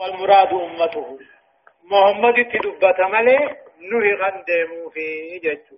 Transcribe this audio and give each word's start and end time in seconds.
والمراد 0.00 0.52
أمته. 0.52 1.18
محمد 1.90 2.34
تدبت 2.52 3.00
ملي 3.00 3.38
نهي 3.90 4.14
غندمو 4.14 4.88
في 4.90 5.38
ججو. 5.44 5.76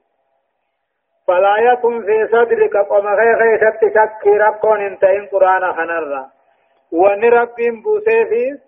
فلا 1.26 1.56
يكن 1.72 2.02
في 2.06 2.26
صدرك 2.32 2.76
قم 2.76 3.06
غير 3.06 3.58
شك 3.60 3.80
شك 3.96 4.26
ربكون 4.26 4.80
انتهين 4.80 5.26
قرآن 5.26 5.72
خنرا. 5.72 6.30
ونرب 6.92 7.56
بوسيفيس 7.84 8.58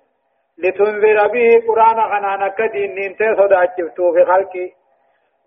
لتنذر 0.59 1.26
به 1.28 1.62
قرآن 1.69 1.98
خنانا 2.10 2.48
كدين 2.48 2.98
انتهي 2.98 3.37
صداتشفتو 3.37 4.12
في 4.14 4.24
خلقي. 4.24 4.71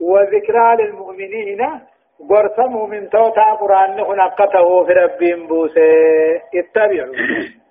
وذكرى 0.01 0.75
للمؤمنين 0.79 1.61
قرصموا 2.29 2.87
من 2.87 3.09
توتا 3.09 3.53
قرآن 3.53 4.03
خنقته 4.03 4.85
في 4.85 4.93
رب 4.93 5.47
بوسي. 5.47 5.91
اتبعوا. 6.55 7.15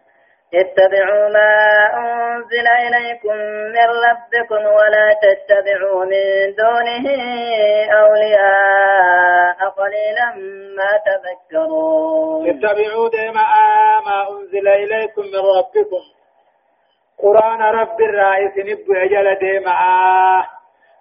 اتبعوا 0.55 1.29
ما 1.29 1.55
أنزل 1.97 2.67
إليكم 2.69 3.37
من 3.75 3.89
ربكم 4.07 4.67
ولا 4.67 5.07
تتبعوا 5.23 6.05
من 6.05 6.55
دونه 6.59 7.07
أولياء. 7.93 9.69
قليلا 9.77 10.29
ما 10.77 10.91
تذكرون. 11.07 12.49
اتبعوا 12.49 13.09
دائما 13.09 13.43
ما 14.07 14.31
أنزل 14.31 14.69
إليكم 14.69 15.23
من 15.23 15.43
ربكم. 15.59 16.03
قرآن 17.19 17.63
رب 17.63 18.01
الرئيس 18.01 18.53
نبو 18.59 18.93
أجل 18.93 19.39
دائما 19.41 19.75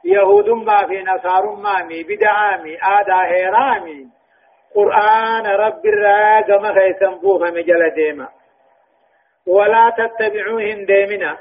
يهود 0.05 0.49
ما 0.49 0.87
في 0.87 1.03
نصار 1.03 1.45
ما 1.55 1.83
مي 1.83 2.03
بدعامي 2.03 2.77
آدا 2.83 3.25
هيرامي 3.25 4.07
قرآن 4.75 5.45
رب 5.45 5.85
الرئيس 5.85 6.49
ما 6.49 6.73
خيسن 6.73 7.15
بوفا 7.21 7.49
مجل 7.49 7.89
دائما 7.95 8.27
ولا 9.47 9.89
تتبعوهن 9.97 10.85
ديمنا. 10.85 11.37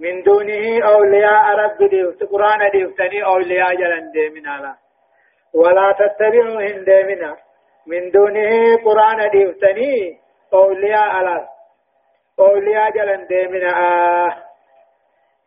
من 0.00 0.22
دونه 0.22 0.86
أولياء 0.86 1.44
رب 1.56 1.88
ديفت 1.88 2.24
قرآن 2.24 2.70
ديفتني 2.70 3.24
أولياء 3.24 3.74
جلن 3.74 4.10
ديمنا 4.10 4.60
لا. 4.62 4.74
ولا 5.54 5.92
تتبعوهن 5.98 6.84
ديمنا. 6.84 7.36
من 7.86 8.10
دونه 8.10 8.76
قرآن 8.84 9.30
ديفتني 9.30 10.18
أولياء 10.54 11.22
لا. 11.24 11.48
أولياء 12.38 12.90
جلن 12.90 13.26
ديمنا. 13.26 13.70
آه 13.78 14.36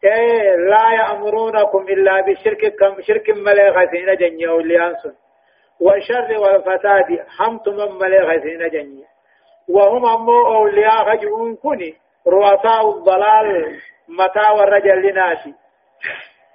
إيه 0.03 0.55
لا 0.55 0.91
يأمرونكم 0.93 1.81
إلا 1.87 2.21
بالشرك 2.21 2.75
كم 2.79 3.01
شرك 3.01 3.29
مليغة 3.29 4.15
جنيا 4.15 4.49
أولياء 4.49 4.93
سن. 4.93 5.13
والشر 5.79 6.39
والفساد 6.39 7.25
حمتم 7.27 7.97
مليغة 8.01 8.35
جنيا 8.67 9.12
وهم 9.69 10.05
أمو 10.05 10.55
أولياء 10.55 11.03
رجعون 11.03 11.55
كني 11.55 11.95
رؤساء 12.27 12.89
الضلال 12.89 13.79
متى 14.07 14.51
والرجل 14.57 15.01
لناشي. 15.01 15.53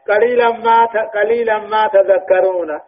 قليلا 0.08 0.48
ما 0.50 0.84
قليلا 1.14 1.58
ما 1.58 1.88
تذكرون. 1.88 2.80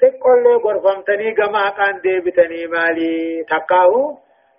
تقول 0.00 0.42
لي 0.44 0.54
غرفمتني 0.54 1.34
كما 1.34 1.68
كان 1.70 2.00
ديبتني 2.00 2.66
مالي 2.66 3.44
تقاو. 3.44 4.18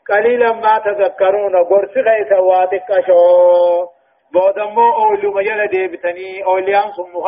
قليلا 0.09 0.51
ما 0.53 0.77
تذكرون. 0.77 1.55
غرف 1.55 1.97
غيث 1.97 2.31
واتك 2.31 3.05
شو 3.07 3.87
بودمو 4.33 4.93
أولو 4.93 5.33
مجل 5.33 5.67
ديبتني. 5.67 6.43
أوليان 6.43 6.91
سمو 6.93 7.19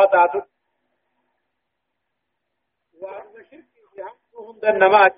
وأما 3.02 3.42
شركي 3.50 4.02
هم 4.38 4.58
دنمات 4.62 5.14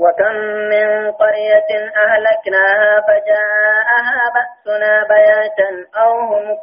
وكم 0.00 0.36
من 0.72 1.10
قرية 1.12 1.70
أهلكناها 2.04 3.00
فجاءها 3.08 4.18
بأسنا 4.34 5.04
بياتا 5.08 5.70
أو 5.96 6.20
هم 6.20 6.56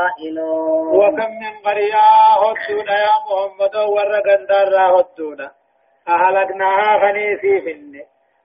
قائلون. 0.00 0.96
وكم 0.96 1.30
من 1.42 1.52
قرية 1.66 2.02
هدونا 2.42 2.98
يا 2.98 3.16
محمد 3.26 3.76
ورقن 3.76 4.46
دار 4.46 5.00
هدونا 5.00 5.50
أهلكناها 6.08 6.98
خنيسي 6.98 7.60
فن 7.60 7.92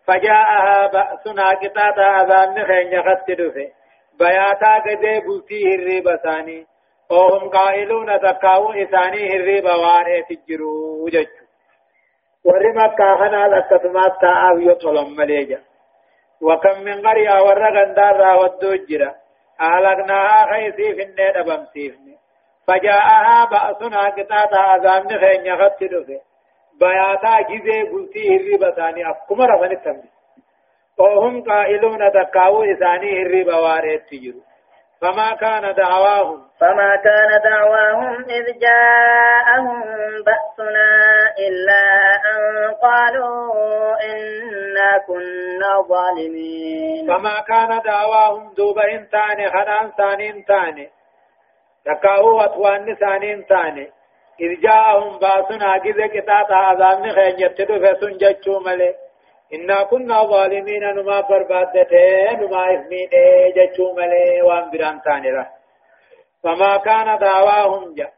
فجاءها 0.08 0.88
بأسنا 0.88 1.44
قطاتا 1.50 2.22
أذان 2.22 2.66
خين 2.66 2.94
يخت 2.94 3.32
دفه 3.32 3.68
بياتا 4.20 4.76
قدي 4.86 5.20
بلتي 5.20 5.76
هري 5.76 6.02
وهم 7.12 7.50
قائلون 7.50 8.20
تكاو 8.20 8.72
إساني 8.72 9.22
هرب 9.32 9.66
وان 9.66 10.24
تجرو 10.30 11.08
جج 11.08 11.28
ورما 12.46 12.88
كاهنا 12.88 13.48
لكتمات 13.48 14.14
تاو 14.22 14.60
يطلم 14.60 15.16
مليجا. 15.16 15.62
وكم 16.42 16.84
من 16.84 17.08
قرية 17.08 17.42
ورغن 17.42 17.94
دار 17.94 18.38
ودوجرا. 18.40 19.16
أهلكناها 19.62 20.46
خيسي 20.52 20.96
في 20.96 21.04
النيد 21.04 21.38
بمسيفني 21.46 22.16
فجاءها 22.68 23.46
بأسنا 23.46 24.10
قطاتا 24.10 24.76
أذامن 24.76 25.20
خين 25.20 25.46
يغط 25.46 25.84
دفه 25.84 26.22
بياتا 26.80 27.42
جزي 27.50 27.84
قلتي 27.92 28.24
هرب 28.30 28.76
ثاني 28.76 29.12
أفكم 29.12 29.42
رفن 29.42 29.72
التنبي 29.72 30.10
وهم 31.00 31.44
قائلون 31.44 32.12
تكاو 32.12 32.64
إساني 32.64 33.24
هرب 33.24 33.48
وان 33.48 34.02
تجرو. 34.12 34.42
فما 35.02 35.36
كان 35.36 35.74
دعواهم. 35.74 36.42
فما 36.60 36.96
كان 36.96 37.42
دعواهم 37.44 38.26
إذ 38.30 38.60
جاءهم 38.60 39.84
بأسنا 40.26 40.90
إلا 41.48 41.84
أن 42.34 42.74
قالوا 42.74 43.54
إنا 44.04 44.98
كنا 45.08 45.82
ظالمين. 45.90 47.08
فما 47.08 47.40
كان 47.48 47.82
دعواهم 47.86 48.54
دوب 48.54 48.80
إنتان 48.80 49.50
خنان 49.50 49.92
ثانين 49.98 50.46
تاني. 50.46 50.90
تكاهو 51.86 52.42
أتوان 52.42 52.96
ثانين 52.96 53.46
تاني. 53.46 53.92
إذ 54.42 54.62
جاءهم 54.62 55.20
بأسنا 55.20 55.78
جزء 55.78 56.08
كتاتا 56.08 57.00
نخين 57.04 57.40
يبتدو 57.40 57.80
فسن 57.80 58.18
ججو 58.18 58.60
ملي 58.60 59.05
إنا 59.54 59.84
كنا 59.84 60.24
ظالمين 60.24 60.84
نما 60.84 61.22
بربادته 61.22 62.34
نما 62.34 62.74
إثمين 62.74 63.10
جچو 63.56 63.94
ملي 63.94 64.42
وان 64.42 64.70
بران 64.72 65.02
تاني 65.02 65.46
فما 66.44 66.78
كان 66.78 67.18
دعواهم 67.18 67.94
جا. 67.94 68.10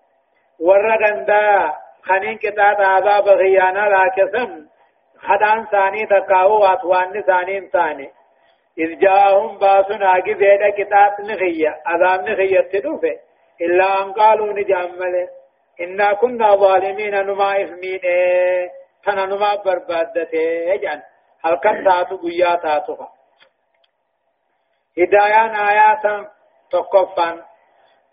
ورغندا 0.59 1.73
خنين 2.01 2.37
كتاب 2.37 2.81
عذاب 2.81 3.27
غيانا 3.27 3.89
لاكسم 3.89 4.67
خدان 5.17 5.65
ثاني 5.71 6.05
تقاو 6.05 6.61
واتوان 6.61 7.21
ثاني 7.21 7.69
ثاني 7.73 8.09
إذ 8.77 8.99
جاءهم 8.99 9.57
باسنا 9.57 10.19
جزيدا 10.19 10.69
كتاب 10.69 11.11
نغية 11.21 11.77
عذاب 11.85 12.29
نغية 12.29 12.61
تدوفه 12.61 13.15
إلا 13.61 14.03
أن 14.03 14.13
قالوا 14.13 14.53
نجامل 14.53 15.27
إنا 15.81 16.13
كنا 16.13 16.55
ظالمين 16.55 17.15
نما 17.25 17.63
إثمين 17.63 17.99
تنا 19.03 19.25
نما 19.25 19.55
بربادته 19.65 20.39
يجعل 20.73 21.01
halkan 21.43 21.83
taatu 21.83 22.17
guyyaa 22.17 22.57
taatufa. 22.57 23.07
هدايان 24.97 25.55
آيات 25.55 26.05
تقفا 26.71 27.29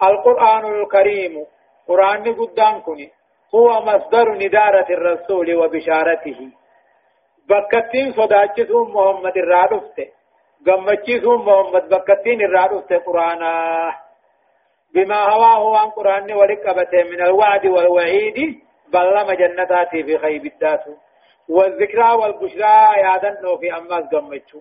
القرآن 0.03 0.65
الكريم 0.75 1.47
قرآن 1.89 2.34
قدام 2.41 2.83
كني 2.83 3.09
هو 3.55 3.69
مصدر 3.89 4.27
ندارة 4.34 4.89
الرسول 4.91 5.55
وبشارته 5.55 6.41
بكتين 7.49 8.13
صداچسون 8.13 8.87
محمد 8.93 9.37
الرادفته 9.37 10.07
غمچسون 10.67 11.39
محمد 11.49 11.84
بكتين 11.89 12.41
الرادفته 12.41 12.99
قرآن 12.99 13.43
بما 14.95 15.21
هواه 15.33 15.79
عن 15.79 15.89
قرآن 15.91 16.33
ولقبته 16.33 17.03
من 17.03 17.21
الوعد 17.23 17.67
والوعيد 17.67 18.39
بلما 18.93 19.34
جنتاتي 19.34 20.03
في 20.03 20.19
خيب 20.19 20.47
الداتو 20.47 20.93
والذكرى 21.49 22.10
والبشرى 22.12 23.00
يادن 23.05 23.56
في 23.60 23.77
أماس 23.77 24.04
قمتشو. 24.13 24.60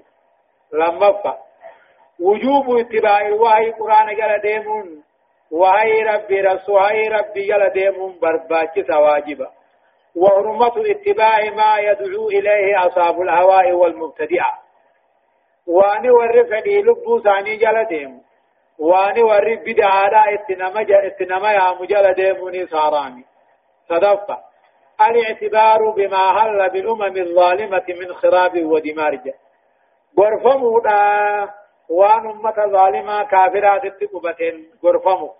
لما 0.74 1.12
فا 1.12 1.38
وجوب 2.20 2.78
اتباع 2.78 3.22
الوحي 3.28 3.72
قرآن 3.72 4.16
جل 4.16 4.42
ديمون. 4.42 5.04
وهي 5.52 6.04
ربي 6.04 6.42
رسول 6.42 6.80
هي 6.82 7.08
ربي 7.08 7.48
جل 7.48 7.70
ديمون 7.70 8.20
برباك 8.22 8.90
واجبا 8.90 9.52
وحرمة 10.16 10.74
اتباع 10.92 11.40
ما 11.56 11.78
يدعو 11.78 12.28
إليه 12.28 12.88
أصحاب 12.88 13.22
الهواء 13.22 13.72
والمبتدعة 13.72 14.60
وأني 15.68 16.10
ورف 16.10 16.64
دي 16.64 16.82
لبو 16.82 17.20
ثاني 17.20 17.56
جل 17.56 17.86
ديمون. 17.90 18.24
وأني 18.80 19.24
ورف 19.24 19.60
بدعاء 19.66 20.34
اتنما 20.34 20.82
اتنما 20.82 21.52
يا 21.52 21.74
مجل 21.82 22.14
ديموني 22.14 22.68
صارامي. 22.68 23.26
صدفة. 23.90 24.53
الاعتبار 25.10 25.90
بما 25.90 26.24
هل 26.38 26.70
بالأمم 26.70 27.18
الظالمة 27.18 27.84
من 28.00 28.14
خراب 28.14 28.66
ودمار. 28.66 29.20
غرفمو 30.20 30.80
دا 30.80 31.50
وان 31.90 32.30
أمة 32.30 32.58
ظالمة 32.72 33.24
كافرات 33.24 33.86
التقبتين 33.86 34.70
غرفمو 34.84 35.34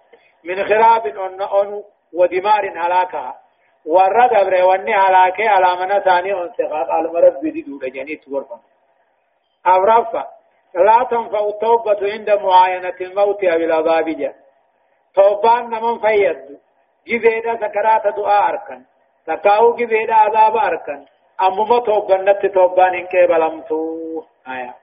من 0.44 0.64
خراب 0.64 1.08
أن 1.08 1.84
ودمار 2.14 2.70
هلاكها 2.70 3.44
warra 3.86 4.30
dabre 4.30 4.64
wanni 4.64 4.92
halaakee 4.92 5.48
alaamana 5.48 5.98
isaanii 5.98 6.34
onseqaa 6.34 6.86
qaaluma 6.92 7.22
rabbii 7.22 7.52
diduudha 7.56 7.90
jeniitti 7.96 8.30
gorfama 8.30 8.64
afraffa 9.64 10.24
لا 10.76 11.08
تنفع 11.10 11.40
التوبة 11.48 12.12
عند 12.14 12.30
معاينة 12.30 12.96
الموت 13.02 13.44
أو 13.44 13.58
العذاب 13.58 14.36
توبان 15.16 15.64
نمن 15.70 16.00
فيد 16.00 16.60
جبيدا 17.08 17.56
سكرات 17.56 18.16
دعاء 18.18 18.50
أركن. 18.50 18.82
تكاو 19.28 19.76
جبيدا 19.76 20.14
عذاب 20.14 20.58
أركن 20.58 21.06
أمما 21.42 21.80
توبان 21.86 22.30
نت 22.30 22.46
توبان 22.46 22.94
إنك 22.94 23.16
بلمتو 23.30 24.24
آية 24.48 24.74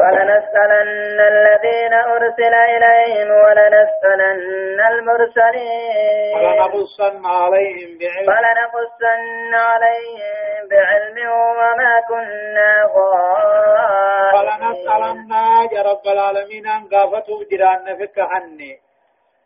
فلنسألن 0.00 1.20
الذين 1.34 1.94
أرسل 1.94 2.54
إليهم 2.54 3.28
ولنسألن 3.30 4.80
المرسلين. 4.92 6.34
فلنقصن 6.34 7.26
عليهم 7.26 7.90
بعلم. 8.00 8.26
فلنقصن 8.26 9.54
عليهم 9.54 10.68
بعلم 10.70 11.16
وما 11.32 12.00
كنا 12.08 12.72
غائبين. 12.94 14.30
فلنسألن 14.34 15.32
يا 15.72 15.82
رب 15.82 16.04
العالمين 16.06 16.66
أن 16.66 16.82
قافتوا 16.92 17.44
جيران 17.50 17.86
فك 17.98 18.20
حني 18.20 18.72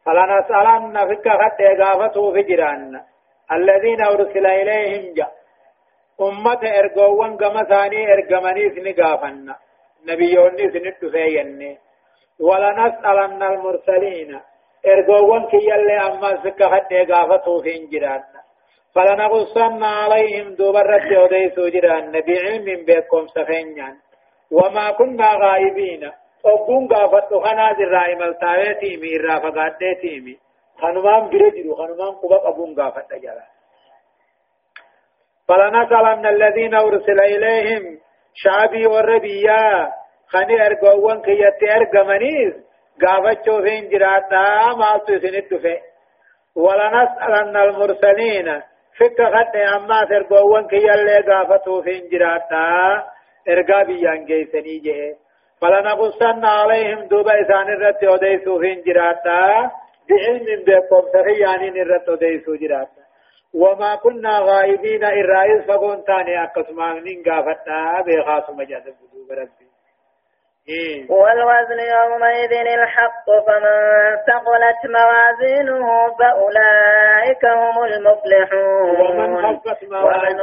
فلنسألن 0.07 0.97
فك 1.09 1.29
حتى 1.29 1.69
قافتوا 1.83 2.33
في 2.33 2.43
جيران 2.43 3.01
الذين 3.53 4.01
أرسل 4.01 4.47
إليهم 4.47 5.15
جاء. 5.15 5.33
أمة 6.21 6.61
إرقوان 6.79 7.37
كما 7.37 7.65
ثاني 7.65 8.13
إرقمني 8.13 8.71
سنقافن. 8.75 9.55
نبيوني 10.09 10.71
سنتفين 10.73 11.77
ولنسألن 12.41 13.43
المرسلين. 13.43 14.41
إرقوان 14.87 15.47
كي 15.47 15.57
يلي 15.57 15.97
أما 15.99 16.45
سكا 16.45 16.69
حتى 16.69 17.05
قافتوا 17.05 17.63
في 17.63 17.77
إنجران 17.77 18.23
فلنقصن 18.95 19.83
عليهم 19.83 20.55
دوبرت 20.55 21.13
وديسو 21.13 21.69
جران 21.69 22.13
بعلم 22.13 22.85
بكم 22.87 23.27
سفينيان. 23.27 23.97
وما 24.51 24.91
كنا 24.91 25.29
غائبين. 25.35 26.11
أبون 26.47 26.89
قافتو 26.89 27.41
خنا 27.41 27.77
زرائم 27.79 28.23
التاويتي 28.23 28.97
ميرا 28.97 29.39
فقادتي 29.39 30.39
خنمان 30.81 31.31
برجلو 31.31 31.75
خنمان 31.75 32.13
قبق 32.23 32.47
أبون 32.47 32.75
قافت 32.81 33.13
جلال 33.13 33.55
فلنسألن 35.49 36.27
الذين 36.27 36.75
أرسل 36.75 37.21
إليهم 37.21 37.99
شعبي 38.35 38.87
والربيا 38.87 39.93
خني 40.29 40.67
أرقوان 40.67 41.23
كي 41.23 41.39
يتأرقمنيز 41.41 42.53
قافتشو 43.03 43.63
فين 43.63 43.89
جراتا 43.89 44.75
ما 44.79 44.99
تسند 45.07 45.61
في 45.63 45.81
ولنسألن 46.57 47.57
المرسلين 47.57 48.63
فك 48.99 49.19
خد 49.35 49.57
أما 49.57 50.05
ترقوان 50.05 50.67
كي 50.67 50.77
يلي 50.77 51.19
قافتو 51.21 51.83
فين 51.83 52.09
جراتا 52.09 53.05
إرقا 53.49 53.83
بيان 53.83 54.25
جيسني 54.25 54.79
جه 54.79 55.17
فلنقصن 55.61 56.45
عليهم 56.45 57.01
دوبا 57.09 57.41
إسان 57.41 57.69
الرد 57.69 58.05
وديسو 58.05 58.59
فين 58.61 58.83
جراتا 58.87 59.71
بعلم 60.09 60.65
بكم 60.65 61.03
سخيانين 61.13 61.77
الرد 61.83 62.09
وديسو 62.11 62.55
جراتا 62.55 63.05
وما 63.55 63.95
كنا 63.97 64.39
غائبين 64.39 65.05
الرئيس 65.05 65.67
فقون 65.69 66.05
تاني 66.05 66.43
أقسمان 66.45 67.05
من 67.05 67.23
قافتنا 67.23 68.05
بخاص 68.07 68.51
مجاز 68.51 68.83
بدوب 68.83 69.31
ربي 69.31 69.51
إيه. 69.61 69.64
والوزن 71.09 71.79
يومئذ 71.79 72.53
الحق 72.53 73.27
فمن 73.47 73.77
ثقلت 74.29 74.81
موازينه 74.97 75.89
فأولئك 76.19 77.45
هم 77.45 77.85
المفلحون. 77.85 79.01
ومن 79.01 79.43
خفت 79.43 79.85
موازينه. 79.85 80.43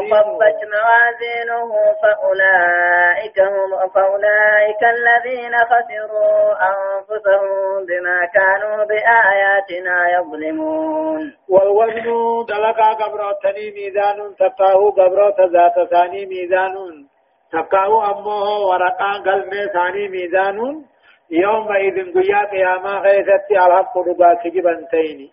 فأولئك 2.01 3.39
هم 3.39 3.89
فأولئك 3.89 4.81
الذين 4.83 5.53
خسروا 5.57 6.53
أنفسهم 6.71 7.85
بما 7.85 8.19
كانوا 8.33 8.83
بآياتنا 8.83 9.95
يظلمون. 10.15 11.33
والوزن 11.49 12.45
دلقا 12.49 12.93
قبرتني 12.93 13.71
ميزان 13.71 14.35
تقاه 14.39 14.91
قبرت 14.91 15.41
ذات 15.41 15.89
ثاني 15.89 16.25
ميزان. 16.25 16.75
تقاو 17.51 18.01
أمه 18.11 18.43
ورقا 18.69 19.11
قلب 19.25 19.51
ثاني 19.73 20.07
ميزان 20.07 20.85
يومئذ 21.31 22.13
قيا 22.13 22.41
قياما 22.51 22.93
غيثت 23.05 23.51
الحق 23.51 23.97
ربا 23.97 24.33
كجبا 24.33 24.87
تيني 24.91 25.31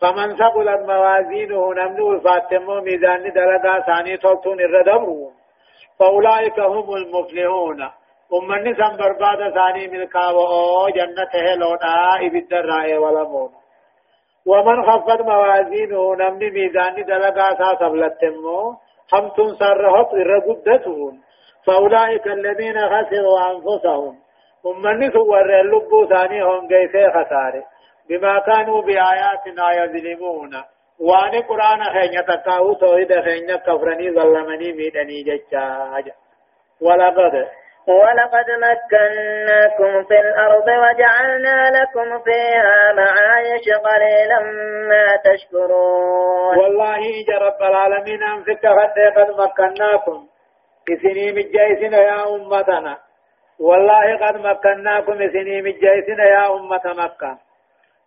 فمن 0.00 0.36
ثقلت 0.36 0.80
موازينه 0.90 1.74
نمنو 1.78 2.12
الفاتمو 2.12 2.80
ميزان 2.80 3.32
دلقا 3.32 3.80
ثاني 3.80 4.16
تلتون 4.16 4.60
الردبرون 4.60 5.32
فأولئك 5.98 6.60
هم 6.60 6.94
المفلحون 6.94 7.80
أمني 8.36 8.74
سن 8.74 8.96
برباد 8.96 9.54
ثاني 9.54 9.88
ملكا 9.88 10.26
وأو 10.30 10.88
جنته 10.88 11.54
لودا 11.54 12.26
إبد 12.26 12.52
الرائع 12.52 12.98
ولمون 12.98 13.50
ومن 14.46 14.82
خفت 14.86 15.20
موازينه 15.20 16.14
نمني 16.14 16.50
ميزان 16.50 16.94
دلقا 17.04 17.48
ثا 17.54 17.70
سبلتمو 17.80 18.76
هم 19.12 19.28
تنصرهت 19.36 20.12
الرقدتون 20.14 21.14
فأولئك 21.66 22.26
الذين 22.26 22.78
خسروا 22.78 23.50
أنفسهم. 23.50 24.14
أمني 24.66 25.10
سوار 25.10 25.60
اللبو 25.60 26.06
ثاني 26.06 26.42
هم 26.42 26.68
جيسي 26.68 27.10
خسارة. 27.10 27.64
بما 28.08 28.38
كانوا 28.38 28.82
بآياتنا 28.82 29.72
يظلمون. 29.72 30.50
وان 31.00 31.42
قرآن 31.42 31.84
خينيا 31.84 32.20
تقاو 32.20 32.72
توحيد 32.74 33.20
خينيا 33.20 33.56
كفرني 33.56 34.10
ظلمني 34.10 34.72
ميدني 34.72 35.22
ججاج. 35.22 36.12
ولقد 36.82 37.48
ولقد 37.88 38.48
مكناكم 38.50 40.04
في 40.08 40.20
الأرض 40.20 40.68
وجعلنا 40.68 41.70
لكم 41.70 42.22
فيها 42.24 42.92
معايش 42.92 43.68
قليلا 43.68 44.40
ما 44.88 45.16
تشكرون. 45.24 46.58
والله 46.58 47.00
جرب 47.28 47.62
العالمين 47.70 48.22
أنفك 48.22 48.66
قد 48.66 49.30
مكناكم. 49.38 50.27
إسني 50.90 51.32
مجايسنا 51.32 51.98
يا 51.98 52.34
أمتنا 52.34 52.98
والله 53.60 54.16
قد 54.16 54.36
مكناكم 54.36 55.12
إسني 55.22 55.62
مجايسنا 55.62 56.24
يا 56.24 56.54
أمة 56.54 56.82
مكة 56.84 57.38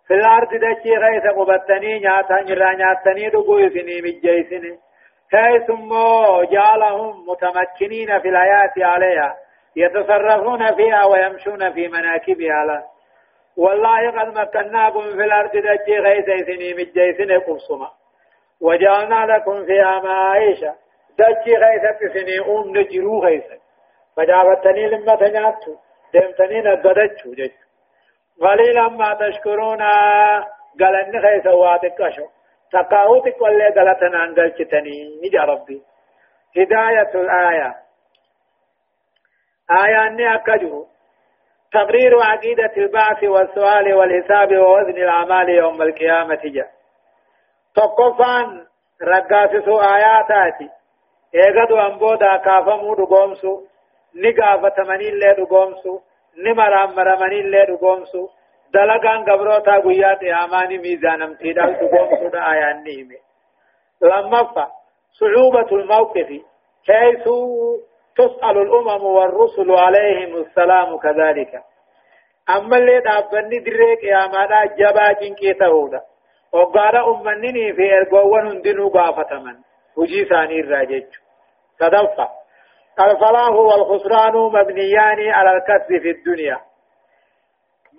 في 0.07 0.13
الأرض 0.13 0.50
دشي 0.50 0.95
غيث 0.98 1.24
قبتني 1.38 2.00
نياتا 2.00 2.42
نرى 2.42 2.75
نياتني 2.75 3.30
دقو 3.30 3.57
إسني 3.60 4.01
مجايسنا 4.01 4.78
حيث 5.31 5.72
جعلهم 6.51 7.25
متمكنين 7.30 8.19
في 8.19 8.30
الحياة 8.30 8.74
عليها 8.78 9.36
يتصرفون 9.75 10.76
فيها 10.76 11.06
ويمشون 11.06 11.73
في 11.73 11.88
مناكبها 11.88 12.83
والله 13.57 14.11
قد 14.11 14.38
مكناكم 14.40 15.02
في 15.02 15.23
الأرض 15.23 15.52
دشي 15.52 15.97
غيث 16.00 16.30
إسني 16.30 16.73
مجايسنا 16.73 17.38
قبصما 17.38 17.90
وجعلنا 18.61 19.26
لكم 19.33 19.66
فيها 19.66 20.00
معايشة 20.04 20.76
دجي 21.21 21.56
غيثت 21.63 21.99
سني 22.13 22.40
أم 22.40 22.78
نجرو 22.78 23.23
غيثت 23.23 23.61
فجابتني 24.16 24.87
لما 24.87 25.16
تنياتو 25.16 25.75
دمتني 26.13 26.61
نقدتشو 26.61 27.31
جج 27.40 27.51
قليلا 28.42 28.87
ما 28.90 29.13
تشكرون 29.21 29.81
قالني 30.80 31.18
غيث 31.25 31.47
واتك 31.47 32.01
أشو 32.01 32.28
تقاوتك 32.71 33.42
واللي 33.42 33.66
قلتنا 33.66 34.23
انقلتني 34.23 35.19
نجا 35.23 35.42
ربي 35.42 35.81
هداية 36.57 37.11
الآية 37.16 37.75
آية 39.83 40.07
أني 40.07 40.35
أكجو 40.35 40.85
تقرير 41.73 42.19
عقيدة 42.23 42.71
البعث 42.78 43.23
والسؤال 43.23 43.94
والحساب 43.94 44.57
ووزن 44.57 44.97
الأعمال 44.97 45.49
يوم 45.49 45.81
القيامة 45.81 46.42
جاء 46.44 46.71
تقفان 47.75 48.66
رقاسس 49.04 49.68
آياتاتي 49.68 50.69
eegadu 51.33 51.78
ambooda 51.80 52.40
kaafamuu 52.40 52.95
dhugoomsu 52.95 53.68
ni 54.14 54.33
gaafatamaniillee 54.33 55.33
dhugoomsu 55.33 56.02
ni 56.35 56.54
maraammaramaniillee 56.54 57.66
dhugoomsu 57.66 58.31
dalagaan 58.73 59.23
gabrootaa 59.23 59.81
guyyaa 59.81 60.16
qiyaamaani 60.16 60.78
miizaanamtiidhaan 60.78 61.76
dhugoomsuudha 61.80 62.45
ayaanni 62.45 62.92
hime 62.92 63.18
lammaffa 64.02 64.71
صعوبة 65.19 65.69
الموقف 65.71 66.30
حيث 66.88 67.26
تسأل 68.18 68.57
الأمم 68.57 69.04
والرسل 69.04 69.71
عليهم 69.71 70.35
السلام 70.35 70.97
كذلك 70.97 71.64
أما 72.50 72.78
اللي 72.78 73.00
دابني 73.00 73.59
دريك 73.59 74.04
يا 74.04 74.28
مالا 74.28 74.66
جبا 74.66 75.11
جنكي 75.11 75.54
تهودا 75.54 76.02
وقال 76.52 76.95
أمنني 76.95 77.73
في 77.73 77.97
إرقوان 77.97 78.47
هندنو 78.47 78.90
قافتمن 78.90 79.56
وجي 79.98 80.26
ثاني 80.26 80.60
الراجج 80.60 81.06
تدفع 81.80 82.30
الفلاح 83.00 83.50
والخسران 83.50 84.33
مبنيان 84.33 85.30
على 85.30 85.52
الكسب 85.57 86.02
في 86.02 86.10
الدنيا 86.10 86.60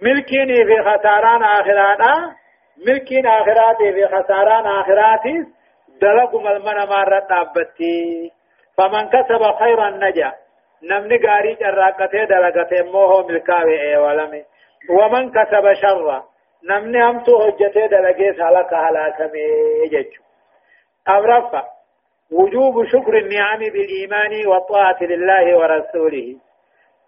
ملكيني 0.02 0.64
في 0.64 0.82
خساران 0.82 1.42
آخراتا 1.42 2.32
ملكين 2.86 3.26
آخراتي 3.26 3.92
في 3.92 4.06
خساران 4.06 4.66
آخراتي 4.66 5.44
دلق 6.00 6.34
ملمنا 6.36 6.84
مرة 6.84 7.26
دابتي 7.30 8.32
فمن 8.78 9.08
كسب 9.08 9.42
خيرا 9.58 9.90
نجا 9.90 10.32
نمني 10.82 11.16
غاري 11.26 11.54
جراقته 11.54 12.24
دلقته 12.24 12.82
موه 12.92 13.26
ملكاوي 13.26 13.96
ولمي 13.96 14.44
ومن 14.90 15.30
كسب 15.30 15.72
شرا 15.72 16.24
نمني 16.70 17.04
همتو 17.04 17.40
حجته 17.40 17.86
دلقه 17.86 18.32
سالك 18.38 18.74
هلاكمي 18.74 19.46
ججو 19.92 20.22
أبرفا 21.08 21.62
وجوب 22.32 22.86
شكر 22.86 23.18
النعم 23.18 23.58
بالإيمان 23.58 24.46
والطاعة 24.46 25.02
لله 25.02 25.58
ورسوله. 25.58 26.36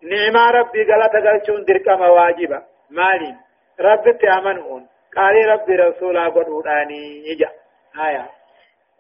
نعم 0.03 0.37
ربي 0.57 0.85
قالت 0.93 1.17
قلتون 1.27 1.65
درك 1.65 1.89
مواجبة 1.89 2.63
مالي 2.91 3.35
ربي 3.81 4.13
تأمنون. 4.13 4.87
قال 5.17 5.49
ربي 5.49 5.77
رسولا 5.77 6.29
قد 6.29 6.49
وداني. 6.49 7.33
إجا. 7.33 7.51
آية. 8.07 8.31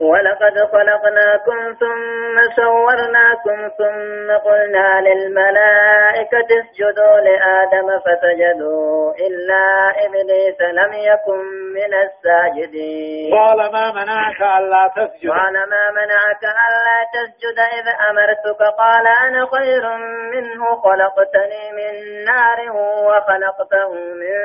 ولقد 0.01 0.55
خلقناكم 0.73 1.75
ثم 1.81 2.37
صورناكم 2.57 3.69
ثم 3.79 4.49
قلنا 4.49 5.01
للملائكة 5.01 6.49
اسجدوا 6.61 7.21
لآدم 7.21 7.89
فسجدوا 8.05 9.13
إلا 9.27 9.65
إبليس 10.07 10.61
لم 10.61 10.93
يكن 10.93 11.41
من 11.75 11.95
الساجدين. 11.95 13.35
قال 13.35 13.73
ما 13.73 13.93
منعك 13.93 14.43
ألا 14.59 14.91
تسجد؟ 14.97 15.31
قال 15.31 15.53
ما 15.53 15.91
منعك 15.91 16.43
ألا 16.43 16.99
تسجد 17.15 17.59
إذ 17.59 17.87
أمرتك؟ 18.11 18.61
قال 18.79 19.07
أنا 19.21 19.47
خير 19.47 19.97
منه 20.35 20.77
خلقتني 20.77 21.65
من 21.79 22.25
نار 22.25 22.59
وخلقته 23.07 23.93
من 23.95 24.39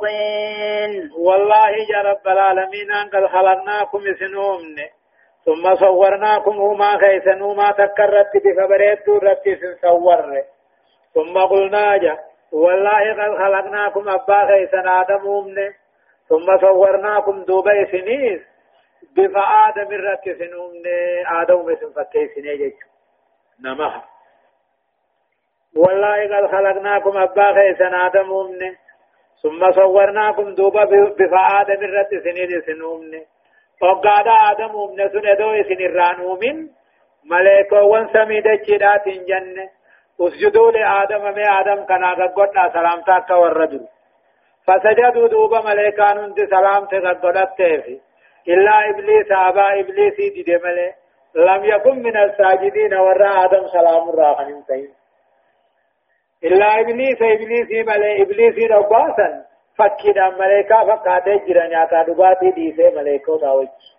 طين. 0.00 1.10
والله 1.26 1.70
يا 1.94 2.02
رب 2.10 2.26
العالمين 2.26 2.92
أنقل 2.92 3.28
خلقناكم 3.28 4.00
سنومني 4.20 4.95
ثم 5.46 5.74
صورناكم 5.74 6.60
وما 6.60 6.98
خيسن 6.98 7.42
وما 7.42 7.70
تكرت 7.70 8.32
بفبريت 8.44 9.08
رتي 9.08 9.56
صور 9.82 10.42
ثم 11.14 11.38
قلنا 11.38 11.96
جا 11.96 12.18
والله 12.52 13.12
قد 13.12 13.38
خلقناكم 13.38 14.08
أبا 14.08 14.46
خيسن 14.46 14.88
آدم 14.88 15.26
ومن 15.26 15.72
ثم 16.28 16.58
صورناكم 16.60 17.42
دوبي 17.42 17.86
سنيس 17.92 18.40
بفا 19.16 19.40
آدم 19.68 19.88
رتي 19.90 20.34
سنومن 20.34 20.86
آدم 21.26 21.60
مسن 21.66 21.90
فتي 21.96 22.28
سنيجي 22.34 22.74
نمها. 23.64 24.04
والله 25.76 26.36
قد 26.36 26.46
خلقناكم 26.50 27.16
أبا 27.18 27.52
خيسن 27.54 27.94
آدم 27.94 28.30
ومن 28.30 28.74
ثم 29.42 29.72
صورناكم 29.72 30.54
دوبا 30.54 30.84
بفا 31.18 31.42
آدم 31.60 31.80
رتي 31.96 32.20
سنيجي 32.20 32.60
سنومن 32.66 33.35
وقاد 33.82 34.28
آدم 34.50 34.74
ومن 34.74 35.08
سندو 35.08 35.50
إسن 35.60 35.80
الرانومين 35.88 36.70
ملائكة 37.24 37.82
وانسمي 37.82 38.40
دجدات 38.40 39.08
جنة 39.08 39.68
اسجدوا 40.20 40.70
لآدم 40.70 41.22
ما 41.24 41.60
آدم 41.60 41.84
كان 41.84 42.04
قدنا 42.36 42.72
سلامتا 42.72 43.18
كورجل 43.18 43.86
فسجدوا 44.66 45.28
دوبا 45.28 45.60
ملائكان 45.60 46.18
انت 46.18 46.38
سلامتا 46.50 47.10
قدنا 47.22 47.44
تيفي 47.56 48.00
إلا 48.48 48.90
إبليس 48.90 49.26
أبا 49.30 49.80
إبليس 49.80 50.16
دي 50.46 50.56
ملي 50.64 50.94
لم 51.34 51.64
يكن 51.64 52.02
من 52.02 52.16
الساجدين 52.16 52.94
ورا 52.94 53.44
آدم 53.44 53.66
سلام 53.66 54.08
الراحن 54.08 54.64
تين 54.68 54.88
إلا 56.44 56.80
إبليس 56.80 57.22
إبليس 57.22 57.86
ملي 57.88 58.22
إبليس 58.22 58.70
رباسا 58.70 59.44
fakkiidhaan 59.78 60.38
maleekaa 60.38 60.84
fakkaatee 60.86 61.38
jira 61.46 61.68
nyaataa 61.74 62.06
dhugaatii 62.06 62.54
dhiisee 62.56 62.90
maleekoota 63.00 63.52
wajji. 63.58 63.96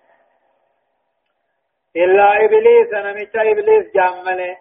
إلا 2.05 2.45
إبليس 2.45 2.91
نمت 2.93 3.35
إبليس 3.35 3.85
جامله 3.95 4.57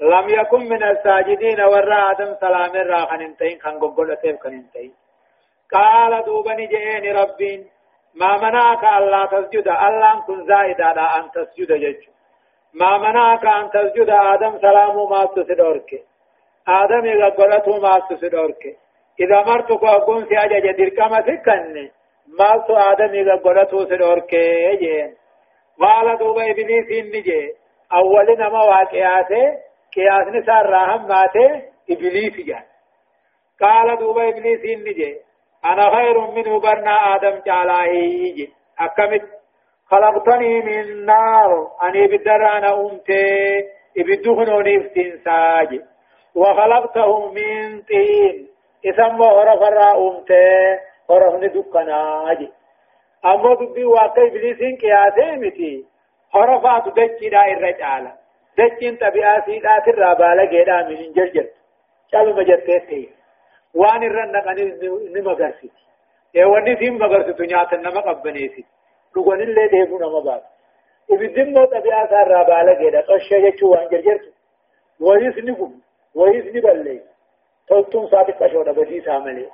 لم 0.00 0.28
يكن 0.28 0.60
من 0.68 0.82
الساجدين 0.82 1.60
ورا 1.60 2.10
آدم 2.10 2.30
سلام 2.40 2.76
الراحن 2.76 3.20
انتين 3.20 3.60
خان 3.60 3.78
قبل 3.78 4.10
أتيب 4.12 4.36
كان 4.36 4.52
انتين 4.52 4.92
قال 5.72 6.24
دوبني 6.24 6.66
جئين 6.66 7.16
ربين 7.16 7.60
ما 8.14 8.36
منعك 8.36 8.84
ألا 8.98 9.22
تسجد 9.32 9.68
ألا 9.68 10.12
كن 10.26 10.46
زائدا 10.46 10.90
أن 11.16 11.30
تسجد 11.34 11.72
جج 11.72 12.02
ما 12.80 12.98
منعك 12.98 13.46
أن 13.46 13.70
تسجد 13.70 14.10
آدم 14.10 14.58
سلام 14.58 14.96
ما 15.10 15.24
تسدورك 15.24 15.90
آدم 16.68 17.04
يقبلته 17.06 17.80
ما 17.80 17.94
تسدورك 18.08 18.64
إذا 19.20 19.42
مرتك 19.42 19.84
أقوم 19.84 20.24
في 20.24 20.38
أجج 20.38 20.70
دركما 20.78 21.22
سكن 21.22 21.90
ما 22.38 22.64
تو 22.68 22.74
آدم 22.76 23.14
يقبلته 23.14 23.84
سدورك 23.84 24.32
يجين 24.32 25.14
قال 25.80 26.18
دوبا 26.18 26.50
إبليس 26.50 27.04
نجي 27.14 27.52
أول 27.92 28.38
نما 28.38 28.62
واقعاته 28.64 29.44
قياس 29.94 30.26
نسار 30.34 30.66
راهم 30.66 31.08
ماته 31.08 31.62
إبليس 31.90 32.46
جان. 32.46 32.62
قال 33.60 33.98
دوبا 33.98 34.28
إبليس 34.28 34.60
نجي 34.86 35.16
أنا 35.64 35.96
خير 35.96 36.20
منه 36.20 36.60
برنا 36.60 37.14
آدم 37.14 37.40
جالاهي 37.46 38.48
أكمت 38.78 39.22
خلقتني 39.90 40.60
من 40.60 41.06
نار 41.06 41.68
أني 41.82 42.06
بدرانا 42.06 42.80
أمتي 42.80 43.64
إبدخنوني 43.98 44.76
افتنساج 44.76 45.80
وخلقته 46.34 47.32
من 47.32 47.82
طين. 47.82 48.48
إسمى 48.86 49.26
هرف 49.26 49.62
الرأمتي 49.62 50.78
هرفني 51.10 51.48
دكناجي 51.48 52.48
أمو 53.24 53.54
دبي 53.54 53.84
واقع 53.84 54.26
إبليسين 54.26 54.76
قياسه 54.76 55.36
متي 55.36 55.86
حرفات 56.30 56.84
دجنا 56.88 57.46
الرجالة 57.52 58.12
دجين 58.58 58.96
طبيعة 58.96 59.44
سيدات 59.46 59.88
الرابالة 59.88 60.44
جيدا 60.44 60.82
من 60.88 61.12
جرجر 61.12 61.46
قالوا 62.12 62.34
مجرتين 62.34 63.10
وان 63.74 64.02
الرنق 64.02 64.48
أن 64.48 64.78
نمغرسي 65.14 65.70
ايواني 66.36 66.76
سيم 66.76 66.98
مغرسي 66.98 67.46
نياتا 67.46 67.76
نما 67.76 68.00
قبنيسي 68.00 68.64
لغن 69.16 69.40
اللي 69.40 69.68
ديبو 69.68 69.98
نما 69.98 70.20
باب 70.20 70.42
إبدين 71.10 71.52
مو 71.54 71.64
طبيعة 71.64 72.22
الرابالة 72.22 72.72
جيدا 72.80 73.00
قشة 73.00 73.34
يچو 73.36 73.66
وان 73.70 73.88
جرجرت 73.88 74.34
ويس 75.00 75.36
نقم 75.44 75.72
ويس 76.14 76.44
نبالي 76.54 77.00
تلتم 77.68 78.06
صادق 78.06 78.42
قشونا 78.42 78.72
بدي 78.72 79.00
ساملي 79.00 79.48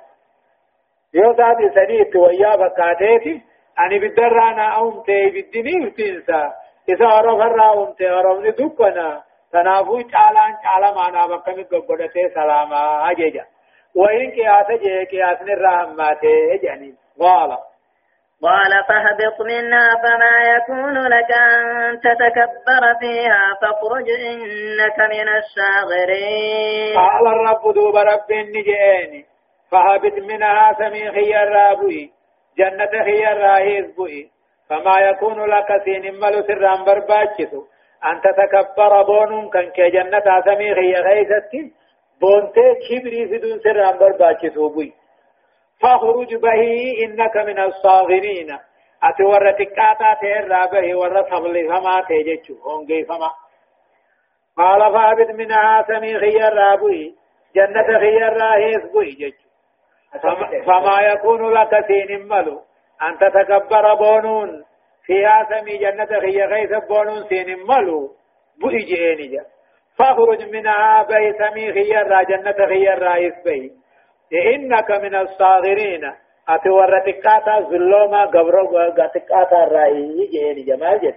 يو 1.13 1.33
تاتي 1.33 1.69
سنيت 1.75 2.15
ويا 2.15 2.55
بكاتيتي 2.55 3.41
ani 3.77 3.99
bidarraana 4.01 4.65
aumte 4.79 5.15
ibiddini 5.27 5.71
irtiinsa 5.83 6.37
isa 6.87 7.07
horofarraa 7.15 7.71
umte 7.81 8.05
horofni 8.09 8.51
dukkana 8.59 9.07
tanaafuu 9.51 10.03
caalaan 10.13 10.53
caalamaadhaaf 10.65 11.31
akkamit 11.37 11.69
goggodhatee 11.69 12.29
salaamaa 12.37 13.13
jeja 13.21 13.45
وإن 13.95 14.31
قياس 14.31 14.67
جه 14.83 15.03
قياس 15.11 15.41
الرحمته 15.41 16.59
جانين 16.63 16.95
قال 17.19 17.57
قال 18.43 18.83
فاهبط 18.87 19.41
منها 19.41 19.89
فما 20.03 20.35
يكون 20.55 21.07
لك 21.07 21.31
أن 21.31 21.99
تتكبر 21.99 22.83
فيها 22.99 23.43
فاخرج 23.61 24.09
إنك 24.09 24.99
من 24.99 25.27
الشاغرين. 25.39 26.95
قال 26.97 27.27
الرب 27.27 27.73
دوب 27.73 27.95
رب 27.95 28.31
نجئني. 28.31 29.25
فهبط 29.71 30.19
منها 30.19 30.73
سميخي 30.79 31.43
الرابوي 31.43 32.11
جنة 32.57 33.03
هي 33.03 33.31
الراهيز 33.31 33.95
بؤي 33.95 34.29
فما 34.69 34.99
يكون 34.99 35.45
لك 35.45 35.81
سين 35.85 36.19
ملو 36.19 36.41
سران 36.41 36.83
برباچسو 36.85 37.61
أن 38.05 38.21
تتكبر 38.21 39.03
بونون 39.03 39.49
كان 39.49 39.69
كي 39.69 39.89
جنة 39.89 40.41
سمي 40.45 40.69
هي 40.69 40.93
غيثتي 40.93 41.73
بونتي 42.21 42.67
كبري 42.89 43.27
سدون 43.27 43.59
سران 43.59 43.97
برباچسو 43.97 44.69
بؤي 44.69 44.93
فخرج 45.81 46.35
به 46.35 46.61
إنك 47.03 47.37
من 47.37 47.59
الصاغرين. 47.59 48.57
أتي 49.03 49.23
ورى 49.23 49.53
تكاتا 49.53 50.13
تيرا 50.21 50.65
به 50.65 50.97
ورى 50.97 51.23
تغلي 51.23 51.67
فما 51.67 52.01
تيجيشو 52.07 52.53
هونجي 52.53 53.05
فما. 53.05 53.31
قال 54.57 54.93
فابد 54.93 55.31
منها 55.31 55.85
سمي 55.87 56.15
هي 56.15 56.47
الرابوي 56.47 57.15
جنة 57.55 57.97
هي 57.97 58.27
الراهيز 58.27 58.91
بؤي 58.93 59.11
جيشو 59.11 59.49
فما 60.65 61.01
يكون 61.01 61.53
لك 61.53 61.85
سين 61.87 62.27
ملو. 62.27 62.61
أن 63.01 63.17
تتكبر 63.17 63.93
بونون. 63.93 64.63
فيها 65.05 65.47
سمي 65.49 65.77
جنة 65.77 66.07
هي 66.23 66.45
غيث 66.45 66.71
بونون 66.89 67.23
سين 67.29 67.59
ملو. 67.67 68.11
بؤجئين 68.61 69.31
جا. 69.31 69.45
فاخرج 69.97 70.49
منها 70.49 71.03
بي 71.03 71.33
سمي 71.33 71.73
خير 71.73 72.23
جنة 72.23 72.67
خير 72.67 72.99
رايس 72.99 73.33
بي 73.45 73.71
إنك 74.33 74.91
من 74.91 75.15
الصاغرين. 75.15 76.13
أتور 76.49 76.99
تكاتا 76.99 77.59
ظلوما 77.59 78.25
قبرو 78.25 78.89
تكاتا 79.13 79.63
رأي 79.71 80.27
جئين 80.31 80.65
جمال 80.65 80.99
جد 81.01 81.15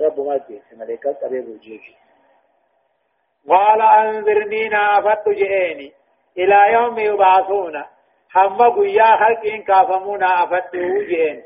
رب 0.00 0.20
ما 0.20 0.36
جيس 0.48 0.72
ملكة 0.72 1.12
قبيب 1.12 1.60
جيش 1.60 1.86
قال 3.48 3.80
أنذرني 3.82 4.68
نافت 4.68 5.28
جئيني 5.28 5.92
إلى 6.38 6.72
يوم 6.72 6.98
يبعثون. 6.98 7.76
هم 8.36 8.58
قيا 8.76 9.04
حق 9.04 9.46
إن 9.46 9.62
كافمون 9.62 10.22
أفتوا 10.22 11.04
جين 11.08 11.42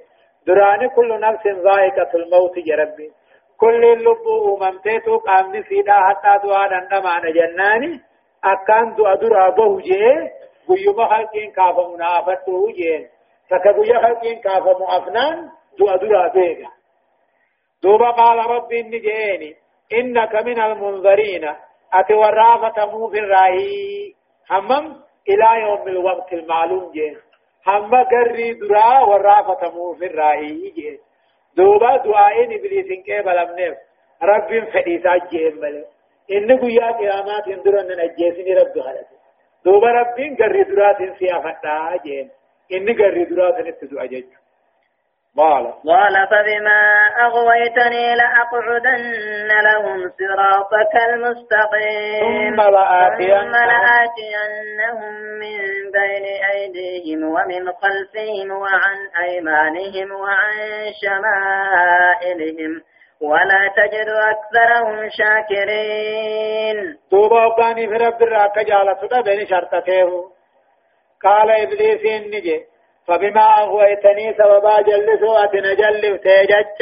دراني 0.47 0.89
كل 0.89 1.21
نفس 1.21 1.47
ذائقة 1.47 2.11
الموت 2.15 2.57
يا 2.67 2.77
ربي. 2.77 3.13
كل 3.61 3.85
اللب 3.85 4.27
أممتيتو 4.49 5.19
قامني 5.19 5.63
سيدا 5.63 5.93
حتى 5.93 6.49
دعانا 6.49 6.89
نمان 6.93 7.33
جناني 7.33 8.01
أكان 8.45 8.95
دعا 8.95 9.15
درا 9.15 9.49
بوجه 9.51 10.33
قيوم 10.69 11.09
خلقين 11.09 11.51
كافا 11.53 11.89
منافته 11.89 12.73
جين. 12.73 13.09
سكا 13.51 13.73
قيا 13.73 13.99
خلقين 14.03 14.41
كافا 14.41 14.79
مؤفنان 14.79 15.51
دعا 15.79 15.97
درا 15.97 16.29
بيغا 16.29 16.71
دوبا 17.83 18.11
قال 18.11 18.51
ربي 18.51 18.81
إني 18.81 18.99
جيني 18.99 19.57
إنك 19.93 20.35
من 20.35 20.61
المنذرين 20.61 21.45
أتي 21.95 22.15
ورافة 22.15 22.87
مو 22.87 23.09
في 23.09 23.19
الرأي. 23.19 24.15
همم 24.51 24.97
إلى 25.29 25.61
يوم 25.63 25.89
الوقت 25.89 26.33
المعلوم 26.33 26.93
جين. 26.93 27.17
هم 27.67 27.95
قري 28.05 28.53
درا 28.53 29.01
ورافة 29.01 29.71
مو 29.71 29.95
في 29.95 30.07
الرأي 30.07 30.73
جين. 30.77 30.99
دوبا 31.57 31.97
دعائين 31.97 32.53
إبليس 32.53 33.05
كيبل 33.07 33.39
أمنف 33.39 33.77
رب 34.23 34.71
فديسا 34.73 35.19
جين 36.31 36.51
إن 36.51 36.59
قيا 36.59 36.91
قيامات 36.91 37.49
اندرن 37.49 37.89
نجيسني 38.01 38.55
رب 38.55 38.81
خلق 38.81 39.09
دوبا 39.65 39.89
رب 39.89 40.17
قري 40.41 40.63
درات 40.63 41.19
سيافتا 41.19 41.97
جين 42.05 42.31
إن 42.73 42.87
قري 42.99 43.25
درات 43.25 43.61
نتدعى 43.61 44.09
جيجو 44.09 44.41
قال 45.37 45.65
قال 45.87 46.29
فبما 46.31 46.81
أغويتني 47.21 48.15
لأقعدن 48.15 49.49
لهم 49.63 50.11
صراطك 50.19 50.95
المستقيم 51.09 52.57
ثم 52.57 52.61
لآتينهم, 52.61 53.45
ثم 53.45 53.53
لآتينهم 53.53 55.13
من 55.15 55.59
بين 55.93 56.27
أيديهم 56.55 57.25
ومن 57.25 57.73
خلفهم 57.73 58.51
وعن 58.51 58.99
أيمانهم 59.23 60.13
وعن 60.13 60.57
شمائلهم 61.03 62.83
ولا 63.21 63.73
تجد 63.77 64.09
أكثرهم 64.09 65.09
شاكرين. 65.19 66.99
توبا 67.11 67.47
وقاني 67.47 67.89
في 67.89 67.95
رب 67.95 68.23
الراك 68.23 68.59
جالة 68.59 69.23
بين 69.23 69.47
شرطته 69.47 70.31
قال 71.23 71.51
إبليس 71.51 72.05
نجي 72.27 72.65
فبما 73.07 73.59
أغويتني 73.59 74.35
سببا 74.39 74.81
جلسوا 74.81 75.45
أتنجلف 75.45 76.21
تيجج 76.23 76.81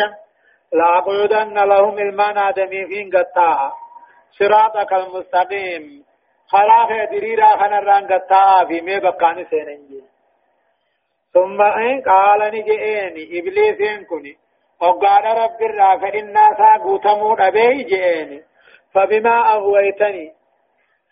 لأقعدن 0.72 1.64
لهم 1.64 1.98
المان 1.98 2.38
آدمي 2.38 2.86
فين 2.86 3.10
قطاها. 3.16 3.72
صراطك 4.38 4.92
المستقيم. 4.92 6.08
خلاف 6.48 7.10
دريرا 7.10 7.46
خنران 7.46 8.06
قطاها 8.06 8.64
في 8.64 8.80
مي 8.80 9.00
بقاني 9.00 9.44
سيننجي 9.44 10.02
ثم 11.32 11.62
إن 11.62 12.02
قال 12.02 12.40
نجئني 12.54 13.38
إبليسين 13.38 14.04
كني 14.04 14.36
وقال 14.80 15.24
رب 15.24 15.62
الرافع 15.62 16.08
الناس 16.14 16.80
قوتمون 16.82 17.40
أبي 17.40 17.82
جئني 17.82 18.42
فبما 18.94 19.52
أغويتني 19.54 20.32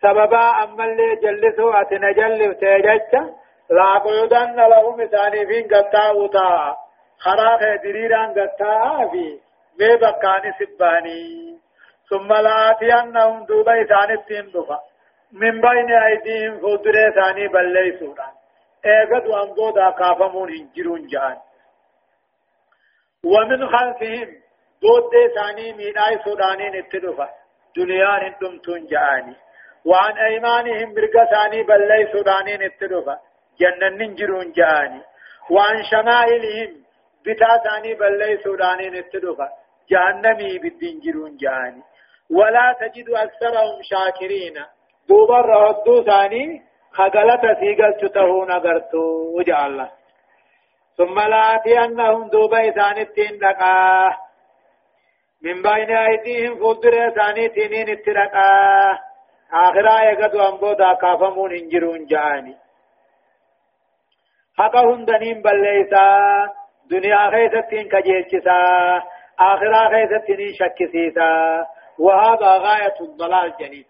سببا 0.02 0.64
أما 0.64 0.85
اللي 0.85 1.16
جلسوا 1.16 1.80
أتنجلف 1.80 2.58
تيجج 2.58 3.30
لاقودن 3.70 4.56
لهم 4.56 5.06
ثاني 5.06 5.46
فين 5.46 5.68
قطاوتا 5.75 6.76
خراخ 7.18 7.61
دريران 7.82 8.35
قطاها 8.38 9.08
في 9.08 9.38
مي 9.78 10.52
سباني 10.58 11.56
ثم 12.11 12.32
لآتينهم 12.32 13.44
دوبا 13.44 13.85
ثاني 13.85 14.16
تندفا 14.28 14.80
من 15.32 15.61
بين 15.61 15.92
أيديهم 15.92 16.61
فدر 16.61 17.11
ثاني 17.14 17.49
بلي 17.49 17.99
سوران 17.99 18.35
ايقد 18.87 19.26
وانبودا 19.26 19.90
كافمون 19.90 20.50
هنجرون 20.50 21.06
جان 21.06 21.37
ومن 23.33 23.66
خلفهم 23.66 24.28
بود 24.83 25.14
ثاني 25.37 25.73
ميناي 25.73 26.18
سودانين 26.25 26.76
اتدفا 26.76 27.28
دنيان 27.76 28.23
أنتم 28.42 28.87
جاني 28.92 29.37
وعن 29.85 30.18
أيمانهم 30.28 30.95
برقا 30.95 31.25
ثاني 31.35 31.62
بلي 31.62 32.09
سودانين 32.12 32.62
اتدفا 32.62 33.18
جنن 33.61 34.14
جرون 34.14 34.53
جاني 34.53 35.03
وعن 35.50 35.83
شمائلهم 35.90 36.70
بتا 37.27 37.53
ثاني 37.64 37.94
بلي 37.94 38.37
سودانين 38.44 38.96
اتدفا 38.96 39.48
جهنمي 39.90 40.59
بالدين 40.59 41.00
جرون 41.05 41.37
جاني 41.37 41.83
ولا 42.31 42.77
تجد 42.81 43.11
أكثرهم 43.11 43.83
شاكرين. 43.83 44.64
دوبا 45.09 45.40
ردو 45.40 46.03
ثاني 46.03 46.62
خغلت 46.92 47.42
سيقل 47.61 47.92
تتهون 48.00 48.50
أغرتو 48.50 48.98
وجع 49.37 49.66
الله. 49.66 49.90
ثم 50.96 51.18
لآتينهم 51.20 52.28
دوبا 52.28 52.70
ثاني 52.70 53.02
التين 53.02 53.38
دقاه 53.38 54.16
من 55.42 55.62
بين 55.62 55.96
أيديهم 55.96 56.54
فلدر 56.59 57.11
ثاني 57.11 57.48
تنين 57.48 57.88
اترقاه 57.88 58.98
آخرا 59.52 60.00
يقدو 60.00 60.40
أنبو 60.40 60.72
دا 60.72 60.94
كافمون 60.94 61.52
إنجرون 61.52 62.06
جاني. 62.06 62.56
حق 64.59 64.76
هندنين 64.76 65.42
بليسا. 65.42 66.06
دنيا 66.90 67.30
خيستين 67.30 67.88
كجيشسا 67.88 68.61
آخرة 69.38 69.88
خيستين 69.92 70.52
شكسيسا. 70.59 71.66
وهذا 71.98 72.50
غاية 72.66 72.96
الضلال 73.00 73.56
جنين. 73.61 73.85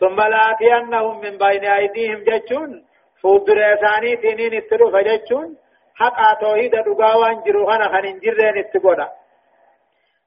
ثم 0.00 0.20
لآتينهم 0.20 1.20
من 1.20 1.38
بين 1.38 1.64
أيديهم 1.64 2.24
جتشون 2.24 2.84
فودر 3.22 3.76
ثاني 3.76 4.16
تنين 4.16 4.54
اتلوف 4.54 4.96
جتشون 4.96 5.56
حق 6.00 6.40
توحيد 6.40 6.70
دقاوان 6.70 7.42
جروحنا 7.46 7.88
خنين 7.88 8.18
جرين 8.18 8.58
اتقودا 8.58 9.08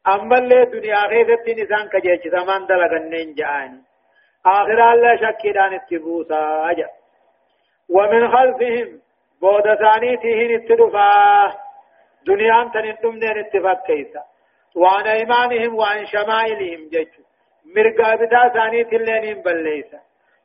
أما 0.07 0.37
اللي 0.37 0.65
دنيا 0.65 1.01
خيستين 1.11 1.59
إسان 1.65 1.87
كجيشسا 1.89 2.39
من 2.47 2.65
دلغنين 2.65 3.33
جاني 3.33 3.81
آخرة 4.45 4.93
الله 4.93 5.15
شكيدان 5.15 5.73
اتبوسا 5.73 6.71
أجا 6.71 6.89
ومن 7.89 8.31
خلفهم 8.31 9.01
بودا 9.41 9.75
ثانيتهن 9.75 10.51
اتدفا 10.55 11.09
دنيا 12.27 12.71
تنتم 12.73 13.15
نين 13.15 13.37
اتفاق 13.37 13.85
كيسا 13.87 14.23
وعن 14.75 15.07
ايمانهم 15.07 15.75
وعن 15.75 16.05
شمائلهم 16.05 16.89
جج 16.93 17.13
مرقا 17.75 18.15
بتا 18.15 18.49
ثانيت 18.55 18.93
اللين 18.93 19.41
بليسا 19.41 19.99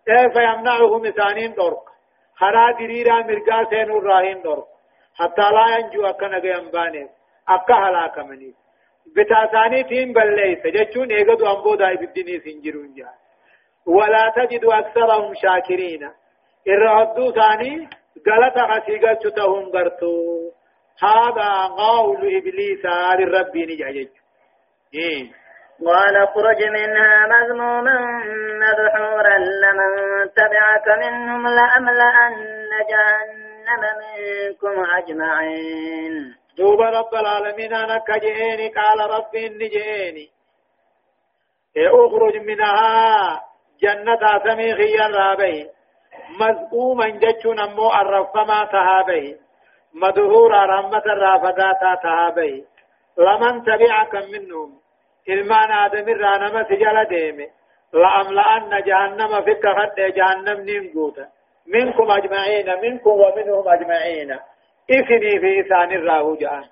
كيف 0.07 0.37
يمنعهم 0.37 1.11
ثانين 1.11 1.55
دورك 1.55 1.87
خرا 2.35 2.71
دريرا 2.79 3.17
مرقا 3.29 3.65
سينو 3.71 3.99
راهين 3.99 4.43
دورك 4.43 4.72
حتى 5.19 5.47
لا 5.57 5.79
ينجو 5.79 6.07
أكا 6.07 6.27
نغيان 6.27 6.71
بانيس 6.71 7.11
أكا 7.49 7.75
هلاك 7.75 8.19
منيس 8.19 8.55
بتا 9.17 9.47
ثانيتهم 9.53 10.13
بليسا 10.13 10.69
ججون 10.69 11.11
ايقدوا 11.11 11.51
انبودا 11.57 11.95
بالدنيا 11.95 12.39
سنجرون 12.39 12.95
جان 12.95 13.23
ولا 13.87 14.33
تجد 14.37 14.65
أكثرهم 14.65 15.35
شاكرين. 15.35 16.11
الرهدو 16.69 17.33
ثاني 17.33 17.89
غلط 18.29 18.59
خسيغا 18.71 19.15
تتهم 19.15 19.65
غرتو. 19.75 20.51
هذا 21.03 21.51
قول 21.67 22.37
إبليس 22.37 22.85
للرب 23.19 23.57
نجاجج 23.57 24.09
إيه. 24.95 25.43
قال 25.87 26.29
منها 26.71 27.27
مذموما 27.27 27.99
مدحورا 28.63 29.39
لمن 29.39 29.91
تبعك 30.37 30.99
منهم 30.99 31.49
لأملأن 31.49 32.71
جهنم. 32.91 33.42
منكم 34.01 34.85
أجمعين. 34.99 36.35
دوب 36.59 36.81
رب 36.81 37.15
العالمين 37.15 37.75
أنا 37.75 37.99
كجئيني 37.99 38.69
قال 38.69 39.11
ربي 39.11 39.49
نجئيني 39.49 40.31
أخرج 41.77 42.37
منها 42.37 43.43
جنة 43.83 44.39
سمي 44.45 44.75
خير 44.75 45.11
رابين 45.11 45.69
مذءوما 46.41 47.09
جچون 47.09 47.61
أمو 47.61 47.93
الرفما 47.93 48.65
تهابه 48.65 49.39
مدهورا 49.95 50.65
رحمة 50.67 51.03
الرافقاتا 51.07 51.95
تهابه 52.03 52.65
لمن 53.19 53.63
تبعك 53.63 54.15
منهم. 54.15 54.83
ilmaan 55.27 55.71
aadamirraa 55.71 56.39
nama 56.39 56.65
si 56.69 56.77
jala 56.77 57.05
deeme 57.11 57.47
la'amla'anna 57.93 58.81
jahannama 58.89 59.43
fikka 59.43 59.75
kadhe 59.75 60.13
minkum 61.67 62.09
wa 63.19 63.33
minhum 63.37 63.69
ajmaciina 63.69 64.39
isinii 64.89 65.41
fi 65.41 65.59
isaanirraa 65.59 66.23
huja'an 66.23 66.65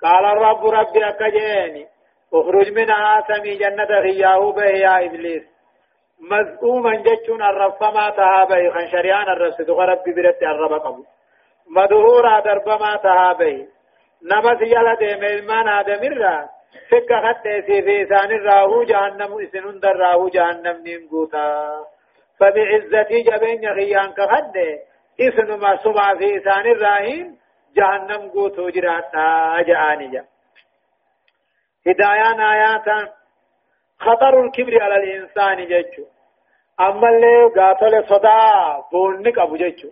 qaala 0.00 0.34
rabbu 0.34 0.70
rabbi 0.70 1.02
akka 1.02 1.30
jeeni 1.30 1.86
أخرج 2.34 2.72
منها 2.72 3.24
سمي 3.28 3.54
جنة 3.56 3.86
خياه 3.86 4.52
به 4.52 4.64
يا 4.64 5.06
إبليس. 5.06 5.42
مذءوما 6.20 6.94
جتشون 6.96 7.42
الرفما 7.42 8.10
تهابي. 8.10 8.70
خن 8.70 8.86
شريان 8.92 9.28
الرسد 9.28 9.70
غرب 9.70 10.02
برت 10.16 10.42
الرب 10.42 10.72
قبو 10.72 11.04
مدهورا 11.70 12.40
دربما 12.40 12.96
تهابي. 12.96 13.68
نما 14.22 14.58
سيالا 14.58 14.94
دي 14.94 15.14
ملمان 15.16 15.68
آدم 15.68 16.02
الرا 16.12 16.48
سكا 16.90 17.20
خط 17.24 17.44
سي 17.66 17.82
في 17.82 18.06
سان 18.06 18.30
الراهو 18.32 18.82
جهنم. 18.82 19.30
اسنون 19.38 19.78
در 19.78 19.92
راهو 19.92 20.28
جهنم 20.28 20.82
نيمغوتا 20.82 21.84
فبعزتي 22.38 23.22
جبين 23.22 23.74
خيان 23.74 24.12
كخد 24.12 24.56
اسن 25.20 25.54
ما 25.60 25.76
سمع 25.76 26.14
في 26.14 26.40
سان 26.40 26.66
الراهين 26.66 27.38
جهنم 27.76 28.30
قوتو 28.30 28.68
جراتا 28.68 29.62
جاءني 29.62 30.08
جا. 30.08 30.24
هدايان 31.86 32.40
آياتا 32.40 33.12
خطر 34.00 34.40
الكبر 34.44 34.82
على 34.82 34.96
الإنسان 34.96 35.66
جيتشو. 35.66 36.04
أما 36.80 37.08
اللي 37.08 37.44
قاتل 37.56 38.08
صدا 38.08 38.38
بونك 38.92 39.38
أبو 39.38 39.56
جيتشو. 39.56 39.88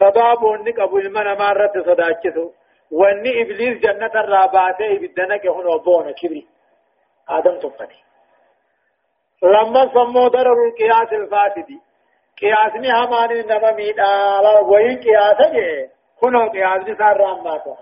صدا 0.00 0.34
بونك 0.34 0.80
أبو 0.80 0.98
المنا 0.98 1.34
مارت 1.34 1.78
صدا 1.78 2.08
جيتشو 2.22 2.50
وإني 2.90 3.42
إبليس 3.42 3.78
جنة 3.78 4.14
الرابعة 4.14 4.76
إبدنك 4.80 5.46
هنا 5.46 5.76
بون 5.76 6.10
كبري. 6.10 6.46
آدم 7.28 7.58
تفتي. 7.58 8.04
لما 9.44 9.90
سمو 9.94 10.28
ضرر 10.28 10.58
القياس 10.66 11.12
الفاسدي 11.12 11.80
قياسني 12.40 12.92
هماني 12.92 13.42
نما 13.42 13.72
ميدا 13.72 14.60
وين 14.60 14.98
قياسا 15.00 15.52
جي 15.52 15.90
كنو 16.20 16.48
قياسني 16.48 16.96
سار 16.96 17.16
راماتا 17.16 17.76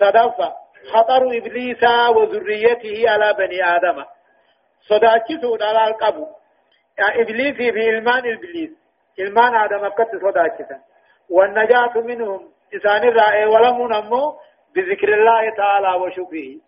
صدفة 0.00 0.54
خطر 0.92 1.22
إبليس 1.38 1.82
وذريته 2.16 3.10
على 3.10 3.34
بني 3.38 3.64
آدم 3.76 4.04
صداكسون 4.88 5.62
على 5.62 5.90
القبو 5.90 6.26
إبليس 6.98 7.56
في 7.56 7.90
إلمان 7.90 8.32
إبليس 8.34 8.70
إلمان 9.18 9.54
آدم 9.54 9.88
قد 9.88 10.06
صداكسا 10.22 10.80
والنجاة 11.30 11.94
منهم 11.96 12.50
إسان 12.74 13.08
الرائع 13.08 13.46
ولم 13.46 13.92
نمو 13.92 14.38
بذكر 14.74 15.14
الله 15.14 15.50
تعالى 15.56 16.02
وشكره 16.02 16.60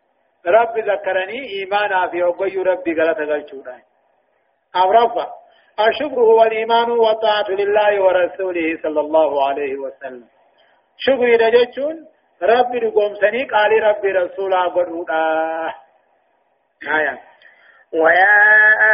رب 0.47 0.79
ذكرني 0.79 1.49
إيمانا 1.49 2.09
في 2.09 2.25
أقوي 2.25 2.63
ربي 2.63 2.93
غلط 3.01 3.19
غلطونا 3.19 3.79
أمرفا 4.77 5.27
الشكر 5.89 6.21
هو 6.21 6.43
الإيمان 6.43 6.91
والطاعة 6.91 7.49
لله 7.49 8.03
ورسوله 8.03 8.79
صلى 8.83 9.01
الله 9.01 9.49
عليه 9.49 9.77
وسلم 9.77 10.25
شكر 10.99 11.25
إذا 11.25 11.49
جتشون 11.49 12.07
ربي 12.43 12.79
رقوم 12.79 13.15
سني 13.15 13.45
قال 13.45 13.83
ربي 13.83 14.13
رسولا 14.13 14.63
قدودا 14.63 15.23
آية 16.99 17.19
ويا 17.93 18.37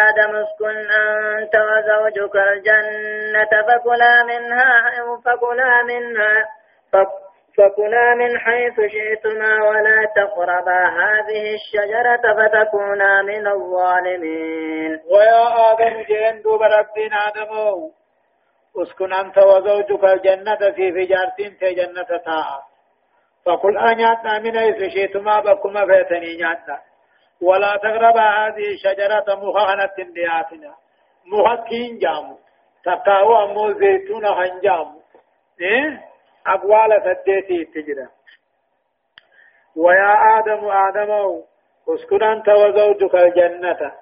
آدم 0.09 0.37
اسكن 0.37 0.77
أنت 0.91 1.55
وزوجك 1.57 2.37
الجنة 2.37 3.63
فكلا 3.69 4.23
منها 4.25 4.91
فكلا 5.25 5.83
منها 5.83 6.49
فكلا 6.93 7.22
من 8.15 8.39
حيث 8.39 8.75
شئتما 8.75 9.69
ولا 9.69 10.09
تقربا 10.17 10.87
هذه 10.89 11.55
الشجرة 11.55 12.35
فتكونا 12.35 13.23
من 13.23 13.47
الظالمين. 13.47 15.01
ويا 15.11 15.73
آدم 15.73 16.03
جين 16.03 16.43
دوب 16.43 16.63
ربنا 16.63 17.17
آدم 17.29 17.51
اسكن 18.77 19.13
أنت 19.13 19.39
وزوجك 19.39 20.05
الجنة 20.05 20.71
في 20.71 20.93
فجارتين 20.93 21.57
في 21.61 21.75
جنة 21.75 22.19
تاء 22.25 22.63
فقل 23.47 23.79
أنياتنا 23.79 24.39
من 24.39 24.59
حيث 24.59 24.93
شئتما 24.95 25.41
بكما 25.41 25.87
فيتني 25.87 26.37
نياتنا. 26.37 26.79
ولا 27.43 27.77
تقربا 27.77 28.21
هذه 28.21 28.75
الشجرة 28.75 29.35
مخانة 29.35 30.13
دياتنا 30.15 30.75
مخكين 31.27 31.99
جامو. 31.99 32.39
تقاوى 32.85 33.55
مو 33.55 33.73
زيتون 33.73 34.27
هنجامو. 34.27 35.01
إيه؟ 35.61 36.12
أقوال 36.47 37.03
سديتي 37.05 37.65
تجرى. 37.65 38.09
ويا 39.77 40.39
آدم 40.39 40.69
آدم 40.69 41.43
اسكن 41.89 42.23
أنت 42.23 42.49
وزوجك 42.49 43.15
الجنة. 43.15 43.93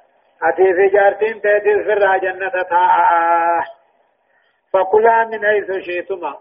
أتي 0.43 0.75
في 0.75 0.89
جارتين 0.89 1.41
تأتي 1.41 1.85
في 1.85 1.95
جنة 2.23 2.63
تاء. 2.63 3.65
فكلا 4.73 5.25
من 5.25 5.47
حيث 5.47 5.71
شئتما. 5.87 6.37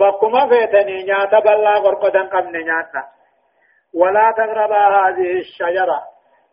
بكما 0.00 0.48
فيتني 0.48 1.02
نياتا 1.02 1.38
بلا 1.38 1.78
غرقدا 1.78 2.22
قمن 2.22 2.52
نياتا 2.52 3.08
ولا 3.94 4.30
تقربا 4.36 4.78
هذه 4.78 5.38
الشجرة. 5.38 6.02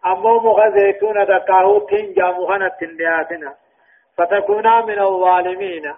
أمو 0.06 0.40
مغزيتون 0.40 1.26
دكاهو 1.26 1.80
تنجا 1.80 2.32
مغنة 2.32 2.68
تندياتنا. 2.68 3.56
فتكونا 4.18 4.82
من 4.82 5.00
الظالمين. 5.00 5.94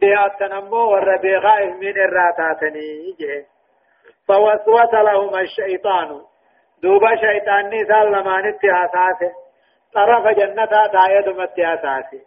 دياتنا 0.00 0.60
مو 0.60 0.76
ور 0.76 1.16
بغائف 1.16 1.76
من 1.76 1.96
الراتاتني 2.06 3.16
فوسوس 4.28 4.94
لهما 4.94 5.40
الشيطان. 5.40 6.20
دوبا 6.82 7.16
شيطان 7.16 7.66
نسال 7.66 8.12
لمان 8.12 8.46
اتحاساسه 8.46 9.32
طرف 9.94 10.26
جنة 10.26 10.64
دايد 10.64 11.28
متحاساسه 11.28 12.20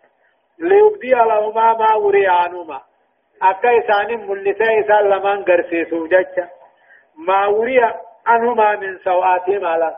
ليبدي 0.60 1.12
لهما 1.12 1.74
ما 1.74 1.94
وري 1.96 2.28
عنهما 2.28 2.82
أكا 3.42 3.70
إسان 3.80 4.28
ملسة 4.28 4.80
إسان 4.80 5.10
لمن 5.10 5.44
غرسيسو 5.44 6.08
ججة 6.08 6.50
ما 7.28 7.48
وري 7.48 7.80
عنهما 8.28 8.76
من 8.76 8.98
سوآتي 8.98 9.58
مالا. 9.58 9.96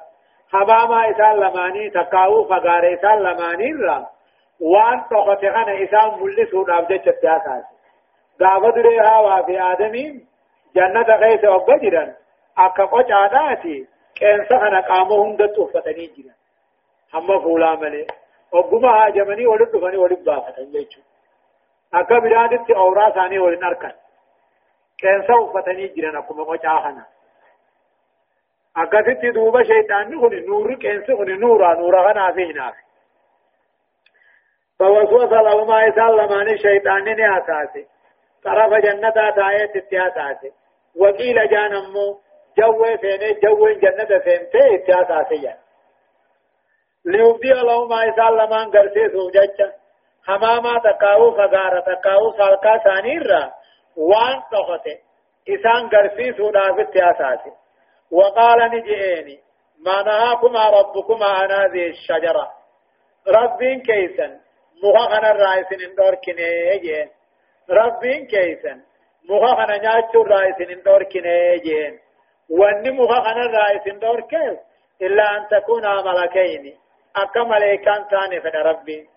حماما 0.51 1.10
إسان 1.12 1.36
لماني 1.36 1.89
تقاو 1.89 2.45
فقار 2.45 2.93
إسان 2.93 3.19
وان 4.59 5.03
تقتغن 5.09 5.69
إسان 5.83 6.19
ملسو 6.21 6.63
نابجة 6.63 7.11
تياساس 7.21 7.63
غابة 8.41 8.69
دريها 8.69 9.19
وفي 9.19 9.61
آدمين 9.61 10.27
جنة 10.75 11.01
غيث 11.15 11.45
أبجرا 11.45 12.13
أكا 12.57 12.83
قوش 12.85 13.11
عاداتي 13.11 13.87
كأنسا 14.15 14.57
خنا 14.59 14.79
قامو 14.79 15.23
هندت 15.23 15.59
أفتني 15.59 16.05
جرا 16.07 16.33
هم 17.13 17.39
فولا 17.39 17.75
ملي 17.75 18.07
وقما 18.51 18.89
هاجمني 19.05 19.47
ولد 19.47 19.77
فني 19.77 19.97
ولد 19.97 20.23
بافتن 20.23 20.71
جيشو 20.71 21.01
akka 21.91 22.21
biraanitti 22.21 22.73
awraa 22.73 23.07
isaanii 23.09 23.39
waliin 23.39 23.63
arkan 23.63 23.93
qeensa 25.01 25.35
uffatanii 25.43 25.89
jiran 25.95 26.15
akkuma 26.15 26.45
qocaa 26.45 26.81
kana 26.81 27.03
akkasitti 28.83 29.33
duuba 29.37 29.63
shayxaanni 29.69 30.17
kun 30.23 30.35
nuurri 30.47 30.75
qeensi 30.83 31.15
kun 31.15 31.31
nuura 31.39 31.73
nuura 31.75 32.03
kanaafi 32.07 32.47
hinaafi 32.49 32.83
فوسوس 34.79 35.31
لهما 35.31 35.85
لمان 35.97 36.49
الشيطان 36.49 37.03
نهاتاتي 37.03 37.87
طرف 38.43 38.73
جنة 38.73 39.29
تايت 39.35 39.75
اتهاتاتي 39.75 40.51
وقيل 40.95 41.49
جانمو 41.49 42.19
جو 42.57 42.97
فيني 43.01 43.33
جو 43.33 43.69
جنة 43.69 44.21
اتهاتاتي 44.75 45.35
يعني 45.35 45.59
ليبدي 47.05 47.49
لهما 47.49 48.05
لمان 48.29 48.71
قرسي 48.71 49.09
سوججا 49.09 49.73
حماما 50.27 50.79
تقاو 50.79 51.31
فغارة 51.31 51.79
تقاو 51.79 52.31
سالكا 52.37 52.77
سانيرا 52.83 53.51
وان 53.97 54.41
تخته 54.51 54.97
إسان 55.49 55.89
قرسي 55.89 56.33
سودافت 56.37 56.95
ياساتي 56.95 57.51
وقال 58.11 58.59
نجئيني 58.71 59.39
ما 59.85 60.03
نهاكما 60.03 60.69
ربكما 60.69 61.25
عن 61.25 61.51
هذه 61.51 61.89
الشجرة. 61.89 62.51
ربين 63.27 63.81
كيسا 63.81 64.39
مخاخنا 64.83 65.31
الرئيسين 65.31 65.89
اندوركني 65.89 66.47
يجين 66.73 67.09
ربين 67.69 68.27
كيسا 68.27 68.81
مخاخنا 69.29 69.77
نياتشو 69.77 70.21
الرئيسين 70.21 70.69
اندوركني 70.77 71.29
يجين 71.53 71.99
واني 72.49 72.91
مخاخنا 72.91 73.41
الرئيسين 73.45 73.93
اندوركي 73.93 74.57
إلا 75.01 75.37
أن 75.37 75.47
تكونا 75.47 76.01
ملكين 76.01 76.77
أكا 77.15 77.43
ملكان 77.43 78.07
تاني 78.11 78.41
فن 78.41 78.57
ربين 78.69 79.07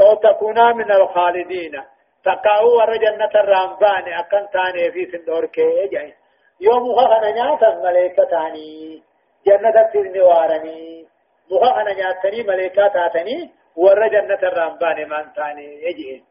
أو 0.00 0.14
تكونا 0.14 0.72
من 0.72 0.92
الخالدين 0.92 1.82
تقاو 2.24 2.66
ور 2.78 2.96
جنة 2.96 3.32
الرامبان 3.34 4.04
أكن 4.12 4.48
تاني 4.52 4.90
في 4.92 5.02
سندور 5.12 5.46
كي 5.46 5.88
جاي 5.92 6.14
يوم 6.60 6.96
خخنا 6.96 7.30
نياتا 7.30 7.74
ملائكة 7.84 8.24
تاني 8.24 9.02
جنة 9.46 9.82
تزني 9.94 10.20
وارني 10.20 11.06
مخخنا 11.50 11.92
نياتني 11.92 12.42
ملائكة 12.42 12.88
تاتني 12.88 13.50
ور 13.76 14.08
جنة 14.08 14.42
الرامبان 14.42 15.08
من 15.08 15.32
تاني 15.36 15.82
يجي 15.82 16.24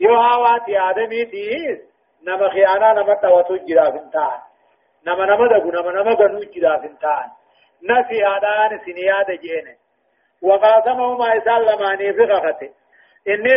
يو 0.00 0.14
هاوات 0.14 0.68
آدمي 0.68 1.24
ديس 1.24 1.80
نما 2.26 2.48
خيانا 2.48 2.92
نما 2.92 3.14
توتو 3.14 3.56
جرافنتان 3.56 4.38
نما 5.06 5.24
نما 5.26 5.48
دقو 5.48 5.70
نما 5.70 5.92
نما 5.92 6.14
قنو 6.14 6.40
جرافنتان 6.54 7.28
نسي 7.82 8.26
آدان 8.26 8.78
سنياد 8.84 9.30
جينه 9.40 9.80
وقاسمهما 10.42 11.38
إسال 11.38 11.62
لماني 11.66 12.12
في 12.12 12.22
غفته. 12.22 12.70
إني 13.28 13.56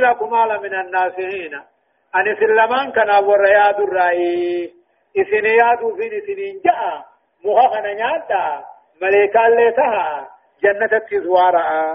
أن 2.15 2.35
سلمان 2.39 2.91
كان 2.91 3.09
فين 6.25 6.61
جاء 6.65 7.05
مخخنا 7.45 7.91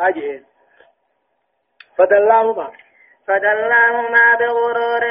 أجين 0.09 0.45
فدلاهما. 1.99 2.69
فدلاهما 3.29 4.35
بغرور 4.41 5.05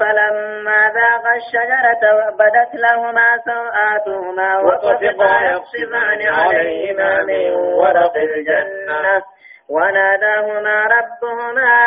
فلما 0.00 0.92
ذاق 0.94 1.24
الشجرة 1.36 2.30
بدت 2.30 2.74
لهما 2.74 3.38
سوآتهما 3.44 4.58
وطفقا 4.58 5.40
يقصفان 5.40 6.20
عليهما 6.28 7.22
من 7.22 7.50
ورق 7.54 8.16
الجنة. 8.16 9.22
وناداهما 9.70 10.84
ربهما 10.84 11.86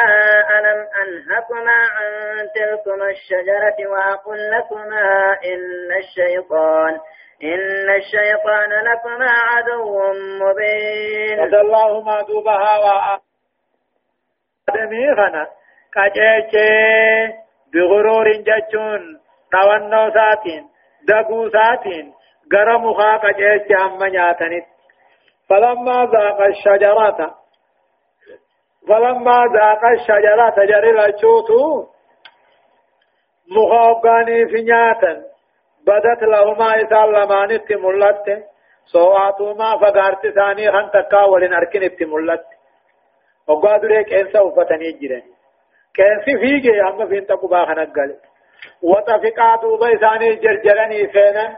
ألم 0.57 0.87
أنهكما 1.01 1.71
عن 1.71 2.11
تلكما 2.55 3.09
الشجرة 3.09 3.89
وأقل 3.91 4.51
لكما 4.51 5.37
إن 5.45 5.97
الشيطان 5.97 6.99
إن 7.43 7.89
الشيطان 7.95 8.69
لكما 8.69 9.29
عدو 9.29 10.13
مبين. 10.41 11.37
فدلاهما 11.37 12.21
دوبها 12.21 13.21
وآدمي 14.71 15.11
غنا 15.11 15.47
قجيجي 15.95 17.33
بغرور 17.73 18.27
ججون 18.47 19.19
توانو 19.51 20.11
ساتين 20.13 20.69
دقو 21.07 21.49
ساتين 21.49 22.13
غرمخا 22.53 23.17
قجيجي 23.17 23.75
هم 23.75 24.03
نياتنت 24.03 24.65
فلما 25.49 26.05
ذاق 26.05 26.41
الشجرة 26.41 27.35
فلما 28.87 29.39
ذاق 29.53 29.85
الشجرة 29.85 30.49
تجري 30.49 30.91
لشوتو 30.91 31.87
مخابقاني 33.55 34.45
في 34.45 34.61
نياتا 34.61 35.23
بدت 35.87 36.23
لهما 36.23 36.81
إسال 36.81 37.13
لمان 37.13 37.51
اتملت 37.51 38.43
سواتهما 38.85 39.77
فقارت 39.77 40.27
ثاني 40.27 40.71
خان 40.71 40.89
تكا 40.91 41.23
ولن 41.23 41.53
أركن 41.53 41.83
اتملت 43.51 43.65
وقادر 43.65 44.01
كينسا 44.01 44.41
وفتني 44.41 44.91
جرين 44.91 45.23
كينسي 45.95 46.37
فيجي 46.39 46.81
هم 46.81 47.07
فين 47.07 47.25
تقبا 47.25 47.65
خنقل 47.65 48.15
وتفقا 48.83 49.55
دوبا 49.61 49.97
ثاني 49.97 50.35
جرجرني 50.35 51.07
فينا 51.07 51.57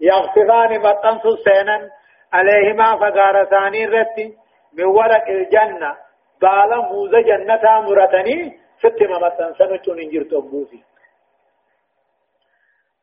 يغفران 0.00 0.80
مطنس 0.80 1.22
سينا 1.44 1.90
عليهما 2.32 2.96
فقار 2.96 3.44
ثاني 3.44 3.86
رتي 3.86 4.36
من 4.72 4.84
ورق 4.84 5.28
الجنة 5.28 5.96
بالا 6.42 6.76
موزة 6.76 7.20
جنة 7.20 7.80
مرتني 7.80 8.58
ستما 8.78 9.18
مطنسن 9.18 9.98
انجر 10.00 10.22
تبوسي 10.22 10.84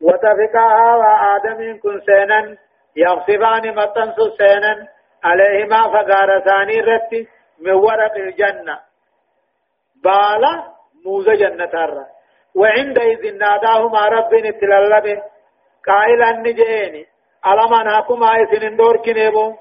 وتفقها 0.01 0.95
وآدم 0.95 1.79
كن 1.79 2.01
سينا 2.01 2.57
يغصبان 2.95 3.75
مطنس 3.75 4.15
سينا 4.37 4.87
عليهما 5.23 5.81
فقار 5.93 6.39
ثاني 6.39 6.81
رتي 6.81 7.27
من 7.61 7.71
ورق 7.71 8.15
الجنة. 8.15 8.79
بالا 10.03 10.53
موزة 11.05 11.33
جنة 11.33 11.73
الر 11.85 12.05
وعندئذ 12.55 13.37
ناداهما 13.37 14.05
رب 14.15 14.33
اتلالبه 14.33 15.21
قائلا 15.87 16.31
نجيني 16.31 17.05
ألم 17.45 17.73
أنهكما 17.73 18.27
إذن 18.35 18.75
دور 18.75 18.97
كنيبو. 18.97 19.55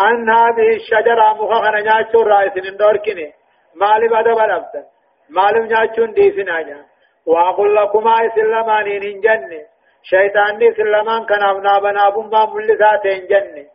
أن 0.00 0.30
هذه 0.30 0.68
الشجرة 0.76 1.26
مخخنا 1.38 1.80
نياتشو 1.80 2.22
رأيسن 2.22 2.76
دور 2.76 2.96
كني. 2.96 3.32
مالي 3.80 4.08
بدا 4.08 4.34
بلبتا 4.34 4.82
مالي 5.30 5.60
نياتشون 5.60 6.12
ديسنا 6.12 6.62
نياتشو 6.62 6.96
وأقول 7.26 7.76
لكما 7.76 8.26
إسلمان 8.26 8.86
إن 8.86 9.20
جنة 9.20 9.62
شيطان 10.02 10.58
دي 10.58 10.74
سلمان 10.74 11.24
كان 11.24 11.42
أبنا 11.42 11.78
بنا 11.78 12.08
بما 12.08 12.46
ملسات 12.54 13.06
إن 13.06 13.26
جنة 13.26 13.66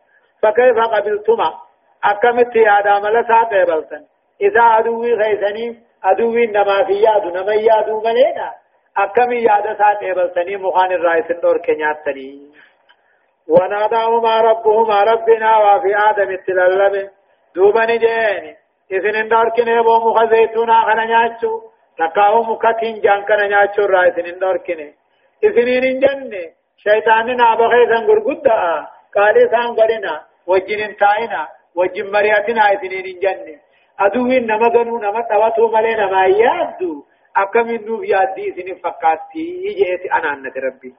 فكيف 0.41 0.77
قبلتما؟ 0.93 1.59
أكمت 2.03 2.55
يا 2.55 2.81
دام 2.81 3.07
لسات 3.07 3.67
بلتن 3.67 4.03
إذا 4.41 4.61
أدوي 4.61 5.13
غيثني 5.13 5.79
أدوي 6.03 6.45
نما 6.45 6.83
في 6.87 6.93
ياد 6.93 7.25
نما 7.25 7.53
يادو 7.53 8.01
ملينا 8.01 8.51
أكمي 8.97 9.35
ياد 9.35 9.77
سات 9.77 10.03
بلتني 10.15 10.57
مخان 10.57 10.91
الرئيس 10.91 11.31
النور 11.31 11.57
كنياتني 11.57 12.51
وناداهما 13.47 14.41
ربهما 14.41 15.03
ربنا 15.03 15.57
وفي 15.57 15.95
آدم 16.09 16.31
التلالب 16.31 17.09
دوبني 17.55 17.97
جيني 17.97 18.55
إذن 18.91 19.15
النور 19.15 19.49
كنيبو 19.49 19.95
مخزيتونا 20.09 20.81
خنانياتشو 20.81 21.61
تقاو 21.97 22.43
مكتين 22.43 23.01
جان 23.01 23.23
كان 23.23 23.49
نياچو 23.49 23.85
را 23.85 24.07
اسنين 24.07 24.39
دوركنه 24.39 24.89
اسنين 25.43 25.99
جنة 25.99 26.43
شيطان 26.83 27.27
نابغي 27.37 27.85
سان 27.89 28.03
غرغدا 28.07 28.87
قالي 29.15 29.43
سان 29.51 29.67
غرنا 29.77 30.15
وجين 30.47 30.95
تاينا 31.01 31.47
وجين 31.75 32.11
مرياتنا 32.11 32.73
اسنين 32.73 33.19
جنة 33.19 33.59
ادوي 33.99 34.39
نما 34.39 34.67
غنو 34.67 34.97
نما 34.97 35.21
تواتو 35.29 35.67
ملي 35.67 35.95
نما 35.95 36.25
يادو 36.25 37.03
اكمن 37.37 37.85
نو 37.85 38.03
يادي 38.03 38.49
اسنين 38.49 38.75
فقاتي 38.75 39.45
يجيت 39.65 40.11
أنا 40.11 40.33
ان 40.33 40.45
ربي 40.65 40.93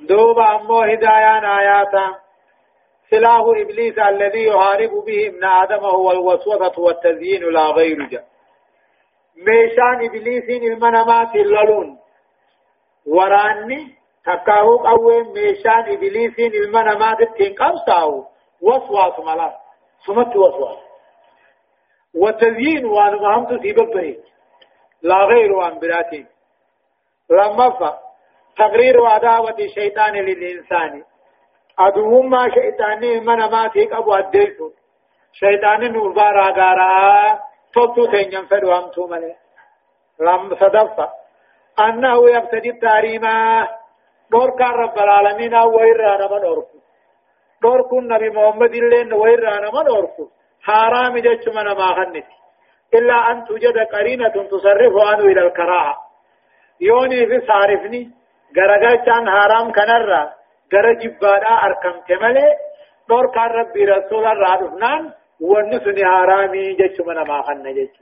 دوبا 0.00 0.54
امو 0.54 0.80
هدايان 0.80 1.44
آياتا 1.44 2.06
سلاح 3.10 3.44
إبليس 3.62 3.98
الذي 3.98 4.46
يحارب 4.46 4.90
به 5.06 5.26
ابن 5.26 5.44
آدم 5.44 5.84
هو 5.84 6.10
الوسوسة 6.10 6.82
والتزيين 6.82 7.42
لا 7.42 7.60
غير 7.60 8.02
جاء 8.02 8.34
meeshaan 9.36 10.02
ibliisiin 10.02 10.62
ilma 10.62 10.90
namaatiin 10.90 11.50
loluun 11.54 11.98
waraanni 14.24 14.44
takkaahuu 14.44 14.78
qawween 14.78 15.32
meeshaan 15.32 15.88
ibliisiin 15.88 16.54
ilma 16.54 16.82
namaatittiin 16.82 17.54
qabsaa'u 17.54 18.26
waswaasu 18.62 19.22
mala 19.22 19.52
sumatti 20.04 20.38
waswaasu 20.38 20.84
والتزيين 22.14 22.84
وان 22.86 23.14
مهمت 23.14 23.60
في 23.60 23.72
ببري 23.72 24.18
لا 25.02 25.24
غير 25.24 25.52
وان 25.52 25.78
براتين 25.78 26.26
لما 27.30 27.70
فا 27.70 27.98
تقرير 28.56 29.06
عداوة 29.06 29.56
الشيطان 29.58 30.12
للإنسان 30.12 31.04
أدوهم 31.78 32.30
ما 32.30 32.48
شيطاني 32.54 33.20
من 33.20 33.50
ما 33.50 33.68
تيك 33.68 33.92
أبو 33.92 34.14
الدلسو 34.14 34.70
شيطان 35.32 35.92
نور 35.92 36.12
بارا 36.12 36.50
غارا 36.50 37.40
توتو 37.74 38.06
تنين 38.06 38.46
فدو 38.46 38.72
هم 38.72 38.90
تو 38.90 39.06
ملي 39.06 39.36
لم 40.20 40.54
صدفة 40.54 41.10
أنه 41.78 42.30
يبتدي 42.30 42.70
التاريما 42.70 43.68
دور 44.34 44.50
كان 44.58 44.72
رب 44.84 44.96
العالمين 45.06 45.54
ويرانا 45.74 46.26
من 46.32 46.44
أركو 46.52 46.78
دور 47.62 47.80
كن 47.90 48.08
نبي 48.12 48.28
محمد 48.36 48.74
اللين 48.82 49.12
ويرانا 49.22 49.68
من 49.76 49.86
أركو 49.98 50.24
حرام 50.66 51.14
جتش 51.26 51.46
من 51.56 51.66
ما 51.80 51.88
خنت 51.96 52.26
إلا 52.94 53.16
أن 53.30 53.44
توجد 53.46 53.76
قرينة 53.94 54.34
تصرف 54.52 54.94
عنه 55.08 55.24
إلى 55.32 55.40
الكراهة 55.46 55.94
يوني 56.80 57.26
في 57.26 57.36
صارفني 57.48 58.02
غرغل 58.56 58.96
كان 59.06 59.24
حرام 59.36 59.66
كنرا 59.76 60.22
غر 60.72 60.86
جبادا 61.02 61.52
أركم 61.66 61.94
تملي 62.08 62.48
دور 63.08 63.26
كان 63.34 63.50
ربي 63.58 63.84
رسول 63.84 64.18
الله 64.18 64.32
رادفنان 64.44 65.02
ونسني 65.48 66.04
حرامي 66.12 66.72
جتش 66.80 67.00
من 67.06 67.18
ما 67.28 67.42
خن 67.46 67.62
جتش 67.76 67.96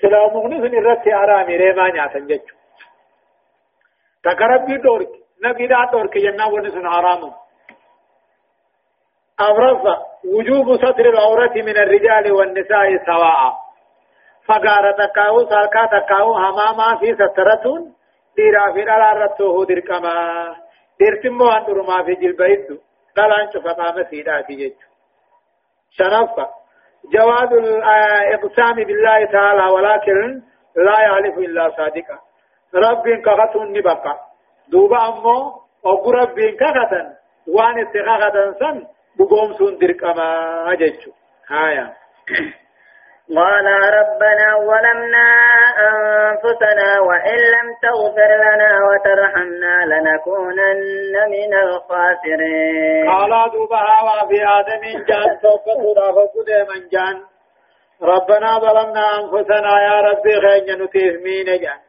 سلا 0.00 0.20
مغني 0.34 0.56
سن 0.62 0.74
رت 0.86 1.04
حرامي 1.18 1.56
ريما 1.56 1.90
نياتن 1.94 2.26
جتش 2.26 2.50
تقرب 4.24 4.62
دورك 5.40 5.54
نبي 5.54 5.66
دا 5.66 5.84
دورك 5.92 6.16
ينا 6.16 6.46
ونسن 6.46 6.88
حرام. 6.88 7.32
أمرفا 9.40 9.96
وجوب 10.24 10.76
ستر 10.76 11.06
العورة 11.08 11.52
من 11.54 11.76
الرجال 11.76 12.32
والنساء 12.32 13.04
سواء. 13.06 13.52
فقار 14.46 14.92
تكاو 14.92 15.44
سالكا 15.48 15.86
تكاو 15.86 16.32
هماما 16.34 16.98
في 17.00 17.14
سترتون 17.14 17.94
ديرا 18.36 18.72
في 18.72 18.82
الارتوه 18.82 19.66
دركما. 19.66 20.56
ديرتمو 20.98 21.48
أندرما 21.50 22.02
في 22.02 22.14
جلبيدو 22.14 22.78
قال 23.16 23.32
أنشو 23.40 23.60
فقام 23.60 24.04
سيدا 24.10 24.42
في 24.42 24.54
جيجو 24.54 24.76
شنفا 25.90 26.46
جواز 27.12 27.52
الإقسام 27.52 28.74
بالله 28.74 29.24
تعالى 29.24 29.72
ولكن 29.72 30.42
لا 30.76 31.00
يعرف 31.00 31.38
إلا 31.38 31.70
صادقا. 31.76 32.18
رب 32.74 33.04
كغتون 33.24 33.72
نبقى 33.72 34.29
دوبا 34.72 35.08
أمو 35.08 35.52
أو 35.86 36.10
رب 36.10 36.40
كغتن 36.60 37.06
وان 37.48 37.78
اتغاغتن 37.78 38.54
سن 38.60 38.86
بقوم 39.18 39.52
سن 39.52 39.78
أججو 40.72 41.12
هايا 41.48 41.86
قال 43.36 43.66
ربنا 43.66 44.46
ظلمنا 44.70 45.26
أنفسنا 45.88 47.00
وإن 47.00 47.38
لم 47.54 47.66
تغفر 47.82 48.30
لنا 48.44 48.70
وترحمنا 48.88 49.74
لنكونن 49.86 51.14
من 51.34 51.54
الخاسرين. 51.54 53.10
قال 53.10 53.50
دوبها 53.52 53.96
وفي 54.06 54.38
آدم 54.58 55.04
جان 55.08 55.38
توقف 55.42 55.78
من 56.70 56.88
جان. 56.92 57.22
ربنا 58.02 58.58
ظلمنا 58.58 59.04
أنفسنا 59.20 59.82
يا 59.82 60.00
ربي 60.00 60.40
خير 60.40 60.84
نتيه 60.84 61.16
مين 61.24 61.60
جان. 61.60 61.80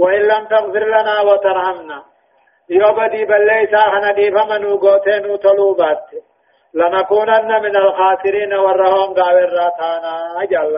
وإن 0.00 0.22
لم 0.32 0.42
تغفر 0.52 0.84
لنا 0.94 1.20
وترحمنا. 1.20 1.98
يوبدي 2.70 3.24
بل 3.24 3.46
ليس 3.46 3.72
أخنا 3.74 4.12
دي 4.12 4.30
فمنو 4.30 4.76
قوتين 4.76 5.36
طلوبات 5.36 6.06
لنكونن 6.74 7.62
من 7.62 7.76
الخاسرين 7.76 8.52
والرهم 8.54 9.14
قاور 9.14 9.50
راتانا 9.60 10.42
أجل. 10.42 10.76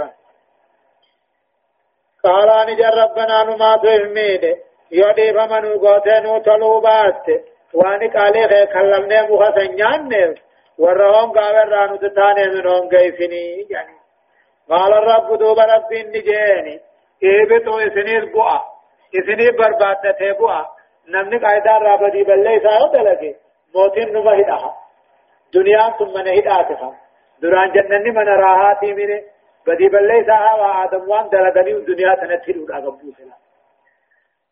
قال 2.24 2.48
نجر 2.68 2.92
ربنا 3.04 3.42
نما 3.42 3.76
تهمين 3.76 4.44
يودي 4.92 5.32
فمن 5.32 5.64
قوتين 5.78 6.42
طلوبات 6.42 7.26
واني 7.74 8.08
قالي 8.08 8.48
خي 8.48 8.66
كلمني 8.66 9.22
مخسن 9.22 9.76
جانن 9.76 10.34
ورهم 10.78 11.32
قابل 11.38 11.68
رانو 11.72 11.96
تتاني 11.96 12.46
منهم 12.54 12.88
قيفني 12.88 13.66
يعني 13.70 13.96
قال 14.70 14.92
الرب 14.92 15.38
دوب 15.38 15.58
رب 15.58 15.92
نجيني 15.92 16.80
ايبتو 17.22 17.78
اسنير 17.78 18.24
بؤا 18.24 18.71
اسنير 19.14 19.56
بربادته 19.56 20.32
بؤا 20.32 20.66
نمني 21.08 21.38
قايدان 21.38 21.82
رابدي 21.82 22.24
بلي 22.24 22.60
ساو 22.60 22.92
دلقي 22.92 23.34
موتين 23.74 24.12
نما 24.12 24.40
هدها 24.40 24.74
دنيا 25.54 25.90
ثم 25.98 26.18
نهداتها 26.18 26.94
دران 27.42 27.72
جنني 27.72 28.10
من 28.10 28.28
راحاتي 28.28 28.92
منه 28.92 29.20
بدي 29.66 29.88
بلي 29.88 30.24
ساها 30.24 30.54
وآدم 30.54 31.08
وان 31.08 31.28
دلقني 31.28 31.72
الدنيا 31.72 32.14
تنتهي 32.14 32.52
لأقبو 32.52 33.12
سلا 33.18 33.36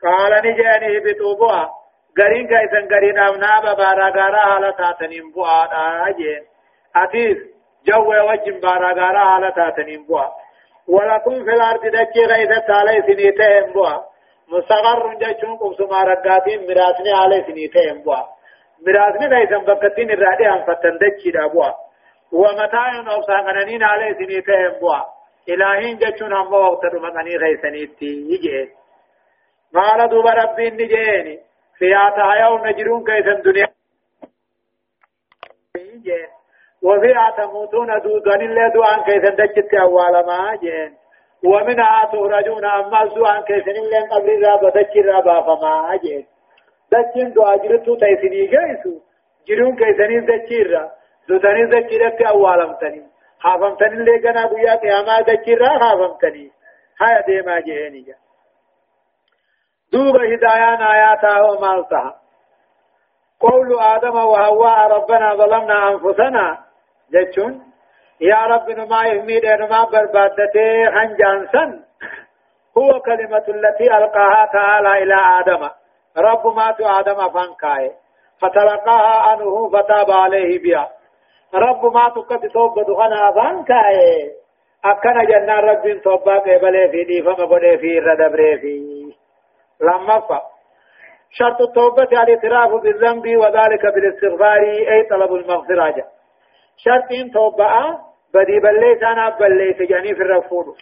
قال 0.02 0.32
نجيني 0.44 0.86
ايبتو 0.86 1.34
بؤا 1.34 1.68
غرين 2.18 2.46
كايسن 2.46 2.88
غرين 2.92 3.18
امنا 3.18 3.74
بارا 3.74 4.08
غارا 4.16 4.36
حالة 4.36 4.70
تاتنين 4.70 5.30
بؤا 5.30 5.64
آجين 6.08 6.42
أتيس 6.96 7.38
جو 7.86 8.10
وجن 8.28 8.60
بارا 8.60 8.92
غارا 8.92 9.24
حالة 9.30 9.50
تاتنين 9.50 10.06
بؤا 10.06 10.26
ولكم 10.88 11.44
في 11.44 11.50
الأرض 11.50 11.86
دكي 11.86 12.24
غيثة 12.24 12.74
علي 12.74 13.02
سنيتهم 13.02 13.72
بؤا 13.72 14.09
مستقر 14.50 15.14
جاچون 15.14 15.56
قبسما 15.56 16.02
رقاتين 16.04 16.60
مراسني 16.68 17.12
علي 17.12 17.44
سنيتهم 17.46 18.02
بؤا 18.02 18.20
مراسني 18.86 19.26
غيثن 19.26 19.64
بكتين 19.64 20.10
الرادي 20.10 20.48
هم 20.48 20.62
فتن 20.66 20.98
دكي 20.98 21.30
دا 21.30 21.46
بؤا 21.46 21.74
ومتاعن 22.32 23.08
أبساقنانين 23.08 23.82
علي 23.82 24.14
سنيتهم 24.14 24.72
بؤا 24.80 25.00
إلهين 25.48 25.98
جاچون 25.98 26.32
هم 26.32 26.52
وقت 26.52 26.84
رمقني 26.84 27.36
غيثنيتي 27.36 28.12
يجي. 28.30 28.70
قال 29.74 30.08
دوب 30.08 30.26
ربي 30.26 30.70
نجيني. 30.70 31.40
فيها 31.78 32.10
تحيون 32.10 32.66
نجرون 32.66 33.04
كيسا 33.04 33.32
الدنيا 33.32 33.68
وفيها 36.82 37.30
تموتون 37.36 38.00
دودان 38.00 38.40
اللي 38.40 38.70
دوان 38.74 39.02
كيسا 39.04 39.30
دجت 39.34 39.74
أول 39.74 40.26
ما 40.26 40.56
جين 40.62 40.96
ومنها 41.44 42.04
تخرجون 42.12 42.64
أما 42.64 43.04
دوان 43.04 43.42
كيسا 43.42 43.70
اللي 43.70 43.98
قبل 44.10 44.46
رابا 44.46 44.70
دجت 44.70 44.96
رابا 44.96 45.40
فما 45.40 45.96
جين 46.02 46.26
دجين 46.92 47.32
دو 47.32 47.42
أجرتو 47.42 47.94
تيسني 47.94 48.46
كيسو 48.46 49.00
جرون 49.48 49.76
كيسا 49.76 50.06
دجت 50.06 50.52
رابا 50.70 50.90
دوتاني 51.28 51.66
دجت 51.66 52.20
أول 52.22 52.70
متني 52.70 53.02
حافمتني 53.40 53.88
اللي 53.88 54.28
قنا 54.28 54.46
بيا 54.46 54.74
قياما 54.74 55.20
دجت 55.20 55.48
رابا 55.48 55.78
حافمتني 55.84 56.50
هاي 57.00 57.22
ديما 57.26 57.60
جيني 57.60 58.00
جا. 58.00 58.14
دوب 59.92 60.16
هدايان 60.16 60.82
آياتها 60.82 61.42
ومالتها 61.42 62.20
قول 63.40 63.80
آدم 63.80 64.16
وهواء 64.16 64.90
ربنا 64.90 65.34
ظلمنا 65.34 65.88
أنفسنا. 65.88 66.58
جتشون 67.12 67.69
يا 68.20 68.36
رب 68.36 68.70
نما 68.70 69.06
يهميد 69.06 69.46
نما 69.46 69.84
بربادته 69.84 70.90
خنجانسا 70.94 71.84
هو 72.78 73.00
كلمة 73.00 73.44
التي 73.48 73.96
ألقاها 73.96 74.50
تعالى 74.52 75.02
إلى 75.02 75.14
آدم. 75.40 75.70
رب 76.18 76.46
ما 76.56 76.72
تو 76.72 76.84
آدم 76.84 77.28
فانكاي. 77.28 77.92
فتلقاها 78.40 79.30
عنه 79.30 79.68
فتاب 79.68 80.10
عليه 80.10 80.62
بها 80.62 80.90
رب 81.54 81.84
ما 81.94 82.08
تكت 82.08 82.46
توبة 82.52 82.82
دخنا 82.82 83.32
فانكاي. 83.32 84.30
أكنا 84.84 85.24
جنة 85.24 85.60
رب 85.60 86.00
توبة 86.04 86.38
قبل 86.38 86.88
في 86.90 87.04
دي 87.04 87.22
فما 87.22 87.44
بني 87.44 87.78
في 87.78 87.98
ردبري 87.98 88.58
في. 88.58 88.80
لما 89.80 90.20
فا. 90.20 90.42
شرط 91.30 91.60
التوبة 91.60 92.02
الاعتراف 92.02 92.82
بالذنب 92.82 93.36
وذلك 93.36 93.86
بالاستغفار 93.94 94.62
أي 94.62 95.02
طلب 95.10 95.34
المغفرة 95.34 96.04
شرط 96.76 97.32
توبة 97.34 97.66
بدي 98.34 98.60
بلي 98.60 98.98
سانا 99.00 99.28
بلي 99.28 99.74
سجاني 99.78 100.14
في 100.14 100.22
الرفور 100.22 100.76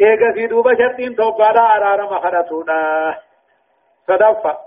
إيجا 0.00 0.32
في 0.32 0.46
دوبة 0.46 0.74
شرط 0.74 1.16
توبة 1.16 1.50
لا 1.50 1.76
أرار 1.76 2.02
مخرطونا 2.02 3.18
صدفة 4.06 4.58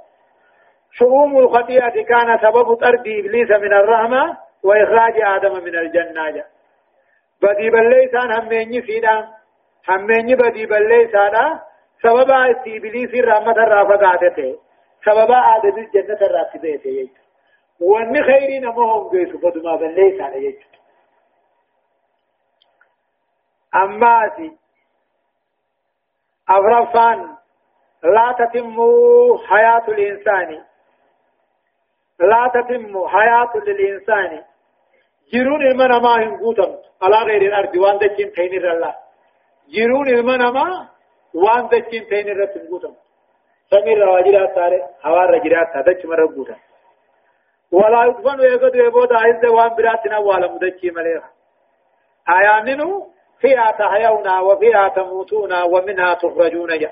شؤوم 0.92 1.38
الخطيئة 1.38 2.04
كان 2.04 2.38
سبب 2.38 2.74
طرد 2.74 3.08
إبليس 3.08 3.50
من 3.50 3.74
الرحمة 3.74 4.38
وإخراج 4.64 5.22
آدم 5.22 5.64
من 5.64 5.76
الجنة 5.76 6.44
بدي 7.42 7.70
بلي 7.70 8.08
سان 8.12 8.32
هميني 8.32 8.82
فينا 8.82 9.28
هميني 9.90 10.36
بدي 10.36 10.66
بلي 10.66 11.08
سانا 11.12 11.62
سببا 12.04 12.52
ابليس 12.52 13.14
الرحمة 13.14 13.52
الرافة 13.52 13.96
قادته 13.96 14.56
سببا 15.06 15.38
آدم 15.56 15.78
الجنة 15.78 16.22
الرافة 16.22 16.60
يجي 16.64 17.12
وان 17.82 18.24
خيري 18.24 18.60
نموهم 18.60 19.10
قيسو 19.10 19.38
فدما 19.38 19.76
بليس 19.76 20.22
على 20.22 20.46
يجي 20.46 20.75
أما 23.76 24.32
سي 24.38 24.58
أفرفان. 26.50 27.36
لا 28.04 28.36
تتم 28.40 28.78
حياة 29.48 29.86
الإنسان. 29.88 30.64
لا 32.20 32.52
تتم 32.54 33.08
حياة 33.08 33.52
للإنسان. 33.56 34.44
جرون 35.34 35.62
المنا 35.62 36.00
ما 36.00 36.16
هنقوتم. 36.16 36.86
على 37.02 37.16
غير 37.16 37.42
الأرض 37.42 37.76
وان 37.76 37.98
دجين 37.98 38.32
تين 38.32 38.66
الله 38.66 38.96
جرون 39.70 40.08
المنا 40.08 40.52
ما 40.52 40.90
وان 41.34 41.68
دچين 41.68 42.08
تين 42.10 42.28
رت 42.40 42.58
غوتم 42.70 42.94
سمير 43.70 43.98
رواجرات 44.06 44.56
تاري 44.56 44.82
هوا 45.06 45.26
رجرات 45.26 45.68
تدچ 45.76 46.06
مر 46.06 46.26
غوتم 46.26 46.60
ولا 47.72 48.06
يدفن 48.06 48.40
يغد 48.40 48.76
يبود 48.76 49.14
عز 49.14 49.46
وان 49.46 49.76
براتنا 49.76 50.18
ولا 50.18 50.48
مدچي 50.48 50.92
مليخ 50.92 51.24
آياننو 52.30 53.08
فيها 53.42 53.72
تحيونا 53.72 54.40
وفيها 54.40 54.90
تموتون 54.90 55.64
ومنها 55.64 56.14
تخرجون. 56.14 56.80
جا 56.80 56.92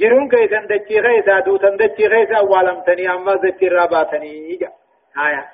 جرون 0.00 0.28
كيسن 0.28 0.66
دچي 0.66 1.00
غيسا 1.00 1.40
دوتن 1.40 1.76
دچي 1.76 2.06
غيسا 2.06 2.40
ولمتني 2.40 3.10
أما 3.10 3.32
ذكر 3.32 3.72
راباتني 3.72 4.56
جا 4.60 4.68
آية. 5.26 5.44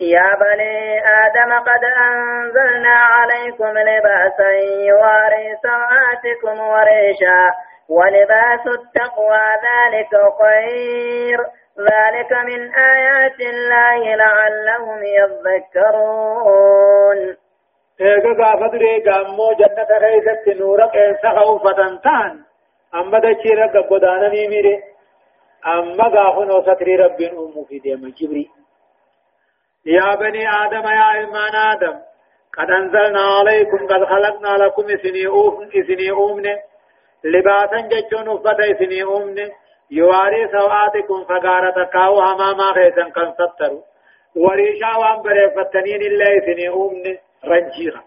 يا 0.00 0.36
بني 0.40 0.98
آدم 1.24 1.52
قد 1.68 1.84
أنزلنا 1.84 2.94
عليكم 2.94 3.78
لباسا 3.78 4.50
يواري 4.88 5.56
سوآتكم 5.62 6.60
وريشا 6.60 7.50
ولباس 7.88 8.66
التقوى 8.66 9.44
ذلك 9.68 10.12
خير. 10.40 11.38
ذلك 11.78 12.32
من 12.32 12.74
آيات 12.74 13.40
الله 13.40 14.16
لعلهم 14.16 15.00
يذكرون. 15.18 17.36
Jannata 19.58 20.00
keessatti 20.06 20.54
nuura 20.54 20.88
qeensa 20.96 21.34
hawfatan 21.38 22.00
ta'an 22.08 22.34
amma 22.92 23.20
dachii 23.20 23.54
ragga 23.60 23.82
godaananii 23.92 24.48
mire 24.48 24.74
amma 25.74 26.10
gaafun 26.16 26.50
osatrii 26.50 26.96
rabbiin 27.04 27.38
uumuu 27.38 27.66
fi 27.68 27.80
deema 27.84 28.10
jibrii 28.18 28.50
يا 29.86 30.14
بني 30.14 30.48
آدم 30.48 30.86
يا 30.86 31.12
إيمان 31.14 31.54
آدم 31.54 31.96
قد 32.58 32.70
أنزلنا 32.70 33.20
عليكم 33.20 33.86
قد 33.86 34.04
خلقنا 34.04 34.64
لكم 34.64 34.82
إسني 34.82 35.26
أوفن 35.26 35.68
إسني 35.74 36.10
أومن 36.10 36.46
لباسا 37.24 37.80
جتشون 37.80 38.28
أفتا 38.28 38.70
إسني 38.72 39.02
أومن 39.02 39.50
يواري 39.90 40.48
سوآتكم 40.52 41.24
فقارة 41.24 41.84
كاو 41.84 42.20
هماما 42.20 42.72
خيسا 42.72 43.08
كان 43.08 43.32
ستروا 43.38 43.82
وريشا 44.36 44.96
وان 44.96 45.22
بريفتنين 45.22 46.02
إلا 46.02 46.26
إسني 46.38 46.68
أومن 46.68 47.16
رنجيرا 47.44 48.02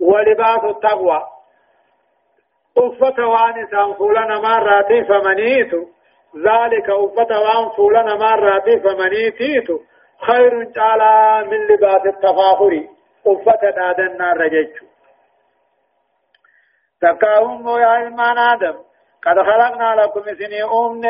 ولباس 0.00 0.64
التقوى 0.64 1.26
أفتا 2.78 3.24
وان 3.24 3.66
سانفولنا 3.70 4.40
مراتي 4.40 5.04
فمنيتو 5.04 5.86
ذلك 6.36 6.90
أفتا 6.90 7.38
وان 7.38 7.68
فولنا 7.76 8.14
مراتي 8.14 8.80
فمنيتيتو 8.80 9.80
خير 10.26 10.64
تعالى 10.64 11.48
من 11.50 11.66
لباس 11.66 12.06
التفاخر 12.06 12.88
أفتا 13.26 13.70
دادنا 13.70 14.32
رجج 14.32 14.72
تكاهم 17.00 17.68
يا 17.68 18.02
إلمان 18.02 18.38
آدم 18.38 18.76
قد 19.24 19.38
خلقنا 19.38 19.94
لكم 20.02 20.22
سني 20.22 20.62
أمن 20.62 21.04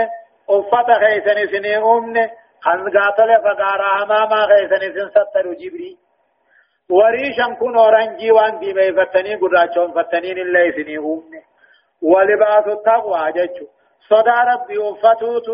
أفتا 0.51 0.95
خيسن 0.95 1.47
سني 1.53 1.77
أمن 1.77 2.29
خنقاتل 2.61 3.43
فقارا 3.45 4.03
أماما 4.03 4.47
خيسن 4.47 4.93
سن 4.95 5.09
ستر 5.11 5.53
جبري 5.53 6.04
وريشا 6.91 7.55
كن 7.61 7.77
أورنجي 7.79 8.31
وان 8.33 8.59
دي 8.59 8.73
ميفتني 8.75 9.35
قراتشون 9.35 9.93
فتنين 9.93 10.39
اللي 10.39 10.73
سني 10.73 10.99
أمن 10.99 11.43
ولباس 12.03 12.67
التقوى 12.67 13.33
جج 13.33 13.57
صدى 14.11 14.39
ربي 14.53 14.91
أفتوت 14.91 15.49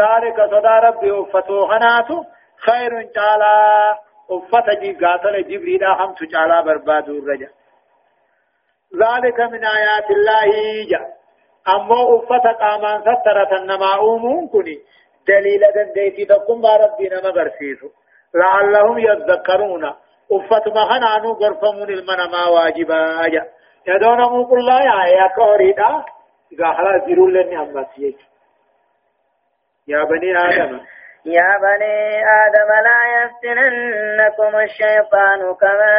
ذلك 0.00 0.36
صدى 0.52 0.74
ربي 0.86 1.10
أفتو 1.20 1.66
خناتو 1.66 2.22
خير 2.66 3.02
تعالى 3.14 3.52
أفت 4.30 4.80
جي 4.80 4.92
قاتل 4.92 5.42
جبريل 5.48 5.84
هم 5.84 6.14
تعالى 6.32 6.62
برباد 6.66 7.08
الرجا 7.08 7.50
ذلك 9.02 9.40
من 9.40 9.64
آيات 9.64 10.10
الله 10.10 10.50
جا 10.90 11.00
أما 11.74 12.16
أفت 12.16 12.46
قامان 12.60 13.00
سترة 13.00 13.58
نما 13.64 13.94
أمون 13.94 14.48
كني 14.48 14.78
دليل 15.28 15.62
دنديتي 15.74 16.24
تقوم 16.24 16.60
بربنا 16.60 17.20
مغرسيسو 17.24 17.88
لعلهم 18.34 18.98
يذكرون 18.98 19.84
أفت 20.32 20.68
مخنانو 20.68 21.32
غرفمون 21.32 21.88
المنما 21.90 22.48
واجبا 22.48 23.26
أجا 23.26 23.44
يدون 23.86 24.20
مقل 24.20 24.66
لا 24.66 25.06
يا 25.06 25.26
كوريدا 25.36 26.04
إذا 26.52 26.72
خلاص 26.72 27.04
زيرون 27.06 27.32
لني 27.32 27.58
أمسيك 27.58 28.18
يا 29.88 30.04
بني 30.04 30.38
آدم 30.38 30.80
يا 31.24 31.56
بني 31.62 32.24
آدم 32.44 32.70
لا 32.84 33.00
يفتننكم 33.18 34.56
الشيطان 34.60 35.54
كما 35.60 35.96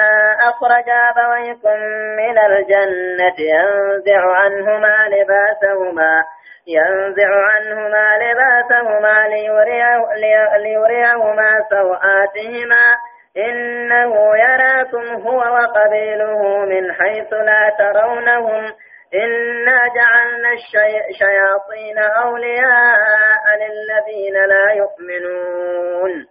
أخرج 0.50 0.90
أبويكم 0.90 1.80
من 2.18 2.38
الجنة 2.38 3.36
ينزع 3.40 4.36
عنهما 4.36 4.98
لباسهما 5.10 6.24
ينزع 6.68 7.30
عنهما 7.56 8.18
لباسهما 8.18 9.28
ليريهما 10.58 11.66
سوآتهما 11.70 12.86
إنه 13.38 14.14
يراكم 14.38 15.28
هو 15.28 15.38
وقبيله 15.38 16.66
من 16.66 16.94
حيث 16.94 17.34
لا 17.34 17.76
ترونهم. 17.80 18.64
إنا 19.14 19.80
جعلنا 19.96 20.50
الشياطين 21.10 21.98
أولياء 21.98 23.44
للذين 23.62 24.34
لا 24.34 24.72
يؤمنون. 24.72 26.28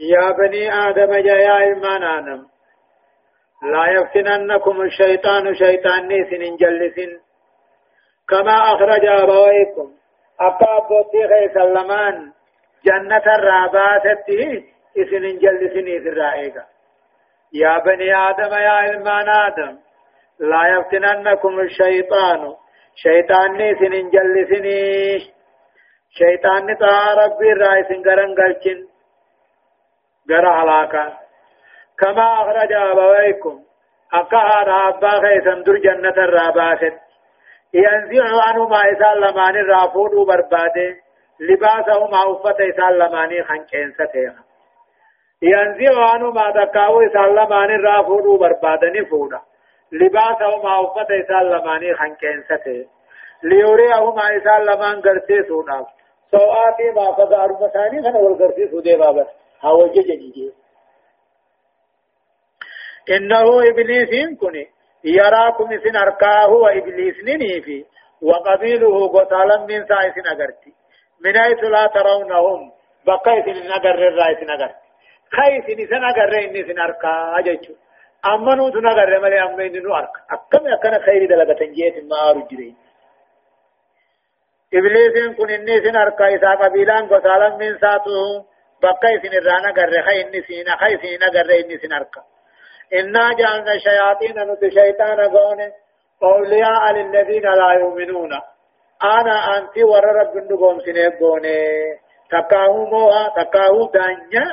يا 0.00 0.30
بني 0.30 0.72
آدم 0.88 1.12
يا 1.12 1.58
إيمان 1.58 2.02
آدم 2.02 2.46
لا 3.62 3.86
يفتننكم 3.86 4.82
الشيطان 4.82 5.54
شيطان 5.54 6.08
نيس 6.08 6.58
جلس 6.60 6.96
كما 8.28 8.56
أخرج 8.74 9.06
أبويكم 9.06 9.94
أبا 10.40 10.78
بوتي 10.88 11.60
اللمان 11.62 12.32
جنة 12.84 13.34
الراباتة. 13.34 14.64
إسن 14.98 15.38
جلسني 15.38 15.96
الرائقة. 15.96 16.64
يا 17.52 17.78
بني 17.78 18.16
آدم 18.16 18.52
يا 18.52 18.80
إيمان 18.80 19.28
آدم 19.28 19.78
لا 20.40 20.62
يفتننكم 20.78 21.60
الشيطان. 21.60 22.54
شيطان 22.96 23.74
سنين 23.78 24.10
جلسني 24.10 25.18
شيطان 26.18 26.76
تا 26.78 26.94
ربي 27.18 27.52
راي 27.52 27.82
سنگرن 27.88 28.34
گلچن 28.34 28.78
غر 30.30 30.46
علاقا 30.46 31.18
كما 31.98 32.26
أخرج 32.42 32.72
أبويكم 32.72 33.62
أكها 34.14 34.62
رابا 34.62 35.10
خيسن 35.20 35.62
در 35.62 35.78
جنة 35.78 36.16
الراباست 36.24 36.98
ينزع 37.74 38.24
عنه 38.46 38.68
ما 38.68 38.80
إسال 38.92 39.20
لماني 39.20 39.60
رافود 39.60 40.14
وبرباده 40.14 40.96
لباسه 41.40 42.06
ما 42.06 42.32
أفت 42.32 42.60
إسال 42.60 42.98
لماني 42.98 43.42
خنچين 43.44 43.92
ستيها 43.92 44.49
ينزع 45.42 46.10
عنه 46.10 46.30
ما 46.30 46.50
دكاو 46.50 47.00
إسال 47.00 47.34
لماني 47.34 47.76
رافود 47.76 48.26
وبرباده 48.26 48.88
نفوده 49.00 49.40
لباسه 49.92 50.62
ما 50.62 50.78
وفت 50.78 51.10
إسال 51.10 51.50
لماني 51.50 51.94
خنكين 51.94 52.42
سته 52.48 52.86
ليوريه 53.42 54.10
ما 54.14 54.36
إسال 54.36 54.66
لمان 54.66 54.98
غرسي 54.98 55.48
سوناف 55.48 55.86
سوآتي 56.30 56.90
ما 56.96 57.12
فضار 57.12 57.52
مساني 57.52 58.02
خنا 58.02 58.18
والغرسي 58.18 58.68
سودي 58.70 58.96
بابا 58.96 59.26
هاوجه 59.60 60.00
جنيجي 60.00 60.52
إنه 63.10 63.68
إبليس 63.70 64.38
كني 64.40 64.68
يراكم 65.04 65.68
سن 65.84 65.96
أركاه 65.96 66.48
وإبليس 66.48 67.14
ننيفي 67.24 67.84
وقبيله 68.22 69.08
قتالا 69.08 69.56
من 69.58 69.86
سائس 69.86 70.14
نغرتي 70.26 70.72
من 71.24 71.38
حيث 71.38 71.64
لا 71.64 71.86
ترونهم 71.86 72.72
بقيت 73.06 73.46
نغر 73.48 74.08
الرئيس 74.08 74.42
نغرتي 74.42 74.89
خيس 75.36 75.66
نسن 75.78 76.00
نغر 76.00 76.38
إني 76.44 76.62
سن 76.68 76.80
أركاه 76.80 77.40
جيشو 77.40 77.74
اما 78.26 78.54
نو 78.54 78.68
تنا 78.68 78.92
غره 78.98 79.18
ملي 79.18 79.42
اما 79.42 79.68
نو 79.68 79.94
ارك 79.94 80.14
اكم 80.30 80.66
اكن 80.74 80.98
خير 81.06 81.26
دلغتن 81.30 81.72
جيت 81.72 82.04
ما 82.10 82.30
رجري 82.36 82.70
ابلیس 84.78 85.14
کن 85.36 85.50
انی 85.54 85.76
سن 85.84 85.96
ارکا 85.96 86.26
ایسا 86.32 86.54
قبیلان 86.58 87.06
گسالن 87.10 87.56
من 87.62 87.78
ساتو 87.78 88.18
بقى 88.82 89.10
سن 89.22 89.32
الرانا 89.38 89.70
غره 89.78 90.02
خي 90.08 90.20
انی 90.24 90.40
سن 90.48 90.70
خي 90.82 90.96
سن 91.02 91.24
غره 91.36 91.56
انی 91.62 91.78
سن 91.84 91.92
ارکا 91.92 92.22
انا 93.00 93.24
جعلنا 93.38 93.72
الشياطين 93.72 94.38
نت 94.50 94.62
شيطان 94.74 95.20
غون 95.34 95.60
اولياء 96.22 96.92
للذين 96.92 97.42
لا 97.42 97.72
يؤمنون 97.80 98.32
أنا 99.04 99.36
انت 99.56 99.78
ور 99.90 100.04
رب 100.20 100.36
ندغوم 100.36 100.80
سن 100.80 100.98
غونه 101.20 101.56
تکاو 102.30 102.84
موها 102.92 103.28
تکاو 103.36 103.86
دانيا 103.94 104.44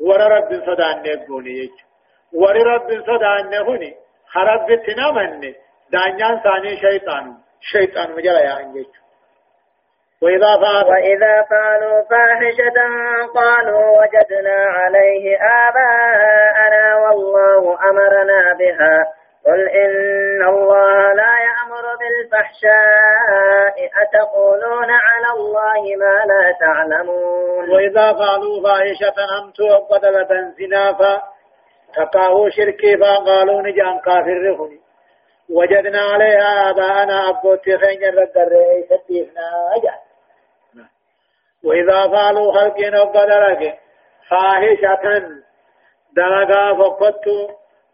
ور 0.00 0.20
رب 0.20 0.50
صدان 0.66 1.02
غونه 1.28 1.50
يچ 1.50 1.76
وري 2.32 2.62
رب 2.62 2.88
صدان 3.06 3.54
هوني 3.54 3.96
خرب 4.32 4.66
بتنا 4.66 5.10
من 5.10 5.40
دانيان 5.92 6.40
ثاني 6.44 6.76
شيطان 6.76 7.34
شيطان 7.60 8.10
مجرى 8.12 8.40
يا 8.48 8.60
انجيك 8.60 8.90
وإذا 10.22 10.56
فعلوا 10.62 10.90
وإذا 10.90 11.42
فعلوا 11.50 12.02
فاحشة 12.10 12.78
قالوا 13.34 14.00
وجدنا 14.00 14.64
عليه 14.78 15.36
آباءنا 15.36 16.96
والله 16.96 17.78
أمرنا 17.90 18.52
بها 18.58 19.04
قل 19.46 19.68
إن 19.68 20.48
الله 20.48 21.12
لا 21.12 21.32
يأمر 21.48 21.57
بالفحشاء 22.00 23.76
أتقولون 24.02 24.90
على 24.90 25.30
الله 25.36 25.82
ما 25.96 26.16
لا 26.30 26.56
تعلمون؟ 26.60 27.70
وإذا 27.70 28.12
فعلوا 28.12 28.62
فاحشة 28.62 29.18
أمتوا 29.38 29.76
قدلة 29.76 30.52
زنافا 30.58 31.22
تقاهو 31.94 32.50
شركي 32.50 32.96
فقالوا 32.96 33.62
نجأن 33.62 33.98
كافر 33.98 34.50
رخني 34.50 34.80
وجدنا 35.50 36.00
عليها 36.00 36.70
آباءنا 36.70 37.28
أبوتي 37.28 37.78
خين 37.78 38.04
الرقر 38.04 38.50
ستيفنا 38.84 39.48
أجل. 39.76 39.98
وإذا 41.64 42.08
فعلوا 42.12 42.52
خلقين 42.52 42.94
وقدرك 42.96 43.78
فاحشة 44.30 45.28
دلقا 46.16 46.74
فقدت 46.74 47.26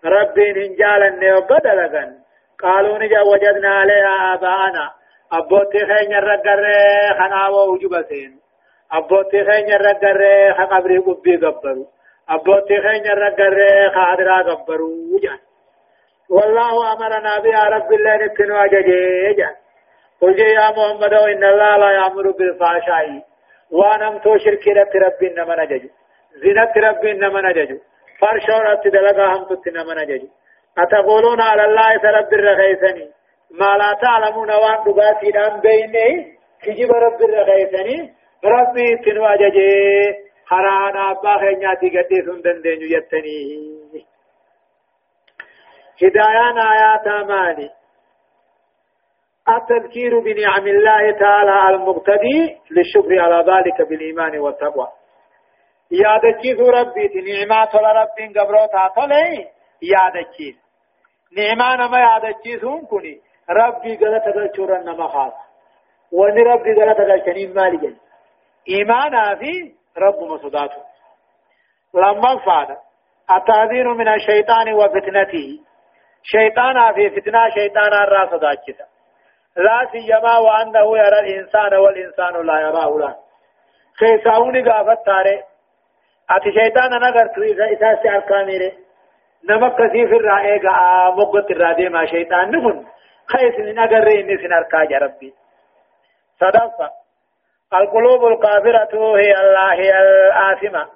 ربي 0.05 0.53
ننجالن 0.53 1.33
وقدرك 1.35 2.24
قالوا 2.63 2.99
نجا 2.99 3.21
وجدنا 3.21 3.69
عليها 3.69 4.35
آباءنا. 4.35 4.91
أبوتي 5.33 5.79
خين 5.79 6.15
الرقر 6.15 6.65
خنا 7.19 7.49
ووجبتين. 7.49 8.41
أبوتي 8.93 9.45
خين 9.45 9.73
الرقر 9.73 10.21
خقبري 10.59 10.99
قبي 10.99 11.37
قبروا 11.37 11.87
أبوتي 12.29 12.81
خين 12.81 13.07
الرقر 13.07 13.57
خادرا 13.95 14.43
قبروا 14.43 15.21
جان 15.23 15.39
والله 16.31 16.93
أمرنا 16.93 17.39
بها 17.39 17.65
رب 17.65 17.93
الله 17.93 18.17
نكنوا 18.17 18.65
أججي. 18.65 19.47
قل 20.21 20.39
يا 20.39 20.71
محمد 20.71 21.15
إن 21.15 21.45
الله 21.45 21.77
لا 21.77 21.91
يأمر 21.91 22.31
بالفحشاء. 22.31 23.23
وأنم 23.71 24.19
تو 24.19 24.39
شركي 24.39 24.73
رت 24.73 24.97
رب 24.97 25.23
إنما 25.23 25.65
نجج 25.65 25.85
زنت 26.43 26.79
رب 26.79 27.05
إنما 27.05 27.41
نجج 27.41 27.79
فرشورت 28.21 28.89
دلقا 28.89 29.27
هم 29.27 29.45
تت 29.45 29.67
إنما 29.69 29.95
نجج 29.95 30.23
أتقولون 30.79 31.41
على 31.41 31.65
الله 31.65 31.95
رب 32.19 32.33
الرخيسني 32.33 33.11
ما 33.51 33.77
لا 33.77 33.93
تعلمون 34.03 34.51
وان 34.51 34.85
دقاتي 34.87 35.31
دام 35.31 35.61
بينه 35.61 36.35
كجب 36.63 36.91
رب 36.93 37.23
الرخيسني 37.23 38.15
ربي 38.45 38.97
تنوا 39.05 39.35
أججي. 39.35 40.25
خرانا 40.47 41.11
أبا 41.11 41.39
خينياتي 41.39 41.89
قدي 41.89 42.23
سندن 42.27 42.61
دينيو 42.63 42.89
يتني. 42.97 44.07
هدايان 46.03 46.59
آيات 46.59 47.09
ماني 47.29 47.71
التذكير 49.49 50.19
بنعم 50.19 50.67
الله 50.67 51.19
تعالى 51.21 51.75
المقتدي 51.75 52.59
للشكر 52.71 53.21
على 53.21 53.39
ذلك 53.53 53.89
بالإيمان 53.89 54.39
والتقوى. 54.39 54.89
يا 55.91 56.21
دكيس 56.25 56.59
ربي 56.61 57.05
نعمات 57.29 57.75
رب 57.77 58.19
قبروتا 58.37 58.89
طلعي 58.97 59.49
يا 59.83 60.05
دكيس. 60.15 60.64
نعمان 61.37 61.91
ما 61.91 62.19
دكيس 62.19 62.65
كني 62.91 63.21
ربي 63.51 63.97
قلت 63.97 64.25
تلشورا 64.25 64.79
نما 64.79 65.09
خاص. 65.09 65.33
وني 66.13 66.43
ربي 66.43 66.75
قلت 66.75 66.99
تلشنين 66.99 67.55
مالي 67.55 67.77
جل 67.77 67.97
إيمانا 68.69 69.35
في 69.35 69.75
رب 69.99 70.23
مصداته. 70.23 70.83
لما 71.95 72.39
فعل. 72.47 72.77
التعذير 73.31 73.95
من 73.95 74.09
الشيطان 74.09 74.73
وفتنته. 74.73 75.61
شيطانا 76.23 76.93
في 76.93 77.11
فتنة 77.11 77.51
شيطانا 77.55 78.05
الراس 78.05 78.41
داكتا 78.41 78.85
لا 79.57 79.89
سيما 79.93 80.39
وأنه 80.39 80.99
يرى 80.99 81.21
الإنسان 81.21 81.75
والإنسان 81.75 82.47
لا 82.47 82.61
يراه 82.61 82.99
له 82.99 83.17
خيساوني 84.01 84.71
قافت 84.71 85.07
تاري. 85.07 85.43
أتي 86.31 86.53
شيطانا 86.53 86.99
نغرتو 86.99 87.43
إذا 87.43 87.73
إساسي 87.73 88.09
أركاميري 89.51 89.67
نمك 89.67 89.75
كثير 89.75 90.17
الرائع 90.17 91.11
مقبت 91.11 91.51
الرادي 91.51 91.89
ما 91.89 92.07
شيطان 92.07 92.51
نفن 92.51 92.85
خيس 93.27 93.59
نغر 93.59 94.07
إني 94.11 94.37
سنركا 94.37 94.99
ربي. 94.99 95.35
صدفة 96.41 96.91
القلوب 97.75 98.27
الكافرة 98.27 99.17
هي 99.19 99.33
الله 99.41 99.73
هي 99.73 99.93
الآثمة. 100.03 100.87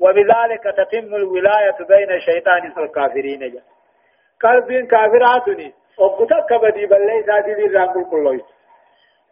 وبذلك 0.00 0.62
تتم 0.62 1.14
الولاية 1.14 1.76
بين 1.88 2.10
الشيطان 2.10 2.72
والكافرين. 2.76 3.40
جا 3.40 3.62
قلب 4.42 4.86
كافراتني. 4.86 5.74
وقتك 5.98 6.52
بدي 6.52 6.86
بلي 6.86 7.22
سادي 7.26 7.54
دي 7.54 7.66
رابل 7.66 8.04
كله 8.10 8.40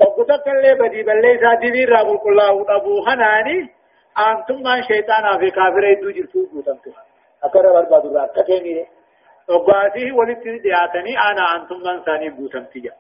وقتك 0.01 0.49
اللي 0.49 0.75
بدي 0.75 1.03
بلي 1.03 1.39
سادي 1.39 1.71
دي 1.71 1.85
رابل 1.85 2.19
كله 2.19 2.77
أبو 2.77 3.07
هناني 3.07 3.71
أنتم 4.19 4.55
من 4.55 4.83
شيطان 4.83 5.39
في 5.39 5.51
كافر 5.51 5.85
يدو 5.85 6.11
جرسو 6.11 6.47
بوتنتو 6.53 6.91
أكرر 7.45 7.73
برباد 7.73 8.05
الله 8.07 8.27
كتيني 8.27 8.87
وقاته 9.49 10.13
ولتني 10.17 10.59
دياتني 10.59 11.19
أنا 11.19 11.57
أنتم 11.57 11.77
من 11.77 12.05
ثاني 12.05 12.31
بوتنتي 12.31 12.91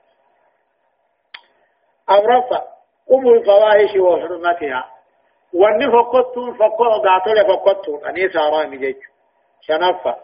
أمرفا 2.10 2.64
أم 3.12 3.28
الفواحش 3.28 3.96
وحرمتها 3.96 4.84
واني 5.54 5.86
فقدتون 5.92 6.54
فقد 6.54 7.06
قاتل 7.06 7.48
فقدتون 7.48 8.04
أني 8.06 8.28
سارامي 8.28 8.76
جيج 8.76 8.96
شنفا 9.60 10.16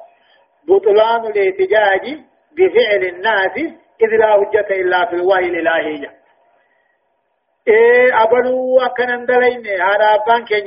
بطلان 0.68 1.24
الاحتجاج 1.24 2.18
بفعل 2.52 3.02
الناس 3.02 3.56
إذ 4.02 4.08
لا 4.20 4.32
حجة 4.32 4.70
إلا 4.70 5.06
في 5.06 5.12
الوحي 5.16 5.44
الإلهي 5.44 6.10
إيه 7.68 8.22
أبلو 8.22 8.80
أكنان 8.80 9.26
دلين 9.26 9.66
هذا 9.66 10.14
أبان 10.14 10.44
كي 10.44 10.60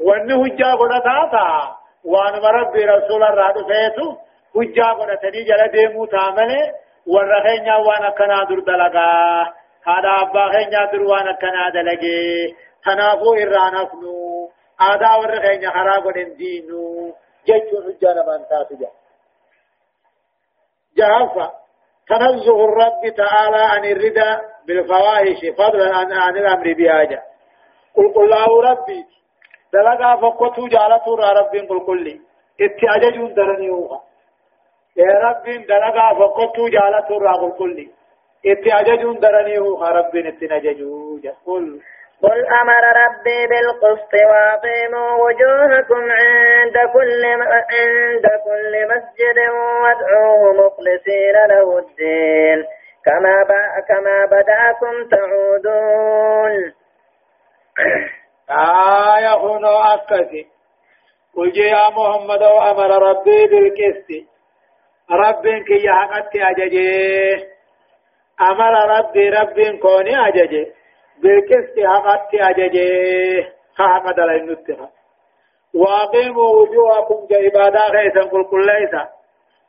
قدتون 0.00 0.44
انتهوا 0.44 0.44
واني 0.44 0.44
حجة 0.44 0.74
قدتاتا 0.74 1.76
وأنا 2.04 2.40
مربي 2.40 2.84
رسول 2.84 3.22
الله 3.22 3.52
فيتو 3.52 4.16
حجة 4.54 4.92
قدتني 4.92 5.42
جل 5.44 5.68
ديمو 5.72 6.04
تامنه 6.06 6.72
ورخينيا 7.06 7.76
وانا 7.76 8.10
كنا 8.10 8.44
در 8.44 8.60
دلقا 8.60 9.42
هذا 9.86 10.10
أبا 10.22 10.48
خينيا 10.52 10.84
در 10.92 11.02
وانا 11.02 11.32
كنا 11.32 11.70
دلقي 11.74 12.54
تنافو 12.84 13.34
إرانفنو 13.34 14.50
آدا 14.80 15.14
ورخينيا 15.14 15.70
خراب 15.70 16.12
دينو 16.12 17.14
جيتون 17.46 17.82
حجة 17.84 18.12
نبان 18.12 18.44
تاتجا 18.50 18.90
جهفا 20.96 21.52
تنزه 22.08 22.64
الرب 22.64 23.14
تعالى 23.16 23.62
عن 23.72 23.84
الردى 23.84 24.30
بالفواحش 24.66 25.40
فضلا 25.58 25.96
عن, 25.96 26.36
الأمر 26.36 26.72
بهاجة 26.72 27.22
قل 27.96 28.12
قل 28.14 28.24
الله 28.24 28.70
ربي 28.70 29.06
دلقا 29.72 30.16
فقوتو 30.16 30.68
جالتو 30.68 31.14
ربي 31.14 31.60
قل 31.60 31.80
قل 31.86 32.04
لي 32.04 32.20
اتعججون 32.60 33.34
درني 33.34 33.70
هو 33.70 34.00
يا 34.96 35.12
رب 35.24 35.44
دلقا 35.44 36.14
فقطو 36.14 36.68
جالت 36.68 37.10
الراغ 37.10 37.48
كل 37.58 37.88
اتعججون 38.46 39.18
درنيه 39.20 39.60
رب 39.98 40.16
اتنججو 40.16 41.18
قل 41.46 41.80
قل 42.22 42.46
أمر 42.46 42.82
ربي 43.04 43.46
بالقسط 43.46 44.14
وأقيموا 44.14 45.10
وجوهكم 45.24 46.10
عند 46.10 46.76
كل 46.92 47.24
عند 47.24 48.26
كل 48.44 48.88
مسجد 48.92 49.38
وادعوه 49.82 50.52
مخلصين 50.52 51.36
له 51.48 51.78
الدين. 51.78 52.64
كما 53.04 53.44
كما 53.88 54.26
بدأكم 54.26 55.08
تعودون. 55.10 56.72
آية 58.50 59.34
هنا 59.36 59.94
أكسي 59.94 60.46
قل 61.36 61.58
يا 61.58 61.90
محمد 61.90 62.42
وأمر 62.42 62.90
ربي 63.08 63.46
بالقسط. 63.46 64.30
ربين 65.10 65.64
كي 65.64 65.84
يحقت 65.84 66.36
أججي 66.36 67.34
أمر 68.40 68.98
ربي 68.98 69.28
ربين 69.30 69.78
كوني 69.78 70.28
أججي 70.28 70.72
بالكست 71.22 71.74
حقت 71.86 72.34
أججي 72.34 73.46
حقت 73.78 74.18
لأن 74.18 74.50
نتها 74.50 74.90
وأقيموا 75.74 76.50
وجوهكم 76.56 77.26
كعبادة 77.30 77.78
خيسا 77.78 78.28
كل 78.30 78.44
كل 78.50 78.66
ليس 78.66 78.94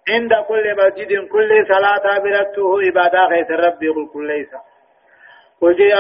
عند 0.09 0.33
كل 0.47 0.75
مسجد 0.77 1.27
كل 1.27 1.65
صلاة 1.67 2.19
برته 2.19 2.81
عبادة 2.85 3.29
خيسا 3.29 3.55
ربي 3.67 3.93
كل 3.93 4.07
كل 4.13 4.27
ليس 4.27 4.49
وجي 5.61 5.93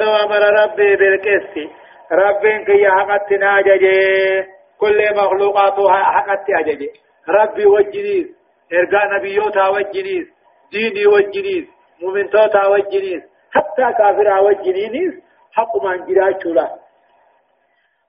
أمر 0.00 0.42
ربي 0.62 0.96
بالكست 0.96 1.70
ربين 2.12 2.64
كي 2.64 2.82
يحقت 2.82 3.32
أججي 3.32 4.46
كل 4.80 4.98
مخلوقاته 5.16 5.92
حقت 5.92 6.50
أججي. 6.50 6.90
ربي 7.28 7.66
وجديد. 7.66 8.34
ارجع 8.72 9.16
نبيوتا 9.16 9.68
وجنيس 9.68 10.26
ديني 10.72 11.06
وجنيس 11.06 11.68
مؤمنتوتا 12.02 12.66
وجنيس 12.66 13.22
حتى 13.52 13.92
كافر 13.98 14.28
وجنيس 14.44 15.14
حق 15.52 15.84
من 15.84 16.06
جرا 16.06 16.38
شولا. 16.42 16.68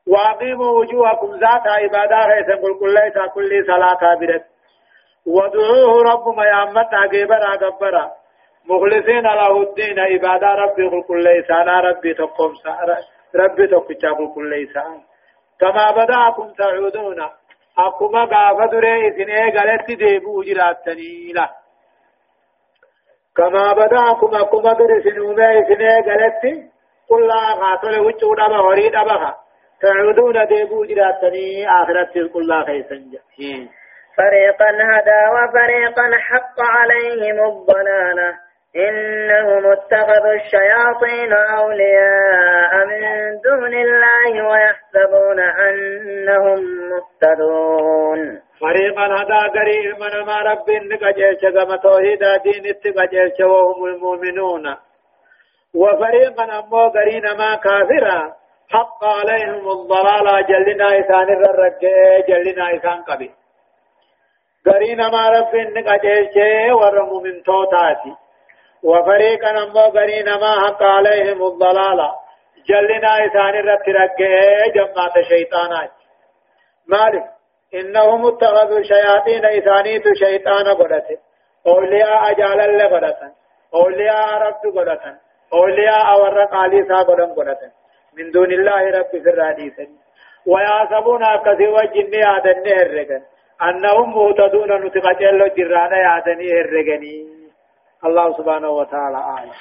واقيموا 0.08 0.80
وجوهكم 0.80 1.32
ذات 1.32 1.68
عبادة. 1.68 2.56
قل 2.56 2.80
كل 2.80 2.94
ليس 2.94 3.18
كل 3.34 3.66
صلاة 3.68 4.16
برد. 4.20 4.44
ودعوه 5.28 6.04
رب 6.12 6.36
ما 6.38 6.46
يامت 6.46 6.94
عقبرا 6.94 7.56
قبرا 7.56 8.12
مخلصين 8.66 9.24
له 9.24 9.62
الدين. 9.62 10.00
عبادة 10.00 10.48
ربي 10.48 10.88
قل 10.88 11.04
كل 11.08 11.24
ليس 11.24 11.52
أنا 11.52 11.80
ربي 11.80 12.14
تقوم 12.14 12.54
ربي 13.36 13.68
كل 14.36 14.50
ليس 14.50 14.74
كما 15.60 15.92
بدأكم 15.92 16.54
تعودون 16.54 17.22
akkuma 17.80 18.28
gaafa 18.28 18.66
duree 18.72 19.08
isin 19.08 19.30
eegaletti 19.30 20.00
deebi'u 20.00 20.44
jiraattanii 20.44 21.34
la 21.34 21.46
كما 23.40 23.74
بدأكم 23.74 24.36
أكما 24.36 24.74
درسن 24.74 25.20
وما 25.20 25.52
إذن 25.52 25.82
قالت 26.08 26.44
قل 27.10 27.28
لا 27.28 27.56
خاطر 27.56 28.02
وجه 28.02 28.34
دبا 28.36 28.58
هوري 28.58 28.90
دبا 28.90 29.36
تعودون 29.82 30.48
ديبو 30.48 30.86
جراتني 30.86 31.70
آخرت 31.70 32.18
قل 32.34 32.48
لا 32.48 32.64
خيسن 32.66 33.12
فريقا 34.18 34.70
هدى 34.92 35.22
وفريقا 35.36 36.18
حق 36.18 36.58
عليهم 36.60 37.38
الضلالة 37.52 38.49
إنهم 38.76 39.72
اتخذوا 39.72 40.34
الشياطين 40.34 41.34
أولياء 41.34 42.86
من 42.86 43.02
دون 43.42 43.74
الله 43.74 44.48
ويحسبون 44.50 45.40
أنهم 45.40 46.60
مهتدون. 46.90 48.42
فريقا 48.62 49.06
هدى 49.06 49.60
قريب 49.60 50.00
من 50.00 50.26
ما 50.26 50.42
رب 50.42 50.70
نقجيش 50.70 51.42
كما 51.42 51.78
توحيد 51.78 52.20
دين 52.20 52.66
اتقجيش 52.66 53.40
وهم 53.40 53.86
المؤمنون. 53.86 54.76
وفريقا 55.76 56.60
أمو 56.60 56.88
قرين 56.88 57.24
ما 57.38 57.56
كافرا 57.56 58.34
حق 58.70 59.04
عليهم 59.04 59.72
الضلالة 59.72 60.42
جلنا 60.42 61.00
إسان 61.00 61.30
الرجاء 61.30 62.22
جلنا 62.28 62.76
إسان 62.76 63.02
قبي. 63.02 63.32
قرين 64.66 64.98
ما 64.98 65.30
رب 65.30 65.56
نقجيش 65.56 66.36
ورمو 66.72 67.20
من 67.20 67.44
توتاتي. 67.44 68.29
وفريقا 68.84 69.52
نمو 69.52 69.80
غني 69.80 70.24
نما 70.24 70.52
حق 70.68 70.84
عليهم 70.84 71.44
الضلالة 71.44 72.12
جلنا 72.70 73.26
إسان 73.26 73.56
الرترق 73.56 74.18
جماعة 74.76 75.22
شيطانات 75.30 75.92
مالك؟ 76.88 77.24
إنهم 77.74 78.26
اتخذوا 78.28 78.82
شياطين 78.82 79.46
إسانيت 79.46 80.04
شيطان 80.14 80.68
قدت 80.68 81.20
أولياء 81.68 82.32
أجال 82.32 82.62
الله 82.62 82.86
قدت 82.86 83.20
أولياء 83.74 84.38
رب 84.38 84.78
قدت 84.78 85.02
أولياء 85.54 86.22
ورق 86.22 86.56
علي 86.56 86.84
سا 86.88 86.98
قدم 87.02 87.34
قدت 87.34 87.60
من 88.18 88.32
دون 88.32 88.52
الله 88.52 88.82
رب 89.00 89.16
الراديس. 89.16 89.74
ويعصبون 90.48 91.24
كثي 91.46 91.68
وجن 91.68 92.24
آدن 92.24 92.68
هرقن. 92.68 93.22
أنهم 93.62 94.16
مهتدون 94.16 94.86
نتقجل 94.86 95.52
جرانا 95.58 96.18
آدن 96.18 96.40
هرقنين 96.56 97.39
الله 98.06 98.38
سبحانه 98.38 98.70
وتعالى 98.70 99.18
آية 99.18 99.52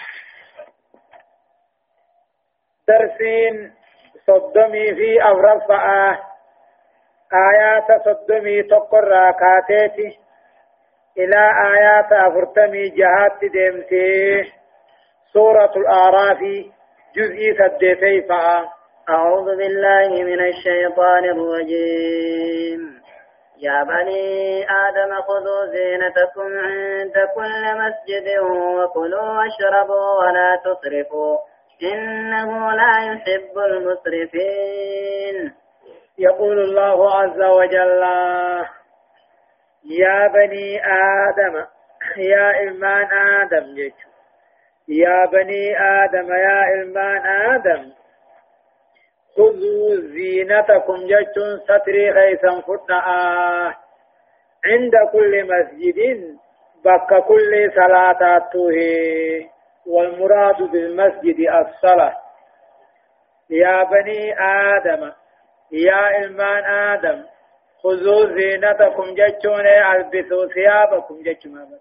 درسين 2.88 3.72
صدمي 4.26 4.94
في 4.94 5.22
أورفع 5.22 6.10
آيات 7.32 8.02
صدمي 8.04 8.62
تقر 8.62 9.04
راكاتيتي 9.08 10.18
إلى 11.18 11.50
آيات 11.74 12.12
أفرتمي 12.12 12.88
جهات 12.88 13.44
ديمتي. 13.52 14.52
سورة 15.32 15.72
الأعراف 15.76 16.38
جزء 17.16 17.56
سديتي 17.58 18.22
فأ. 18.22 18.68
أعوذ 19.08 19.56
بالله 19.56 20.22
من 20.22 20.40
الشيطان 20.40 21.24
الرجيم. 21.24 22.97
يا 23.60 23.82
بني 23.82 24.62
آدم 24.64 25.20
خذوا 25.22 25.66
زينتكم 25.66 26.58
عند 26.58 27.14
كل 27.34 27.62
مسجد 27.82 28.38
وكلوا 28.38 29.38
واشربوا 29.38 30.10
ولا 30.20 30.50
تسرفوا 30.64 31.38
إنه 31.82 32.72
لا 32.72 33.12
يحب 33.12 33.58
المسرفين. 33.58 35.54
يقول 36.18 36.58
الله 36.58 37.14
عز 37.14 37.42
وجل 37.42 38.02
يا 39.84 40.28
بني 40.28 40.80
آدم 40.86 41.64
يا 42.16 42.60
إلمان 42.62 43.06
آدم 43.12 43.92
يا 44.88 45.26
بني 45.32 45.78
آدم 45.80 46.32
يا 46.32 46.62
إلمان 46.74 47.26
آدم. 47.26 47.97
خذوا 49.36 49.96
زينتكم 49.96 51.06
جتون 51.06 51.60
ستري 51.64 52.12
خيسا 52.12 52.60
فتنا. 52.60 53.74
عند 54.66 54.92
كل 55.12 55.44
مسجد 55.44 55.98
بك 56.84 57.24
كل 57.24 57.72
صلاة 57.74 58.38
توه 58.52 58.74
والمراد 59.86 60.62
بالمسجد 60.62 61.38
الصلاة 61.40 62.16
يا 63.50 63.82
بني 63.82 64.34
آدم 64.40 65.12
يا 65.72 66.18
إلمان 66.18 66.64
آدم 66.64 67.24
خذوا 67.82 68.26
زينتكم 68.38 69.14
جتون 69.14 69.66
البسوا 69.66 70.46
ثيابكم 70.54 71.22
جتون 71.22 71.78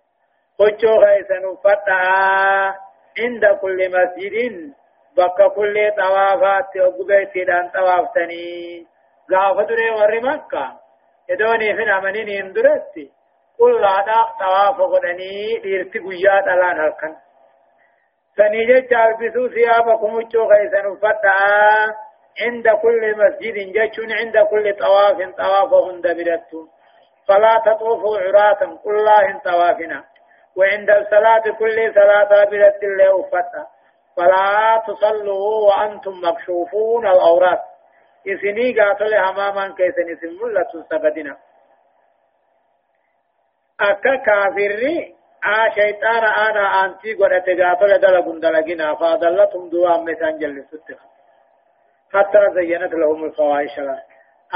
خجوا 0.59 1.05
خيسا 1.05 1.55
فتنا. 1.63 2.87
عند 3.19 3.45
كل 3.61 3.77
مسجد 3.91 4.73
بك 5.17 5.53
كل 5.55 5.91
طوافات 5.97 6.77
وقبيتي 6.77 7.43
دان 7.43 7.69
طوافتني 7.69 8.87
غافة 9.31 9.63
دري 9.63 9.89
ور 9.89 10.21
مكة 10.21 10.65
يدوني 11.29 11.75
فين 11.75 11.89
أمنين 11.89 12.29
اندرتي 12.45 13.11
قل 13.59 13.81
لا 13.81 14.25
طواف 14.39 14.81
قدني 14.81 15.59
ديرتي 15.63 15.99
قيا 15.99 16.41
دلان 16.41 16.79
هلكن 16.79 17.15
سنيجة 18.37 18.87
جالبسوا 18.91 19.47
ثيابكم 19.47 20.13
وچو 20.15 20.47
خيسن 20.49 20.95
فتا 21.01 21.37
عند 22.41 22.67
كل 22.81 23.15
مسجد 23.17 23.55
جچون 23.75 24.11
عند 24.11 24.37
كل 24.37 24.73
طواف 24.73 25.17
طواف 25.37 25.73
هند 25.73 26.07
برتو 26.17 26.67
فلا 27.27 27.61
تطوفوا 27.65 28.17
عراة 28.19 28.61
قل 28.85 29.05
لا 29.05 29.39
طوافنا 29.45 30.03
وعند 30.57 30.89
الصلاة 30.89 31.45
كل 31.59 31.93
صلاة 31.95 32.45
برت 32.51 32.83
الله 32.83 33.23
فتا 33.23 33.76
فلا 34.17 34.83
تصلوا 34.87 35.67
وأنتم 35.67 36.11
مكشوفون 36.23 37.07
الأورات 37.07 37.61
إسني 38.27 38.79
قاتل 38.79 39.13
هماما 39.13 39.75
كيسن 39.77 40.11
اسم 40.11 40.43
ملة 40.43 40.83
سبدنا. 40.89 41.37
أكا 43.81 44.15
كافري 44.15 45.15
آ 45.45 45.69
شيطان 45.69 46.23
أنا 46.23 46.85
أنتي 46.85 47.13
قد 47.13 47.61
قاتل 47.61 47.99
دلقون 48.01 48.39
دلقنا 48.39 48.95
فأضلتهم 48.95 49.69
دعا 49.69 49.97
مثان 49.97 50.37
جل 50.37 50.65
ستخ 50.71 50.99
حتى 52.13 52.39
زينت 52.55 52.93
لهم 52.93 53.23
الفواحش 53.25 53.79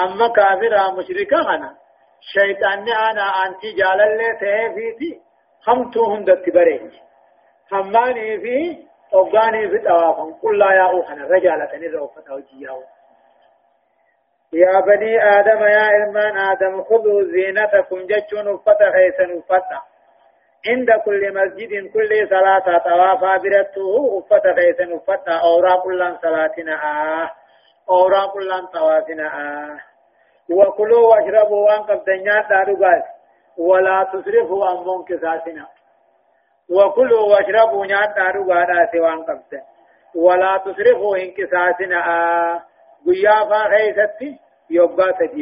أما 0.03 0.27
كافر 0.27 0.73
مشركا 0.97 1.37
أنا 1.55 1.75
شيطان 2.21 2.89
أنا 2.89 3.25
أنتي 3.45 3.71
جال 3.71 4.01
اللي 4.01 4.29
تهفيتي 4.41 5.21
هم 5.67 5.91
تو 5.91 6.13
هندت 6.13 6.49
بريج. 6.49 6.91
هماني 7.71 8.39
في 8.39 8.90
أوغاني 9.13 9.69
في 9.69 9.77
توافن 9.77 10.33
قل 10.33 10.59
لا 10.59 10.71
يا 10.71 10.81
أوخنا 10.91 11.27
رجالة 11.27 11.69
نروفة 11.77 12.33
وجياو. 12.33 12.83
يا 14.53 14.79
بني 14.79 15.23
آدم 15.39 15.61
يا 15.63 15.87
إلمان 15.89 16.37
آدم 16.37 16.83
خذوا 16.83 17.23
زينتكم 17.23 17.99
جتشون 18.07 18.57
فتح 18.57 18.91
خيسن 18.93 19.41
فتح 19.41 19.87
عند 20.69 20.91
كل 21.05 21.33
مسجد 21.33 21.91
كل 21.93 22.27
صلاة 22.29 22.77
طوافا 22.77 23.37
برته 23.37 24.21
فتح 24.29 24.55
خيسن 24.55 24.99
فتح 24.99 25.41
أورا 25.43 25.75
كل 25.83 26.17
صلاتنا 26.21 26.73
آه. 26.73 27.31
أورا 27.89 28.27
كل 28.27 28.67
طوافنا 28.73 29.27
آه. 29.27 29.79
وكلوا 30.49 31.07
واشربوا 31.07 31.65
وان 31.65 31.81
قبضنيات 31.81 32.49
دارو 32.49 32.77
ولا 33.57 34.07
تسرفوا 34.13 34.71
أمون 34.71 35.05
كساسنا 35.05 35.67
وكلوا 36.69 37.21
واشربوا 37.21 37.85
نيات 37.85 38.15
دارو 38.15 38.43
غادا 38.51 38.89
سوان 38.91 39.23
قبض 39.23 39.61
ولا 40.15 40.57
تسرفوا 40.65 41.17
انكساسنا 41.17 41.99
آه 42.07 42.61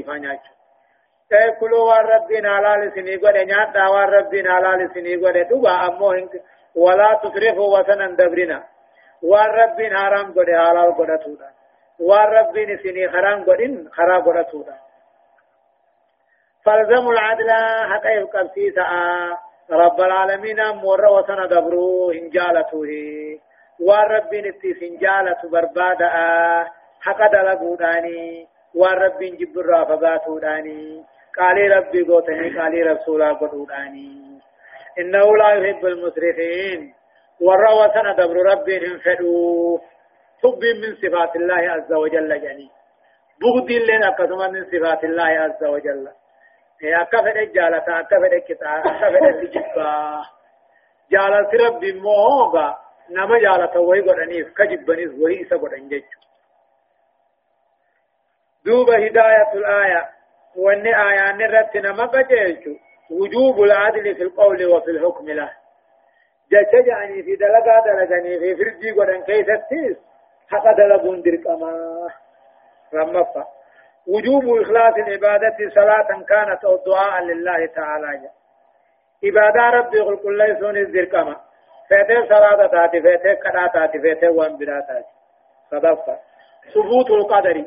faa 0.06 0.20
nyaachu. 0.20 0.52
Ta'e 1.30 1.52
kuluu 1.60 1.86
waan 1.88 2.06
rabbiin 2.06 2.46
halaal 2.46 2.84
isinii 2.88 3.18
godhe 3.18 3.46
nyaadhaa 3.46 3.92
waan 3.92 4.10
rabbiin 4.10 4.48
halaal 4.48 4.82
isinii 4.82 5.18
godhe 5.18 5.44
dhugaa 5.50 5.80
ammoo 5.88 6.14
walaa 6.76 7.16
tusrifu 7.16 7.72
wasanan 7.72 8.18
dabrina. 8.18 8.64
Waan 9.22 9.56
rabbiin 9.56 9.94
haraam 9.94 10.34
godhe 10.34 10.54
halaal 10.54 10.94
godhatuudha. 10.94 11.50
Waan 12.00 12.32
rabbiin 12.32 12.70
isinii 12.70 13.08
haraam 13.08 13.44
godhin 13.44 13.90
karaa 13.96 14.22
godhatuudha. 14.22 14.74
فالزموا 16.66 17.12
العدل 17.12 17.50
حتى 17.92 18.10
يبقى 18.16 18.42
رب 19.72 20.02
العالمين 20.02 20.60
مور 20.82 21.06
وسن 21.06 21.48
دبرو 21.48 22.12
إن 22.12 22.30
جالته 22.30 22.90
والرب 23.80 24.36
نتي 24.36 24.74
سنجالة 24.74 25.42
بربادأ. 25.52 26.14
حق 27.02 27.32
دلقوداني 27.32 28.48
والرب 28.76 29.20
جبر 29.20 29.86
فقاتوداني 29.86 31.04
قال 31.38 31.72
ربي 31.72 32.02
قوتني 32.04 32.60
قال 32.60 32.88
رسولا 32.92 33.34
قدوداني 33.34 34.42
إنه 35.00 35.38
لا 35.38 35.50
يحب 35.54 35.86
المسرفين. 35.86 36.94
والروسن 37.42 38.16
دبر 38.18 38.38
ربي 38.52 38.78
انفدوا 38.78 39.78
حب 40.44 40.64
من 40.82 40.96
صفات 41.02 41.36
الله 41.36 41.72
عز 41.72 41.94
وجل 41.94 42.42
جني 42.42 42.70
بغض 43.42 43.72
لنا 43.72 44.10
قسم 44.10 44.54
من 44.54 44.66
صفات 44.66 45.04
الله 45.04 45.24
عز 45.24 45.64
وجل. 45.64 46.08
أكفر 46.84 47.40
الجالة 47.40 48.00
أكفر 48.00 48.26
الكتاب 48.34 48.88
أكفر 48.88 49.30
الجبا 49.30 50.22
جالة 51.12 51.68
ربي 51.68 51.94
موغا 52.00 52.78
نما 53.10 53.40
جالة 53.40 53.80
وهي 53.80 54.02
قرانيف 54.02 54.54
كجبنيف 54.58 55.12
وهي 55.22 55.46
سبران 55.46 55.88
جيجو 55.90 56.20
دوب 58.66 58.90
هداية 58.90 59.54
الآية 59.54 60.10
وأن 60.56 60.88
آية 60.88 61.32
نرت 61.32 61.78
نما 61.78 62.06
قجيجو 62.06 62.76
وجوب 63.12 63.64
العدل 63.64 64.16
في 64.16 64.24
القول 64.24 64.66
وفي 64.66 64.92
الحكم 64.92 65.30
له 65.30 65.52
جاء 66.52 66.88
يعني 66.88 67.24
في 67.24 67.36
دلقا 67.36 67.80
دلقاني 67.86 68.40
في 68.40 68.56
فرجي 68.56 68.92
قران 68.92 69.24
كيف 69.24 69.50
التيس 69.50 69.98
حق 70.50 70.72
دلقون 70.78 71.22
درقما 71.22 71.72
رمفا 72.94 73.48
وجوب 74.14 74.62
إخلاص 74.62 74.94
العبادة 75.08 75.58
صلاة 75.76 76.10
كانت 76.30 76.66
أو 76.66 76.78
دعاء 76.86 77.24
لله 77.24 77.66
تعالى. 77.76 78.30
عبادة 79.26 79.78
ربي 79.78 79.98
يقول 79.98 80.18
كل 80.18 80.42
يسون 80.42 80.78
الزرقما 80.78 81.36
فاتح 81.90 82.28
صلاة 82.30 82.68
تاتي 82.68 83.02
فاتح 83.02 83.34
كنا 83.44 83.68
تاتي 83.68 84.00
فاتح 84.00 84.30
وان 84.30 84.58
بلا 84.58 84.80
تاتي. 84.88 85.14
صدفة 85.72 86.20
ثبوت 86.74 87.10
القدر. 87.10 87.66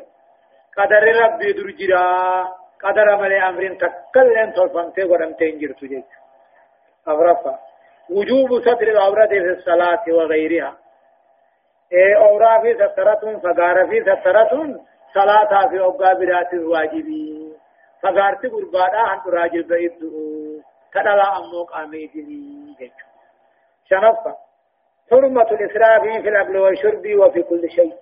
قدر 0.77 1.03
ربي 1.23 1.53
درجرا 1.53 2.43
قدر 2.83 3.17
ملي 3.17 3.49
أمرين 3.49 3.77
تكلم 3.77 4.51
تلفنتي 4.51 5.03
ورمتين 5.03 5.59
جرتو 5.59 5.85
جيك 5.85 6.05
أغرفة 7.07 7.59
وجوب 8.09 8.61
ستر 8.61 8.87
العورة 8.87 9.27
في 9.27 9.49
الصلاة 9.49 10.03
وغيرها. 10.07 10.77
اي 11.93 12.15
أورا 12.15 12.61
في 12.61 12.73
سترة 12.73 13.39
فقار 13.43 13.87
في 13.87 14.01
سترة. 14.01 14.79
صلاة 15.13 15.69
في 15.69 15.79
أوقا 15.79 16.13
برات 16.13 16.53
الواجبي 16.53 17.53
فقارت 18.01 18.45
قربانا 18.45 18.99
عن 18.99 19.19
راجل 19.27 19.63
بعيد 19.63 19.91
كدلا 20.93 21.37
أموك 21.37 21.73
آميدني 21.75 22.75
شنفة 23.89 24.37
حرمة 25.11 25.41
الإسراف 25.51 26.01
في 26.01 26.29
الأكل 26.29 26.57
والشرب 26.57 27.05
وفي 27.19 27.43
كل 27.43 27.69
شيء 27.69 27.93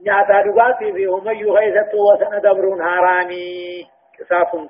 نياتا 0.00 0.42
دغاتي 0.42 0.92
في 0.92 1.06
هم 1.06 1.28
يغيثت 1.28 1.94
وسن 1.94 2.40
دبرون 2.40 2.80
هارامي 2.80 3.86
قصاصن 4.20 4.68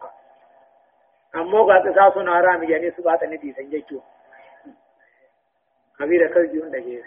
أمو 1.34 1.70
قد 1.70 1.88
قصاصن 1.88 2.28
هارامي 2.28 2.66
يعني 2.66 2.90
سبات 2.90 3.24
ندي 3.24 3.52
سنجيشو 3.52 4.00
كبير 5.98 6.34
كل 6.34 6.58
جون 6.58 6.70
دجي 6.70 7.02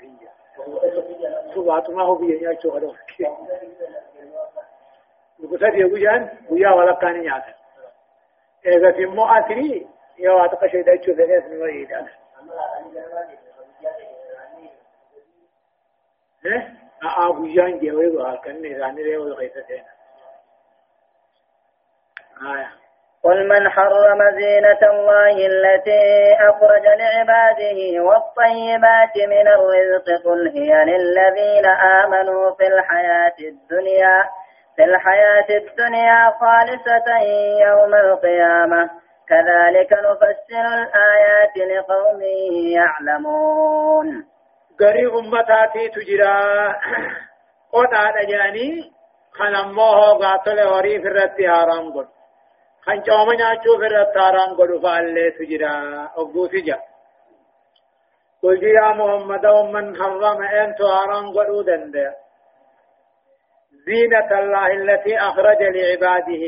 سبات 1.56 1.90
ما 1.90 2.04
هو 2.04 2.16
بينيا 2.16 2.60
شو 2.62 2.72
هذا 2.72 2.94
ويا 6.50 6.72
ولا 6.72 6.96
كان 6.96 7.24
إذا 8.66 8.92
في 8.92 9.06
يا 10.20 10.46
أتقشي 10.46 10.82
دجو 10.82 11.16
في 11.16 11.38
اسمي 11.38 11.58
ويدا 11.58 12.08
إيه 16.46 16.74
ريو 19.04 19.24
الغيثتين 19.24 19.84
آية 22.56 22.72
قل 23.24 23.48
من 23.48 23.70
حرم 23.70 24.32
زينة 24.40 24.80
الله 24.92 25.48
التي 25.48 26.36
أخرج 26.50 26.84
لعباده 26.84 28.04
والطيبات 28.04 29.18
من 29.28 29.48
الرزق 29.48 30.26
قل 30.26 30.48
هي 30.48 30.86
للذين 30.86 31.66
آمنوا 31.66 32.56
في 32.56 32.68
الحياة 32.68 33.36
الدنيا. 33.40 34.30
في 34.80 34.86
الحياة 34.86 35.50
الدنيا 35.50 36.32
خالصة 36.40 37.08
يوم 37.68 37.94
القيامة. 37.96 38.90
كذلك 39.30 39.94
نفسر 39.94 40.66
الآيات 40.80 41.58
لقوم 41.58 42.22
يعلمون. 42.74 44.08
غري 44.82 45.06
أمتاتي 45.08 45.90
تجرا 45.90 46.36
قد 47.74 47.94
على 47.94 48.26
جاني 48.26 48.92
خن 49.34 49.56
أمه 49.56 50.18
قاتل 50.22 50.60
هوري 50.60 51.02
في 51.02 51.08
الرد 51.08 51.38
حرام 51.48 51.94
قد. 51.94 52.08
خن 52.86 53.00
جوما 53.02 53.36
ناچو 53.36 53.78
في 53.80 53.86
الرد 53.88 54.18
حرام 54.18 54.58
قد 54.60 54.82
فعلي 54.84 55.32
تجرا 55.32 55.74
أبو 56.18 56.48
سجا. 56.48 56.80
قل 58.44 58.64
يا 58.64 58.92
محمد 58.94 59.46
ومن 59.46 59.96
حرم 59.96 60.44
أنت 60.44 60.80
حرام 60.82 61.26
قد 61.38 61.66
دندي 61.66 62.29
زينة 63.86 64.40
الله 64.40 64.68
التي 64.68 65.18
أخرج 65.18 65.62
لعباده. 65.62 66.44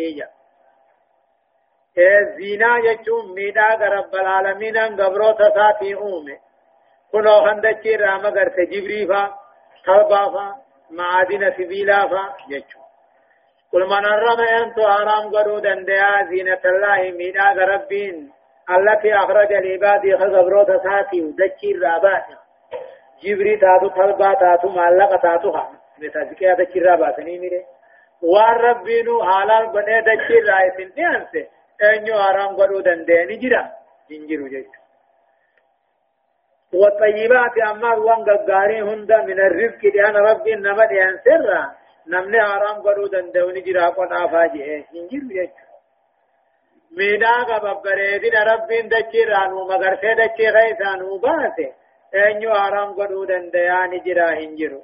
جا 1.98 2.36
زينة 2.38 2.78
يجوم 2.78 3.34
ميدا 3.36 3.70
رب 3.98 4.16
العالمين 4.16 4.78
قبرو 5.02 5.32
تساتي 5.32 5.96
أومي. 5.96 6.38
كنو 7.12 7.42
خندچي 7.46 7.96
راما 7.96 8.30
غرت 8.30 8.60
جبري 8.72 9.08
فا 9.08 9.22
طلبا 9.86 10.24
فا 10.34 10.46
معادن 10.92 11.52
سبيلا 11.58 12.08
فا 12.08 12.24
يجو 12.50 12.82
قل 13.74 13.84
من 13.92 14.06
حرم 14.06 14.40
أنتو 14.60 14.88
حرام 14.88 15.36
قرو 15.36 15.60
دنديا 15.60 16.24
زينة 16.30 16.64
الله 16.66 17.12
ميدا 17.18 17.66
ربين 17.74 18.32
التي 18.70 19.16
أخرج 19.16 19.54
لعباده 19.54 20.18
خبرو 20.18 20.64
تساتي 20.64 21.22
ودچي 21.22 21.72
رابات 21.84 22.26
جبري 23.24 23.58
تاتو 23.58 23.88
طلبا 23.88 24.34
تاتو 24.34 24.70
معلقة 24.70 25.18
تاتو 25.18 25.52
خام. 25.52 25.81
متاسكي 26.02 26.52
هذا 26.52 26.64
كيرا 26.64 26.96
باسني 26.96 27.40
ميري 27.40 27.66
وان 28.22 28.56
ربينو 28.56 29.24
حالال 29.24 29.66
بني 29.76 30.02
دچي 30.08 30.38
رايسن 30.50 30.90
ديانسه 30.96 31.44
أنيو 31.82 32.16
حرام 32.24 32.56
قرو 32.56 32.80
دنديني 32.80 33.36
جرا 33.42 33.62
انجرو 34.12 34.48
جيش 34.48 34.66
والطيبات 36.74 37.58
أما 37.72 37.94
وان 37.94 38.22
قاري 38.50 38.82
هند 38.82 39.12
من 39.30 39.40
الرزق 39.48 39.82
لأن 39.96 40.16
ربي 40.16 40.56
نما 40.56 40.86
ديان 40.86 41.18
سرا. 41.26 41.62
نمني 42.08 42.42
حرام 42.42 42.78
قرو 42.86 43.08
دندوني 43.08 43.62
جرا 43.62 43.90
قن 43.90 44.14
آفاجي. 44.24 44.86
انجرو 44.96 45.28
جيش 45.36 45.50
ميدا 46.98 47.36
قببريدين 47.50 48.36
ربين 48.52 48.86
دچي 48.90 49.22
رانو. 49.32 49.60
مگر 49.72 49.94
سے 50.02 50.10
دچي 50.20 50.46
غيثانو 50.56 51.18
باسه 51.18 51.70
أنيو 52.16 52.54
حرام 52.54 52.90
قرو 52.94 53.26
دندياني 53.26 54.00
جرا 54.06 54.30
انجرو 54.46 54.82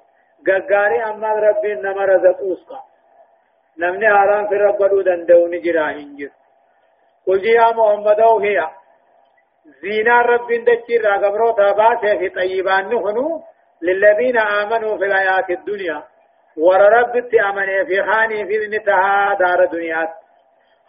غغاري 0.47 1.03
اما 1.03 1.33
ربي 1.33 1.73
نما 1.73 2.05
رزقوس 2.05 2.65
کا 2.69 2.79
نمني 3.79 4.07
حرام 4.09 4.47
في 4.47 4.55
رب 4.55 4.81
ودو 4.81 5.01
دندوني 5.01 5.59
جرا 5.59 5.91
هنجر 5.91 6.29
قل 7.27 7.45
يا 7.45 7.71
محمد 7.71 8.19
أو 8.19 8.39
هي 8.39 8.67
زينا 9.81 10.21
رب 10.21 10.47
دچي 10.51 10.97
را 10.97 11.17
غبرو 11.17 11.51
تابات 11.51 11.99
في 12.19 12.29
طيبان 12.29 12.89
نخنو 12.89 13.43
للذين 13.81 14.37
آمنوا 14.37 14.97
في 14.97 15.05
الحياة 15.05 15.45
الدنيا 15.49 16.03
ور 16.57 16.81
رب 16.81 17.29
تأمن 17.31 17.85
في 17.85 18.03
خاني 18.03 18.45
في 18.47 18.57
ذنتها 18.57 19.33
دار 19.39 19.65
دنيا 19.65 20.07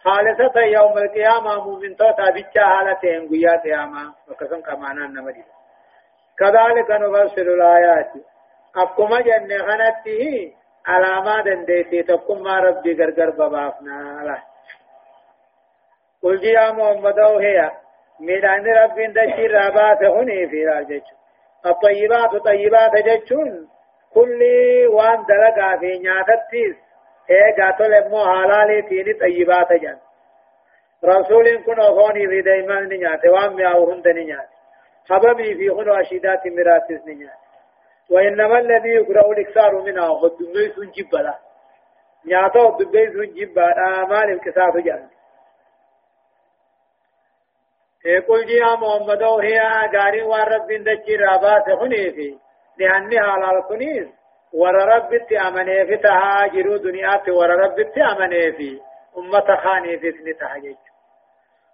خالصة 0.03 0.59
يوم 0.61 0.97
القيامة 0.97 1.65
مؤمن 1.65 1.95
توتا 1.95 2.31
بيتشا 2.33 2.63
حالتين 2.63 3.29
قيات 3.29 3.65
ياما 3.65 4.13
وكسن 4.29 4.61
كمانا 4.61 5.07
نمدي 5.07 5.43
كذلك 6.39 6.89
نفصل 6.91 7.41
الآيات 7.41 8.11
akkuma 8.73 9.21
jenne 9.21 9.57
kanatti 9.67 10.55
alaamaa 10.83 11.43
dandeettii 11.45 12.03
tokkummaa 12.03 12.61
rabbii 12.61 12.95
gargar 12.95 13.31
babaafnaa 13.31 14.23
la 14.23 14.37
qulji 16.21 16.53
yaa 16.53 16.73
muhammadoo 16.73 17.39
heya 17.39 17.71
midhaanni 18.19 18.73
rabbiin 18.81 19.13
dachii 19.13 19.45
irraa 19.45 19.71
baase 19.71 20.07
hunii 20.17 20.47
fi 20.47 20.65
laal 20.65 20.85
jechuun 20.85 21.17
الطيبات 21.65 22.35
طيبات 22.35 22.91
جتشون 23.07 23.67
كل 24.13 24.41
وان 24.87 25.25
دلقا 25.29 25.77
في 25.77 25.99
نياتتيس 25.99 26.75
ايقا 27.29 27.71
تلمو 27.71 28.25
حلالي 28.25 28.81
تيني 28.81 29.13
طيبات 29.13 29.73
جان 29.73 29.97
رسول 31.05 31.57
كن 31.65 31.79
اخوني 31.79 32.27
في 32.27 32.41
دايمان 32.41 32.87
نيات 32.89 33.25
وان 33.25 33.53
مياوهن 33.55 34.01
دنيات 34.01 34.49
حببي 35.09 35.55
في 35.55 35.69
خنو 35.69 35.93
اشيدات 35.93 36.47
مراتس 36.47 37.07
نيات 37.07 37.39
وإنما 38.11 38.59
الذي 38.59 38.89
يقرأ 38.89 39.31
الإكثار 39.31 39.81
منها 39.81 40.09
والدبيس 40.09 40.79
جبلا. 40.97 41.37
نياتا 42.25 42.59
والدبيس 42.59 43.33
جبلا. 43.35 44.03
آمال 44.03 44.31
الكساف 44.33 44.77
جان. 44.85 45.09
يقول 48.05 48.45
جي 48.45 48.61
محمد 48.61 49.23
هي 49.23 49.59
غاري 49.95 50.23
ورب 50.23 50.67
دجي 50.67 51.15
رابات 51.15 51.79
خنيفي 51.79 52.37
لأني 52.77 53.19
على 53.19 53.59
الكنيس 53.59 54.07
ور 54.53 54.73
رب 54.73 55.09
تأمني 55.29 55.85
في 55.85 55.97
تهاجروا 55.97 56.77
دنيات 56.77 57.29
ور 57.29 57.49
رب 57.49 57.75
تأمني 57.95 58.51
في. 58.51 58.79
أمة 59.17 59.55
خاني 59.63 59.99
في 59.99 60.11
سن 60.11 60.37
تهاجر. 60.39 60.75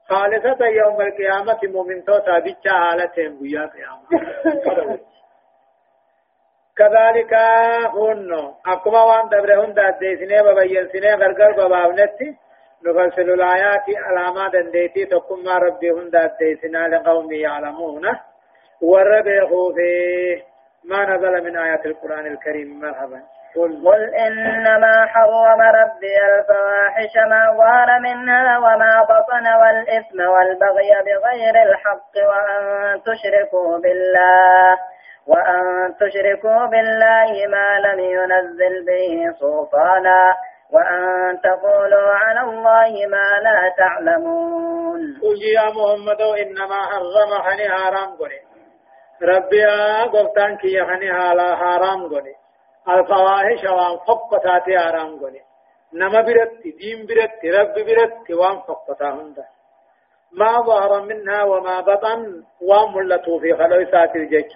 خالصة 0.10 0.66
يوم 0.66 1.02
القيامة 1.02 1.60
مؤمن 1.64 2.04
توتا 2.04 2.40
بيتشا 2.40 2.72
حالتهم 2.72 3.40
بيا 3.40 3.66
قيامة. 3.66 4.06
كذلك 6.78 7.34
هن 7.96 8.54
أكما 8.68 9.04
وان 9.04 9.30
دبر 9.30 9.66
هن 9.66 9.74
داد 9.74 10.00
سنه 10.20 10.42
ببين 10.42 10.88
سنه 10.88 11.16
غرغر 11.16 11.52
ببابنتي 11.52 12.38
نفصل 12.86 13.22
الآيات 13.22 13.86
علامات 14.06 14.52
دنديتي 14.52 15.06
تقوم 15.06 15.44
ما 15.44 15.58
ربي 15.58 15.92
هن 15.92 16.10
داد 16.10 16.38
سنه 16.62 16.88
لقوم 16.88 17.32
يعلمون. 17.34 18.06
ورب 18.82 19.28
خوفه 19.50 20.44
ما 20.90 21.16
نزل 21.16 21.44
من 21.44 21.58
آيات 21.58 21.86
القرآن 21.86 22.26
الكريم 22.28 22.80
مرحبا. 22.80 23.22
قل 23.86 24.16
إنما 24.16 25.06
حرم 25.06 25.62
ربي 25.62 26.16
الفواحش 26.30 27.14
ما 27.30 27.58
ظهر 27.58 28.00
منها 28.00 28.58
وما 28.58 29.02
بطن 29.10 29.46
والإثم 29.62 30.20
والبغي 30.34 30.92
بغير 31.06 31.56
الحق 31.70 32.14
وأن 32.30 33.02
تشركوا 33.02 33.78
بالله. 33.78 34.78
وأن 35.28 35.96
تشركوا 36.00 36.66
بالله 36.66 37.32
ما 37.48 37.68
لم 37.88 38.00
ينزل 38.00 38.86
به 38.86 39.32
سلطانا 39.40 40.36
وأن 40.72 41.04
تقولوا 41.44 42.10
على 42.24 42.42
الله 42.50 43.08
ما 43.08 43.28
لا 43.44 43.74
تعلمون. 43.78 45.02
قل 45.24 45.38
يا 45.56 45.68
محمد 45.78 46.22
إنما 46.22 46.80
حرم 46.92 47.32
حني 47.46 47.70
حرام 47.70 48.16
قولي 48.18 48.40
ربي 49.24 49.66
قفتان 50.14 50.58
كي 50.58 50.84
حني 50.84 51.14
حرام 51.62 52.10
قولي 52.10 52.36
الفواحش 52.90 53.64
وان 53.64 53.98
فقطاتي 54.08 54.80
حرام 54.80 55.20
قولي 55.20 55.42
نما 55.94 56.22
برت 56.22 56.62
دين 56.80 57.06
برت 57.08 57.46
رب 57.46 57.74
برت 57.88 58.32
وان 58.32 58.58
فقطا 58.68 59.10
هنده 59.10 59.46
ما 60.32 60.62
ظهر 60.62 61.02
منها 61.02 61.44
وما 61.44 61.82
بطن 61.82 62.44
وملته 62.62 63.40
في 63.40 63.54
خلوسات 63.54 64.16
الجيش 64.16 64.54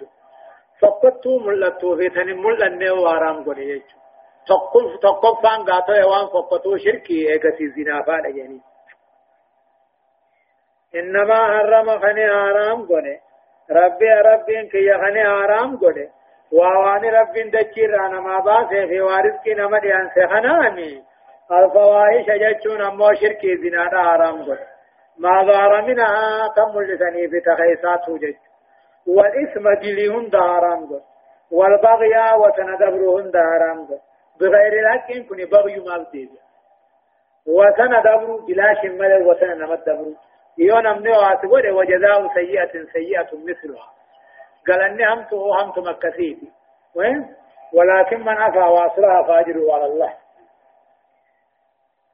tokkottuu 0.80 1.40
mul'attuu 1.40 1.96
fi 1.98 2.10
tani 2.10 2.34
mul'annee 2.34 2.94
waaraam 3.04 3.44
godhe 3.44 3.64
jechuudha. 3.70 4.00
Tokkoffaan 5.00 5.64
gaatoo 5.68 6.02
waan 6.10 6.28
fokkotuu 6.32 6.78
shirkii 6.78 7.22
eegasii 7.32 7.72
zinaafaadha 7.76 8.34
jedhanii. 8.36 8.62
إنما 10.94 11.34
حرم 11.34 11.98
خني 11.98 12.26
حرام 12.28 12.86
قولي 12.86 13.20
ربي 13.70 14.10
ربي 14.28 14.68
كي 14.72 14.92
خني 15.02 15.24
حرام 15.24 15.76
قولي 15.76 16.08
وواني 16.52 17.10
ربي 17.10 17.42
دجير 17.42 18.06
أنا 18.06 18.20
ما 18.20 18.38
باسي 18.38 18.86
في 18.88 19.00
وارزكي 19.00 19.54
نمدي 19.54 19.94
أن 19.94 20.10
سخناني 20.14 21.02
الفواحش 21.52 22.26
جتشون 22.42 22.82
أمو 22.82 23.14
شركي 23.14 23.56
زنا 23.56 23.84
حرام 24.08 24.42
قولي 24.42 24.66
ما 25.18 25.42
ظهر 25.46 25.82
منها 25.82 26.48
تم 26.56 26.80
لسني 26.80 27.28
في 27.28 27.40
تخيصات 27.40 28.10
جتشون 28.10 28.49
والإثم 29.06 29.68
جليهن 29.82 30.28
دارام 30.28 30.86
قد 30.86 31.02
والبغي 31.50 32.14
وتندبرهن 32.40 33.30
دارام 33.30 33.86
قد 33.86 34.00
بغير 34.40 34.72
الحق 34.80 35.12
كن 35.28 35.36
بغي 35.36 35.76
ما 35.78 35.98
بديد 35.98 36.30
وتندبر 37.46 38.36
بلا 38.46 38.74
شمال 38.82 39.26
وتنمد 39.26 39.84
دبر 39.84 40.12
يون 40.58 40.86
أمني 40.86 41.10
واتقول 41.10 41.70
وجزاء 41.70 42.34
سيئة 42.34 42.72
سيئة 42.92 43.28
مثلها. 43.32 43.88
قال 44.68 44.80
أني 44.82 45.06
همت 45.12 45.34
همت 45.34 45.78
مكثيتي 45.78 46.48
وين؟ 46.94 47.34
ولكن 47.74 48.20
من 48.20 48.28
عفا 48.28 48.64
وأصلها 48.64 49.22
فاجره 49.22 49.74
على 49.74 49.84
الله. 49.84 50.14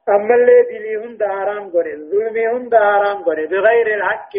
أما 0.09 0.35
اللي 0.35 0.61
دلي 0.69 0.97
هند 0.97 1.23
حرام 1.23 1.69
قري 1.69 1.95
ظلمي 1.95 2.47
هند 2.47 2.75
حرام 2.75 3.23
قري 3.23 3.47
بغير 3.47 3.87
الحق 3.97 4.33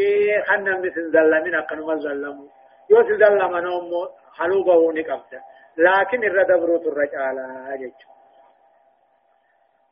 خنا 0.46 0.78
مثل 0.78 1.10
ظلمين 1.12 1.54
أقنوا 1.54 1.94
ظلموا 1.94 2.48
يوس 2.90 3.06
ظلم 3.06 3.56
نوم 3.56 3.90
حلوبه 4.38 4.92
نقبت 4.92 5.32
لكن 5.76 6.24
الردبروت 6.24 6.86
الرجال 6.86 7.38
أجج 7.72 7.92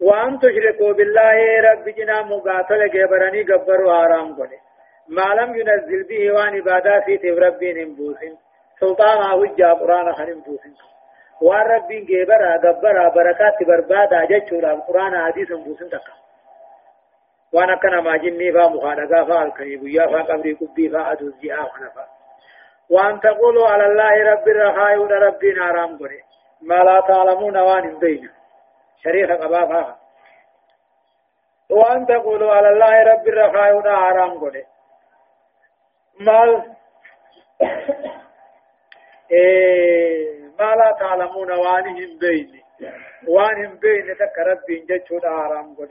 وأن 0.00 0.38
تشركوا 0.38 0.92
بالله 0.92 1.36
رب 1.68 1.88
جنا 1.88 2.22
مقاتل 2.22 2.90
جبرني 2.90 3.42
قبروا 3.42 3.92
حرام 3.92 4.36
قري 4.38 4.58
ما 5.08 5.28
لم 5.40 5.50
ينزل 5.60 6.02
به 6.08 6.32
وان 6.32 6.54
عبادات 6.56 7.04
في 7.04 7.30
ربين 7.30 7.94
بوسين 7.94 8.36
سلطان 8.80 9.18
هجا 9.40 9.72
قرآن 9.72 10.12
خنم 10.12 10.42
geebaraa 12.06 12.58
gabbaraa 12.58 13.10
barakaatti 13.10 13.64
barbaadaa 13.64 14.26
jechuudhaaf 14.26 14.86
quraana 14.86 15.22
hadiisan 15.22 15.64
buusin 15.64 15.90
takka 15.90 16.12
waan 17.52 17.70
akka 17.70 17.90
namaa 17.90 18.18
jinnii 18.18 18.52
faa 18.52 18.68
mukaa 18.68 18.94
dhagaa 18.96 19.24
faa 19.26 19.38
halkanii 19.38 19.78
guyyaa 19.78 20.08
faa 20.12 20.24
qabrii 20.30 20.54
qubbii 20.54 20.90
faa 20.90 21.08
aduu 21.10 21.32
ji'aa 21.40 21.68
kana 21.74 21.90
faa 21.90 22.08
waan 22.90 23.20
taqulu 23.20 23.64
ala 23.64 23.84
allaahi 23.84 24.22
rabbi 24.30 24.50
irra 24.50 24.72
kaayuudha 24.72 25.18
rabbiin 25.18 25.58
haaraam 25.58 25.98
godhe 25.98 26.26
ما 26.60 26.74
لا 26.74 27.00
تعلمون 27.00 27.56
وان 27.56 27.98
بين 27.98 28.30
شريخ 29.04 29.30
قبافا 29.30 29.96
وان 31.70 32.06
تقولوا 32.06 32.52
على 32.52 32.68
الله 32.68 33.02
رب 33.02 33.28
الرخاء 33.28 33.76
ودا 33.76 33.96
حرام 33.96 34.38
قد 34.38 34.64
مال 36.20 36.62
إيه 39.30 40.35
ما 40.60 40.74
لا 40.74 40.96
تعلمون 41.00 41.52
وانهم 41.52 42.18
بين. 42.20 42.62
وانهم 43.28 43.74
بين 43.78 44.16
تك 44.20 44.38
ربي 44.38 44.86
جتشو 44.88 45.18
دا 45.18 45.30
حرام 45.30 45.74
قد 45.78 45.90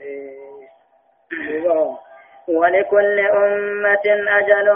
ولكل 2.48 3.20
أمة 3.20 4.06
أجل 4.38 4.68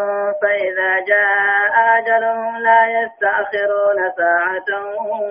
فإذا 0.43 1.01
جاء 1.11 1.74
أجلهم 1.99 2.57
لا 2.57 2.80
يستأخرون 2.99 3.99
ساعة 4.16 4.70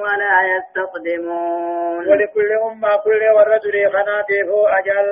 ولا 0.03 0.37
يستقدمون. 0.55 2.07
ولكل 2.07 2.51
أمة 2.51 2.89
كل 3.03 3.23
والرجل 3.35 3.91
خناته 3.93 4.77
أجل. 4.79 5.09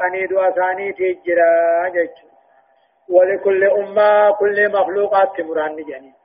أنيد 0.00 0.32
وثاني 0.32 0.92
تجرى 0.92 1.60
ولكل 3.10 3.64
أمة 3.64 4.30
كل 4.32 4.72
مخلوقات 4.72 5.40
مران 5.40 5.76
جنين 5.76 6.19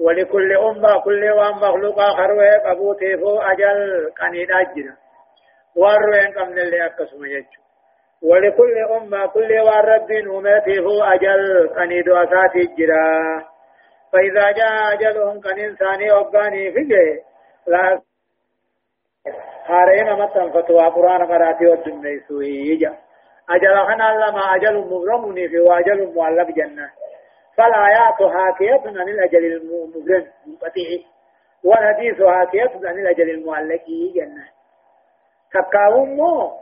ولكل 0.00 0.56
أمة 0.56 1.00
كل 1.04 1.30
وان 1.30 1.54
مخلوق 1.54 2.00
خروه 2.00 2.58
قبوته 2.66 3.52
أجل 3.52 4.10
أنيد 4.22 4.50
أجرى 4.50 4.94
وروين 5.76 6.32
قمن 6.38 6.58
اللي 6.58 6.86
أكسم 6.86 7.26
جج 7.26 7.46
ولكل 8.22 8.78
أمة 8.96 9.26
كل 9.26 9.52
والرب 9.52 10.10
أمته 10.10 11.14
أجل 11.14 11.68
قنيد 11.76 12.08
أسات 12.08 12.56
الجرا 12.56 13.44
فإذا 14.12 14.50
جاء 14.52 14.92
أجلهم 14.92 15.40
كان 15.40 15.58
إنساني 15.58 16.12
أباني 16.12 16.72
فيه 16.72 17.22
لا. 17.66 18.00
هارين 19.66 20.12
متن 20.12 20.50
فتوى 20.50 20.86
قرآن 20.86 21.26
قراتي 21.26 21.66
والدنيا 21.66 22.20
سويجا 22.28 22.94
أجل 23.50 23.76
خنا 23.86 24.26
لما 24.26 24.54
أجل 24.54 24.76
مبرمني 24.78 25.48
في 25.48 25.60
وأجل 25.60 26.12
معلق 26.16 26.50
جنة. 26.50 26.90
فلا 27.56 27.86
آياتها 27.86 28.50
كيف 28.58 28.86
عن 28.86 29.08
الأجل 29.08 29.44
المجرم 29.44 30.26
منقطعي 30.46 31.04
وحديثها 31.64 32.44
كيف 32.44 32.76
عن 32.84 32.98
الأجل 32.98 33.30
المعلق 33.30 33.84
جنة. 34.14 34.48
تكاومو 35.52 36.52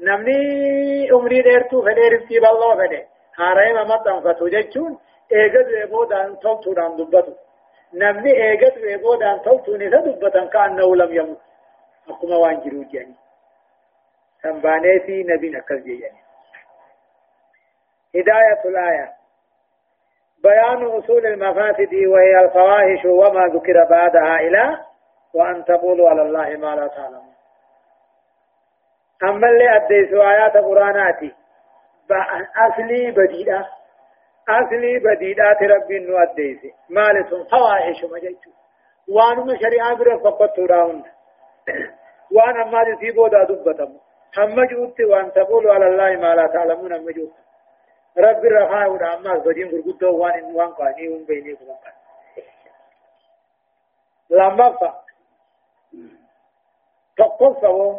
نمني 0.00 1.10
عمري 1.12 1.42
ديرتو 1.42 1.82
فدير 1.82 2.26
في 2.28 2.38
بالله 2.38 2.76
فدير 2.76 3.06
هاري 3.38 3.72
ما 3.72 3.84
مطعم 3.84 4.20
فتوجدتون 4.20 4.98
إيجاد 5.32 5.66
ويبود 5.66 6.12
أن 6.12 6.38
تلتو 6.38 6.74
عن 6.78 6.96
دبتو. 6.96 7.32
نمني 7.94 8.32
إيجاد 8.42 8.78
ويبود 8.78 9.22
أن 9.22 9.42
تلتو 9.42 9.76
نسا 9.76 10.00
دبتا 10.00 10.44
كأنه 10.44 10.96
لم 10.96 11.14
يموت. 11.14 11.40
أقوم 12.08 12.32
وانجرو 12.32 12.82
جاني. 12.92 13.14
سنبانيتي 14.42 15.22
نبي 15.22 15.50
نكذ 15.50 15.84
جاني. 15.84 16.20
هداية 18.16 18.62
الآيات 18.64 19.15
بيان 20.46 20.86
أصول 20.98 21.26
المفاسد 21.26 21.94
وهي 21.94 22.44
الفواحش 22.44 23.04
وما 23.04 23.46
ذكر 23.54 23.84
بعدها 23.90 24.36
إلى 24.36 24.78
وأن 25.34 25.64
تقولوا 25.64 26.08
على 26.10 26.22
الله 26.22 26.48
ما 26.56 26.74
لا 26.76 26.86
تعلمون 26.86 27.34
أما 29.22 29.48
اللي 29.48 29.76
أديسوا 29.76 30.30
آيات 30.30 30.56
قرآناتي 30.56 31.34
أصلي 32.66 33.10
بديدة 33.10 33.66
أصلي 34.48 34.98
بديدة 34.98 35.58
ربي 35.62 35.98
نو 35.98 36.16
أديسي. 36.18 36.72
مالتهم 36.90 37.44
فواحش 37.44 38.04
مجيتو 38.04 38.50
وانما 39.08 39.58
شريعة 39.58 39.94
برا 39.94 40.18
فقط 40.18 40.58
راون 40.58 41.04
وان 42.32 42.60
أما 42.60 42.96
دي 43.00 43.10
بودا 43.10 43.44
دبتم. 43.44 43.92
هم 44.38 44.64
جوت 44.66 45.00
وان 45.00 45.32
تقولوا 45.32 45.74
على 45.74 45.86
الله 45.86 46.16
ما 46.16 46.34
لا 46.34 46.46
تعلمون 46.46 46.92
هم 46.92 47.06
رب 48.18 48.44
الرخاء 48.44 49.16
أما 49.16 49.30
غدين 49.30 49.68
غرغدو 49.68 50.16
وان 50.18 50.44
وان 50.54 50.68
قاني 50.68 51.08
وان 51.08 51.24
بيني 51.24 51.52
وان 51.52 51.92
لما 54.30 54.70
فا 54.72 55.02
تقصوا 57.16 57.98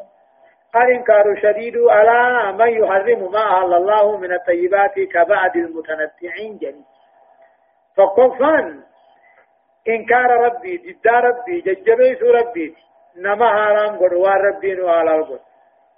الإنكار 0.76 1.32
الشديد 1.32 1.78
على 1.78 2.52
من 2.54 2.84
يحرم 2.84 3.32
ما 3.32 3.62
أهل 3.62 3.74
الله 3.74 4.18
من 4.18 4.34
الطيبات 4.34 5.00
كبعد 5.00 5.56
المتنطعين 5.56 6.58
جني 6.58 6.84
فقفا 7.96 8.84
إنكار 9.88 10.32
ربي 10.32 10.78
ضد 10.78 11.08
ربي 11.08 11.62
ججبيس 11.62 12.24
ربي 12.24 12.76
نما 13.16 13.50
حرام 13.50 13.96
قدوار 13.96 14.42
ربي 14.42 14.82
وعلى 14.82 15.16
القد 15.16 15.40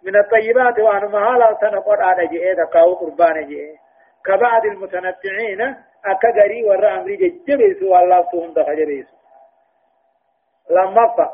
من 0.03 0.15
الطيبات 0.15 0.79
وأنا 0.79 1.07
مهالا 1.07 1.57
سنقر 1.61 2.01
على 2.01 2.27
جئة 2.27 2.63
تقاو 2.63 2.93
قربان 2.93 3.47
جئة 3.47 3.88
كبعد 4.25 4.65
المتنطعين 4.65 5.75
أكغري 6.05 6.63
ورى 6.63 6.87
أمري 6.87 7.15
ججبيس 7.15 7.83
والله 7.83 8.25
سهم 8.31 8.53
دخجبيس 8.53 9.07
لما 10.69 11.07
فا. 11.17 11.29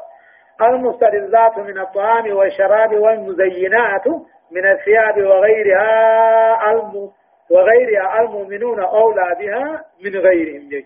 المستلزات 0.62 1.58
من 1.58 1.80
الطعام 1.80 2.36
والشراب 2.36 2.96
والمزينات 2.96 4.08
من 4.52 4.72
الثياب 4.72 5.18
وغيرها 5.18 6.72
الم 6.72 7.12
وغيرها 7.52 8.22
المؤمنون 8.22 8.80
أولى 8.84 9.36
بها 9.40 9.86
من 10.04 10.16
غيرهم 10.20 10.70
جج 10.70 10.86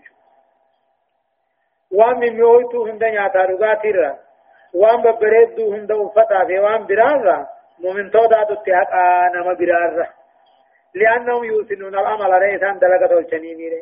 وان 1.91 2.19
من 2.19 2.33
ميويتو 2.33 2.85
هند 2.85 3.03
نياتا 3.03 3.39
رغاتيرا 3.39 4.17
وان 4.73 5.01
ببريدو 5.01 5.73
هند 5.73 5.91
وفتا 5.91 6.45
في 6.47 6.59
وان 6.59 6.85
برارا 6.85 7.47
مؤمن 7.79 8.11
تودا 8.11 8.43
تتحق 8.43 8.93
نما 9.35 9.53
برارا 9.53 10.07
لأنهم 10.93 11.43
يوسنون 11.43 11.95
الأمل 11.95 12.41
ريسان 12.41 12.79
دلقة 12.79 13.19
الشنيميري 13.19 13.81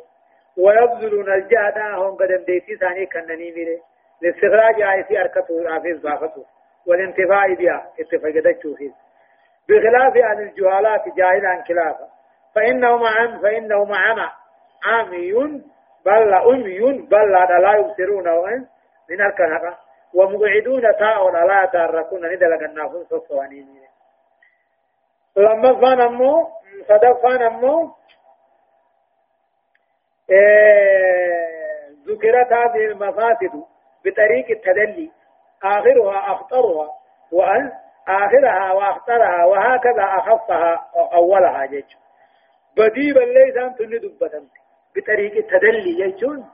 ويبذلون 0.57 1.33
الجهد 1.33 1.77
هم 1.77 2.15
قدم 2.15 2.43
ديتي 2.47 2.75
ثاني 2.75 3.05
كنني 3.05 3.51
ميري 3.51 3.81
لاستخراج 4.21 4.81
آيتي 4.81 5.21
أركته 5.21 5.69
حافظ 5.69 6.01
ضافته 6.01 6.45
والانتفاع 6.87 7.53
بها 7.53 7.91
اتفاقدت 7.99 8.61
شوفيز 8.63 8.91
بخلاف 9.69 10.17
عن 10.17 10.39
الجهالات 10.39 11.01
جاهل 11.17 11.45
عن 11.45 11.63
خلافه 11.63 12.07
فإنه 12.55 12.97
مع 12.97 13.39
فإنه 13.41 13.85
مع 13.85 14.31
عامي 14.85 15.33
بل 16.05 16.33
أمي 16.33 16.79
بل 16.91 17.31
لا 17.31 17.75
يبصرون 17.77 18.27
من 19.09 19.21
الكهرباء 19.21 19.77
ومقعدون 20.13 20.81
تاء 20.81 21.31
لا 21.31 21.63
يتحركون. 21.63 22.25
ندلق 22.33 22.63
النافون 22.63 23.03
صفوانين 23.03 23.86
لما 25.37 25.81
فان 25.81 26.01
أمو 26.01 26.47
صدق 26.87 27.21
فان 27.23 27.41
أمو 27.41 27.91
إيه 30.29 31.47
ذكرت 32.07 32.53
هذه 32.53 32.85
المفاسد 32.85 33.63
بطريق 34.05 34.49
التدلي. 34.49 35.11
آخرها 35.63 36.31
أخطرها 36.31 36.89
وأن 37.31 37.71
آخرها 38.07 38.73
وأخطرها 38.73 39.45
وهكذا 39.45 40.03
أخفها 40.03 40.89
أولها 41.13 41.65
جيش. 41.65 41.97
بديبا 42.77 43.19
ليس 43.19 43.57
أن 43.57 43.75
تندبة 43.75 44.41
بطريق 44.95 45.35
التدلي 45.35 45.95
جيشون. 45.95 46.45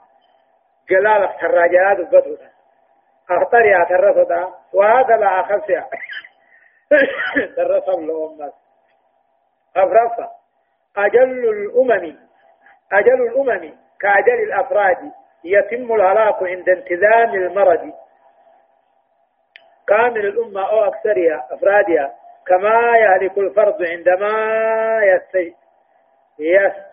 جلال 0.89 1.23
التراجعات 1.23 1.97
دبتها 1.97 2.51
أخطرها 3.29 3.83
ترفضها 3.89 4.59
وهكذا 4.73 5.25
أخفها 5.25 5.89
ترفض 7.57 7.99
لهم 7.99 8.51
أفرفا 9.75 10.29
أجل 10.97 11.49
الأمم 11.49 12.17
أجل 12.91 13.21
الأمم 13.27 13.73
كأجل 13.99 14.43
الأفراد 14.43 15.11
يتم 15.43 15.95
الهلاك 15.95 16.43
عند 16.43 16.69
انتظام 16.69 17.33
المرض. 17.33 17.93
كامل 19.87 20.25
الأمة 20.25 20.69
أو 20.69 20.83
أكثرها 20.83 21.47
أفرادها 21.51 22.15
كما 22.47 22.97
يهلك 22.97 23.37
الفرد 23.37 23.83
عندما 23.83 24.29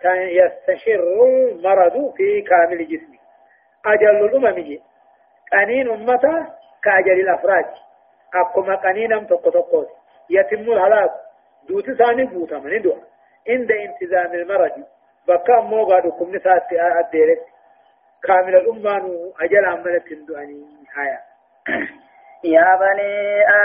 يستشر 0.06 1.00
المرض 1.24 2.12
في 2.16 2.42
كامل 2.42 2.88
جسمه. 2.88 3.18
أجل 3.86 4.24
الأمم 4.24 4.78
قنين 5.52 5.90
أمته 5.90 6.46
كأجل 6.82 7.20
الأفراد. 7.20 7.66
أقوم 8.34 8.76
قنينا 8.76 9.20
تقو 9.24 9.50
يتم 10.30 10.72
الهلاك 10.72 11.10
دوت 11.70 11.90
ثاني 11.90 12.24
بوتا 12.24 12.58
من 12.58 12.82
دو 12.82 12.94
عند 13.48 13.70
انتظام 13.86 14.32
المرض 14.34 14.72
بكا 15.28 15.60
موغا 15.60 16.00
دكم 16.00 16.34
نسات 16.36 16.72
الديرت 16.72 17.42
كامل 18.24 18.56
الأمة 18.56 18.96
أجل 19.40 19.64
عملت 19.64 20.04
دعاني 20.28 20.64
هايا 20.96 21.20
يا 22.44 22.68
بني 22.82 23.14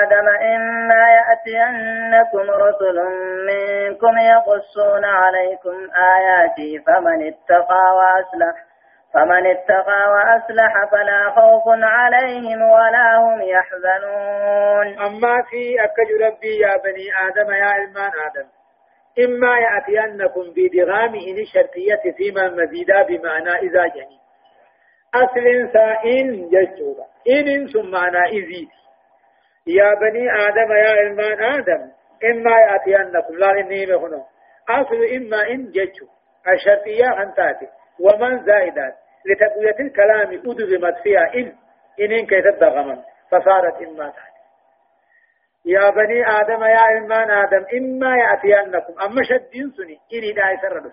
آدم 0.02 0.28
إما 0.56 1.04
يأتينكم 1.18 2.52
رسل 2.52 2.98
منكم 3.50 4.18
يقصون 4.18 5.06
عليكم 5.06 5.76
آياتي 6.16 6.80
فمن 6.80 7.28
اتقى 7.28 7.86
وأصلح 7.98 8.56
فمن 9.16 9.48
اتقى 9.48 10.02
وأصلح 10.14 10.74
فلا 10.92 11.30
خوف 11.30 11.64
عليهم 11.68 12.62
ولا 12.62 13.18
هم 13.18 13.42
يحزنون. 13.42 15.00
أما 15.06 15.42
في 15.50 15.84
أكج 15.84 16.22
ربي 16.22 16.60
يا 16.60 16.78
بني 16.84 17.08
آدم 17.28 17.52
يا 17.52 17.66
علمان 17.66 18.12
آدم 18.28 18.48
إما 19.26 19.58
يأتينكم 19.58 20.42
بدغام 20.56 21.16
إن 21.16 21.46
شرطية 21.54 22.12
فيما 22.18 22.50
مزيدا 22.50 23.04
بمعنى 23.04 23.50
إذا 23.50 23.88
جني. 23.88 24.20
أصل 25.16 25.74
سائن 25.74 26.50
ججوبا 26.50 27.06
إن 27.30 27.68
ثم 27.68 27.92
معنى 27.92 28.26
إذي. 28.28 28.70
يا 29.68 29.94
بني 29.94 30.32
آدم 30.48 30.72
يا 30.72 30.90
علمان 30.90 31.44
آدم 31.44 31.92
إما 32.32 32.52
يأتينكم 32.60 33.36
لا 33.38 33.52
إني 33.52 33.84
أصل 34.70 35.04
إما 35.16 35.48
إن 35.50 35.72
ججو 35.72 36.08
الشرطية 36.54 37.24
أنتاتي 37.24 37.68
ومن 38.00 38.46
زائدات. 38.46 39.05
لتقوية 39.26 39.80
الكلام 39.80 40.42
أدغمت 40.46 40.98
فيها 41.04 41.34
إن 41.36 41.54
إن 42.02 42.26
كيف 42.26 42.46
تدغمن 42.56 42.98
فصارت 43.32 43.82
إما 43.82 44.10
تاتي 44.10 44.36
يا 45.66 45.90
بني 45.90 46.28
آدم 46.40 46.64
يا 46.64 46.80
علمان 46.80 47.32
آدم 47.32 47.66
إما 47.78 48.18
يأتينكم. 48.18 48.94
أما 49.02 49.24
شدين 49.24 49.72
سني 49.78 50.00
إني 50.14 50.32
داعي 50.32 50.58
سرد 50.58 50.92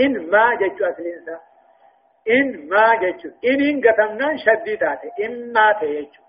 إن 0.00 0.30
ما 0.30 0.54
ججو 0.54 0.84
أصل 0.84 1.02
إنسان 1.02 1.38
إن 2.30 2.68
ما 2.68 2.94
جتشو 2.94 3.28
إن 3.44 3.60
إن 3.68 3.80
قتمنا 3.84 4.36
شديدات 4.36 5.00
إن 5.24 5.52
ما 5.52 5.72
تيجو 5.80 6.22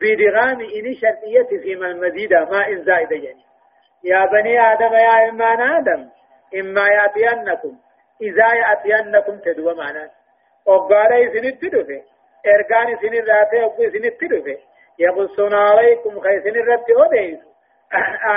بدغام 0.00 0.60
إن 0.60 0.94
شرطية 0.94 1.60
فيما 1.62 1.86
المزيدة 1.86 2.44
ما 2.44 2.68
إن 2.68 2.84
زائدة 2.84 3.16
يعني 3.16 3.44
يا 4.04 4.26
بني 4.26 4.60
آدم 4.72 4.92
يا 4.94 5.28
إمان 5.28 5.60
آدم 5.60 6.08
إما 6.60 6.86
يأتينكم. 6.88 7.78
إذا 8.20 8.48
يأتينكم 8.54 9.38
تدوى 9.38 9.74
معنا 9.74 10.10
وقال 10.66 11.12
إذن 11.12 11.44
التدفع 11.44 12.00
إرقان 12.46 12.96
سن 12.96 13.14
ذاته 13.24 13.64
أبو 13.64 13.88
سن 13.90 14.04
التدفع 14.04 14.56
يقصون 14.98 15.54
عليكم 15.54 16.20
خيسن 16.20 16.56
الرد 16.60 16.84
أديس 16.90 17.38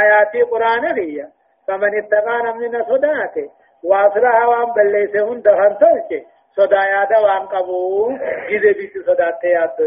آياتي 0.01 0.41
قرآن 0.41 0.86
هي 0.99 1.28
فمن 1.67 1.97
اتقانا 2.03 2.51
من 2.51 2.84
صداته 2.84 3.49
وأصلها 3.84 4.45
وأن 4.45 4.73
بليسهن 4.73 5.41
دخل 5.41 5.78
تلك 5.78 6.26
صدا 6.55 6.84
يادا 6.84 7.19
وأن 7.19 7.45
قبو. 7.47 8.11
جزي 8.49 8.73
بيت 8.73 9.05
صداته 9.05 9.47
يادو 9.47 9.84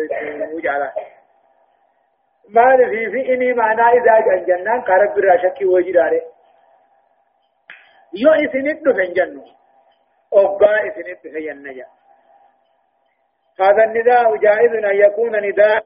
جالا 0.63 0.93
مال 2.49 2.91
في 2.91 3.11
في 3.11 3.35
إني 3.35 3.53
معنى 3.53 3.83
إذا 3.83 4.21
جن 4.21 4.45
جنان 4.45 4.81
قرب 4.81 5.15
براشكي 5.15 5.65
وجداره. 5.65 6.23
يو 8.15 8.33
إسنت 8.33 8.83
دفن 8.87 9.13
جنو. 9.13 9.45
أبقى 10.33 10.89
دفن 10.89 11.41
جنجا 11.41 11.87
هذا 13.61 13.85
النداء 13.85 14.37
جائز 14.37 14.73
أن 14.85 14.97
يكون 14.97 15.49
نداء 15.49 15.85